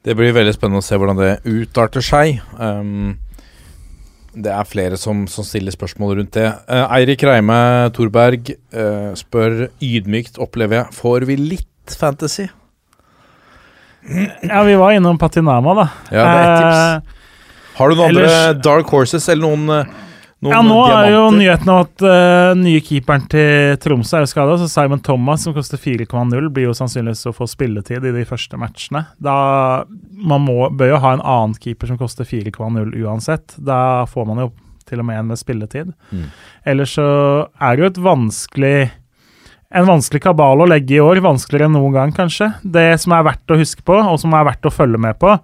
[0.04, 2.40] Det blir veldig spennende å se hvordan det utarter seg.
[2.60, 3.16] Um,
[4.34, 6.50] det er flere som, som, stiller spørsmål rundt det.
[6.68, 7.56] Uh, Eirik Reime
[7.96, 12.48] Thorberg uh, spør ydmykt, opplever jeg, får vi litt fantasy?
[14.04, 15.86] Ja, vi var innom Patinama, da.
[16.12, 16.80] Ja, det er et tips.
[16.80, 19.94] Uh, har du noen ellers, andre Dark Horses eller noen
[20.52, 20.96] ja, nå diamanter.
[20.98, 24.56] er jo nyheten om at uh, nye keeperen til Tromsø er jo skada.
[24.60, 28.60] Så Simon Thomas, som koster 4,0, blir jo sannsynligvis å få spilletid i de første
[28.60, 29.06] matchene.
[29.22, 29.36] Da
[30.14, 33.56] Man må, bør jo ha en annen keeper som koster 4,0 uansett.
[33.56, 34.50] Da får man jo
[34.88, 35.94] til og med en med spilletid.
[36.12, 36.28] Mm.
[36.68, 37.08] Ellers så
[37.56, 38.76] er det jo et vanskelig
[39.74, 41.18] en vanskelig kabal å legge i år.
[41.24, 42.52] Vanskeligere enn noen gang, kanskje.
[42.62, 45.34] Det som er verdt å huske på, og som er verdt å følge med på,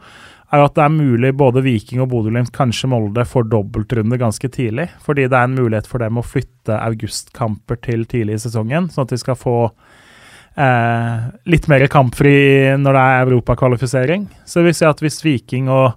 [0.51, 4.51] er jo at det er mulig både Viking og Bodø-Glimt, kanskje Molde, får dobbeltrunde ganske
[4.51, 4.89] tidlig.
[5.05, 9.07] Fordi det er en mulighet for dem å flytte augustkamper til tidlig i sesongen, sånn
[9.07, 9.57] at de skal få
[10.59, 12.35] eh, litt mer kampfri
[12.81, 14.27] når det er europakvalifisering.
[14.49, 15.93] Så vi ser at hvis Viking og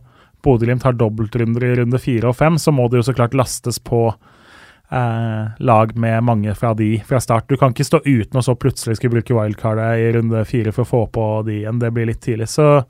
[0.45, 3.81] Bodø-Glimt har dobbeltrunder i runde fire og fem, så må det jo så klart lastes
[3.81, 4.05] på
[4.93, 7.49] eh, lag med mange fra de fra start.
[7.49, 10.85] Du kan ikke stå uten og så plutselig skulle bruke wildcardet i runde fire for
[10.85, 11.81] å få på de igjen.
[11.81, 12.51] Det blir litt tidlig.
[12.53, 12.83] Så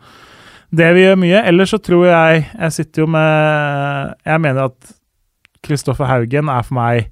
[0.73, 1.41] det vi gjør mye.
[1.49, 4.93] Ellers så tror jeg Jeg sitter jo med Jeg mener at
[5.63, 7.11] Kristoffer Haugen er for meg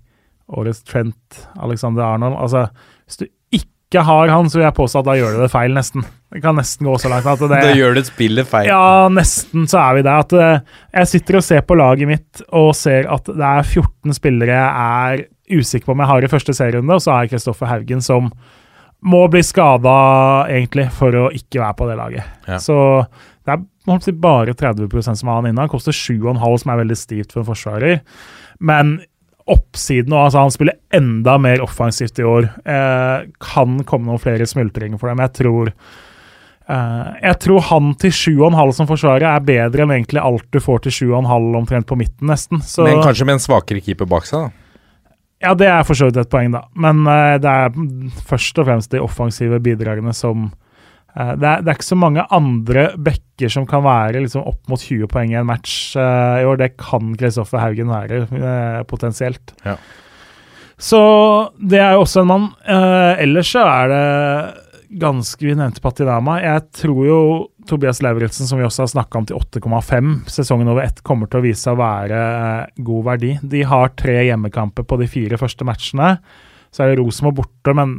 [0.51, 2.35] årets Trent Alexander Arnold.
[2.35, 2.65] Altså,
[3.05, 3.25] hvis du
[3.55, 6.03] ikke har han, så vil jeg påstå at da gjør du det feil, nesten.
[6.31, 8.67] Det kan nesten gå så langt at det Da gjør du spillet feil.
[8.67, 10.25] Ja, nesten så er vi der.
[10.25, 14.19] At uh, jeg sitter og ser på laget mitt og ser at det er 14
[14.19, 17.33] spillere jeg er usikker på om jeg har i første serierunde, og så har jeg
[17.37, 18.31] Kristoffer Haugen som
[19.01, 19.95] må bli skada,
[20.51, 22.33] egentlig, for å ikke være på det laget.
[22.45, 22.59] Ja.
[22.61, 22.77] Så
[23.45, 25.63] det er bare 30% som har han inne.
[25.63, 28.01] Han koster 7,5, som er veldig stivt for en forsvarer.
[28.61, 28.99] Men
[29.49, 32.47] oppsiden og altså Han spiller enda mer offensivt i år.
[32.65, 35.23] Eh, kan komme noen flere smultringer for dem.
[35.25, 40.47] Jeg tror eh, jeg tror han til 7,5 som forsvarer er bedre enn egentlig alt
[40.53, 42.61] du får til 7,5 omtrent på midten, nesten.
[42.61, 44.57] Så, Men kanskje med en svakere keeper bak seg, da?
[45.41, 46.67] Ja, det er for så vidt et poeng, da.
[46.77, 50.51] Men eh, det er først og fremst de offensive bidragene som
[51.11, 54.79] det, er, det er ikke så mange andre backer som kan være liksom, opp mot
[54.79, 56.59] 20 poeng i en match uh, i år.
[56.61, 59.53] Det kan Kristoffer Haugen være, uh, potensielt.
[59.65, 59.75] Ja.
[60.81, 61.01] Så
[61.59, 62.49] det er jo også en mann.
[62.65, 64.03] Uh, ellers så er det
[65.01, 66.39] ganske Vi nevnte Patinama.
[66.43, 67.19] Jeg tror jo
[67.69, 71.39] Tobias Lauritzen, som vi også har snakka om, til 8,5 sesongen over ett, kommer til
[71.39, 73.35] å vise seg å være eh, god verdi.
[73.53, 76.15] De har tre hjemmekamper på de fire første matchene.
[76.71, 77.95] Så er det Rosenborg borte, men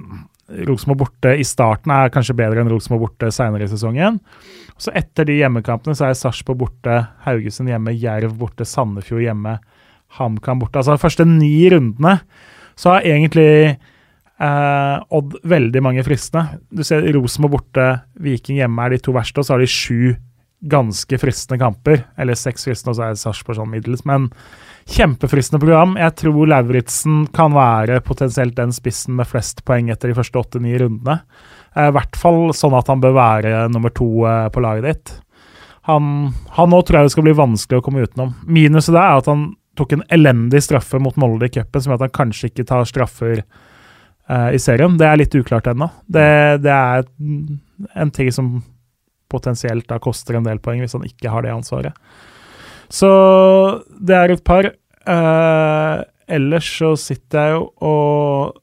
[0.50, 4.18] Rosenborg borte i starten er kanskje bedre enn Rosenborg borte senere i sesongen.
[4.80, 9.56] Så etter de hjemmekampene så er Sarpsborg borte, Haugesund hjemme, Jerv borte, Sandefjord hjemme,
[10.18, 10.80] HamKam borte.
[10.80, 12.18] Altså de første ni rundene
[12.78, 13.52] så har egentlig
[14.42, 16.58] eh, Odd veldig mange fristende.
[16.72, 17.86] Du ser Rosenborg borte,
[18.20, 20.14] Viking hjemme er de to verste, og så har de sju
[20.72, 22.04] ganske fristende kamper.
[22.20, 24.04] Eller seks fristende, og så er Sarpsborg sånn middels.
[24.08, 24.30] Men
[24.88, 25.96] kjempefristende program.
[26.00, 30.74] Jeg tror Lauritzen kan være potensielt den spissen med flest poeng etter de første åtte-ni
[30.80, 31.20] rundene.
[31.76, 35.14] Eh, I hvert fall sånn at han bør være nummer to eh, på laget ditt.
[35.90, 38.36] Han, han nå tror jeg det skal bli vanskelig å komme utenom.
[38.46, 42.02] Minuset der er at han tok en elendig straffe mot Molde i cupen, som gjør
[42.02, 44.98] at han kanskje ikke tar straffer eh, i serien.
[45.00, 45.88] Det er litt uklart ennå.
[46.06, 46.28] Det,
[46.62, 47.08] det er
[47.98, 48.58] en ting som
[49.32, 51.96] potensielt da koster en del poeng hvis han ikke har det ansvaret.
[52.92, 53.10] Så
[53.98, 54.68] det er et par.
[54.68, 56.02] Eh,
[56.32, 58.58] ellers så sitter jeg jo og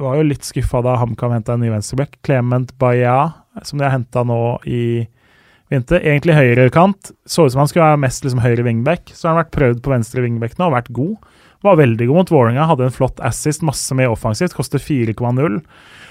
[0.00, 2.18] var jo litt skuffa da HamKam henta en ny venstreback.
[2.24, 3.18] Clement Baya,
[3.62, 4.82] som de har henta nå i
[5.70, 6.00] vinter.
[6.00, 7.12] Egentlig høyrekant.
[7.28, 9.12] Så ut som han skulle være mest liksom, høyre wingback.
[9.12, 11.30] Så har han vært prøvd på venstre wingback nå og vært god.
[11.60, 12.68] Var veldig god mot Vålerenga.
[12.70, 14.56] Hadde en flott assist, masse mer offensivt.
[14.56, 15.60] Koster 4,0.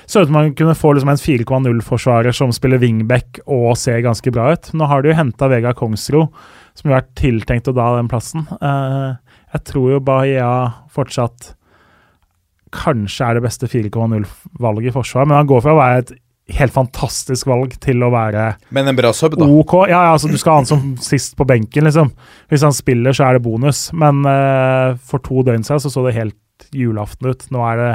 [0.09, 4.33] Så ut som man kunne få liksom en 4,0-forsvarer som spiller wingback og ser ganske
[4.33, 4.71] bra ut.
[4.77, 6.27] Nå har de jo henta Vegard Kongsro,
[6.79, 8.47] som har vært tiltenkt å da den plassen.
[8.63, 9.19] Uh,
[9.53, 10.49] jeg tror jo Bahia
[10.95, 11.53] fortsatt
[12.73, 16.11] kanskje er det beste 4,0-valget i forsvar, men han går fra å være et
[16.59, 19.45] helt fantastisk valg til å være Men en bra sub, da.
[19.45, 19.75] OK.
[19.89, 22.13] Ja, ja, altså Du skal ha han som sist på benken, liksom.
[22.49, 23.89] Hvis han spiller, så er det bonus.
[23.93, 27.45] Men uh, for to døgn siden så så det helt julaften ut.
[27.53, 27.91] Nå er det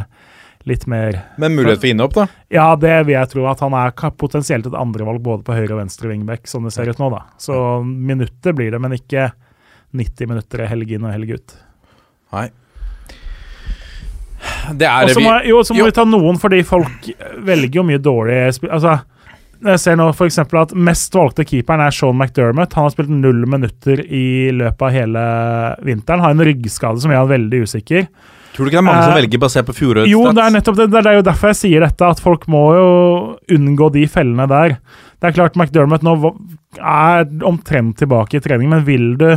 [0.67, 2.27] litt mer Men mulighet for innhopp, da?
[2.53, 3.45] Ja, det vil jeg tro.
[3.51, 6.89] At han er potensielt et andrevalg både på høyre og venstre wingback, sånn det ser
[6.89, 7.23] ut nå, da.
[7.39, 7.55] Så
[7.85, 9.31] minutter blir det, men ikke
[9.95, 11.57] 90 minutter helg inn og helg ut.
[12.35, 12.49] Nei.
[14.75, 15.85] Det er det vi- må, jo, så må jo.
[15.85, 17.11] vi ta noen, fordi folk
[17.45, 18.39] velger jo mye dårlig.
[18.69, 19.03] Altså,
[19.65, 22.73] jeg ser nå eksempel at mest valgte keeperen er Sean McDermott.
[22.75, 25.25] Han har spilt null minutter i løpet av hele
[25.85, 26.21] vinteren.
[26.21, 28.09] Har en ryggskade som gjør han veldig usikker.
[28.55, 30.53] Tror du ikke det er mange som Eh, velger basert på fjorårets Jo, det er
[30.55, 30.91] nettopp det.
[30.93, 32.91] Det er jo derfor jeg sier dette, at folk må jo
[33.57, 34.77] unngå de fellene der.
[35.19, 36.15] Det er klart McDermott nå
[36.79, 39.33] er omtrent tilbake i trening, men vil du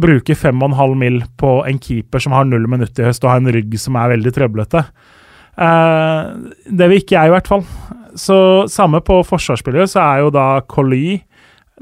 [0.00, 3.52] bruke 5,5 mil på en keeper som har null minutt i høst, og har en
[3.54, 4.86] rygg som er veldig trøblete?
[5.54, 6.32] Eh,
[6.66, 7.66] det vil ikke jeg, i hvert fall.
[8.18, 11.20] Så samme på forsvarsspillere, så er jo da Colly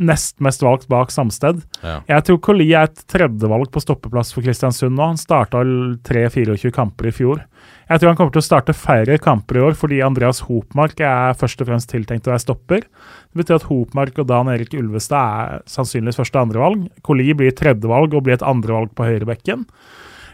[0.00, 1.60] nest mest valgt bak Samsted.
[1.82, 1.98] Ja.
[2.08, 5.10] Jeg tror Colly er et tredjevalg på stoppeplass for Kristiansund nå.
[5.12, 5.62] Han starta
[6.08, 7.42] 3-24 kamper i fjor.
[7.90, 11.36] Jeg tror han kommer til å starte færre kamper i år fordi Andreas Hopmark er
[11.38, 12.86] først og fremst tiltenkt å være stopper.
[12.86, 16.86] Det betyr at Hopmark og Dan Erik Ulvestad er sannsynligvis første og andrevalg.
[17.04, 19.66] Colly blir tredjevalg og blir et andrevalg på høyrebekken.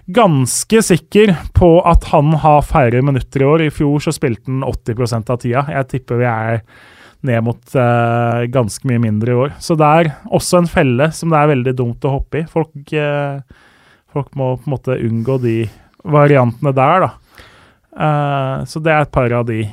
[0.09, 3.67] Ganske sikker på at han har færre minutter i år.
[3.67, 5.67] I fjor så spilte han 80% av tida.
[5.75, 6.63] Jeg tipper vi er
[7.27, 9.57] ned mot eh, ganske mye mindre i år.
[9.63, 12.47] Så det er også en felle som det er veldig dumt å hoppe i.
[12.51, 13.41] Folk, eh,
[14.15, 15.57] folk må på en måte unngå de
[16.07, 17.11] variantene der, da.
[17.99, 19.65] Eh, så det er et par av de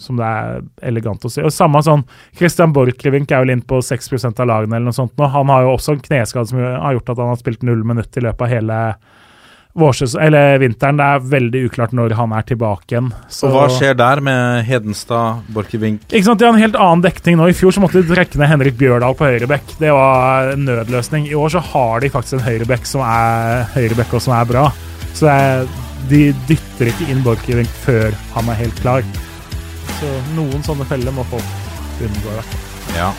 [0.00, 1.40] som det er elegant å si.
[1.44, 2.04] Og samme sånn,
[2.36, 5.28] Christian Borchgrevink er vel inn på 6% av lagene eller noe sånt nå.
[5.32, 8.16] Han har jo også en kneskade som har gjort at han har spilt null minutt
[8.16, 8.80] i løpet av hele
[9.78, 10.96] eller vinteren.
[10.96, 13.12] Det er veldig uklart når han er tilbake igjen.
[13.28, 16.00] Så- Og hva skjer der med Hedenstad, Borchgrevink?
[16.10, 17.48] ikke sant, De har en helt annen dekning nå.
[17.48, 19.78] I fjor så måtte de trekke ned Henrik Bjørdal på høyrebekk.
[19.78, 21.28] Det var en nødløsning.
[21.28, 24.72] I år så har de faktisk en høyrebekk som er høyrebekk og som er bra.
[25.14, 25.66] Så det er,
[26.08, 29.02] de dytter ikke inn Borchgrevink før han er helt klar.
[29.96, 31.42] Så noen sånne feller må folk
[32.00, 32.42] unngå.
[32.42, 32.96] fall.
[32.96, 33.12] Ja.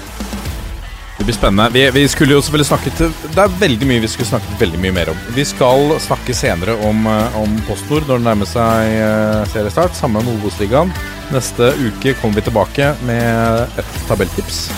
[1.28, 1.70] Det blir spennende.
[1.74, 3.00] Vi, vi skulle jo selvfølgelig snakket
[3.36, 5.18] Det er veldig mye vi skulle snakket veldig mye mer om.
[5.36, 9.92] Vi skal snakke senere om, eh, om PostNord når det nærmer seg eh, seriestart.
[9.98, 10.94] sammen med Obos-ligaen.
[11.36, 14.70] Neste uke kommer vi tilbake med et tabelltips.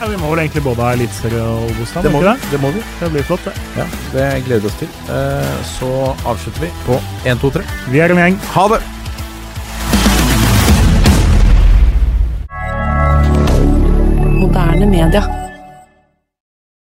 [0.00, 2.04] Ja, vi må vel egentlig både ha Eliteserie og Obos, da?
[2.06, 2.48] Det må ikke vi.
[2.54, 2.84] Det må vi.
[3.02, 3.52] Det blir flott, det.
[3.76, 4.88] Ja, det gleder vi oss til.
[5.12, 5.90] Eh, Så
[6.24, 6.96] avslutter vi på
[7.26, 7.66] 1, 2, 3.
[7.92, 8.40] Vi er en gjeng.
[8.56, 8.80] Ha det!
[14.40, 15.39] Moderne media.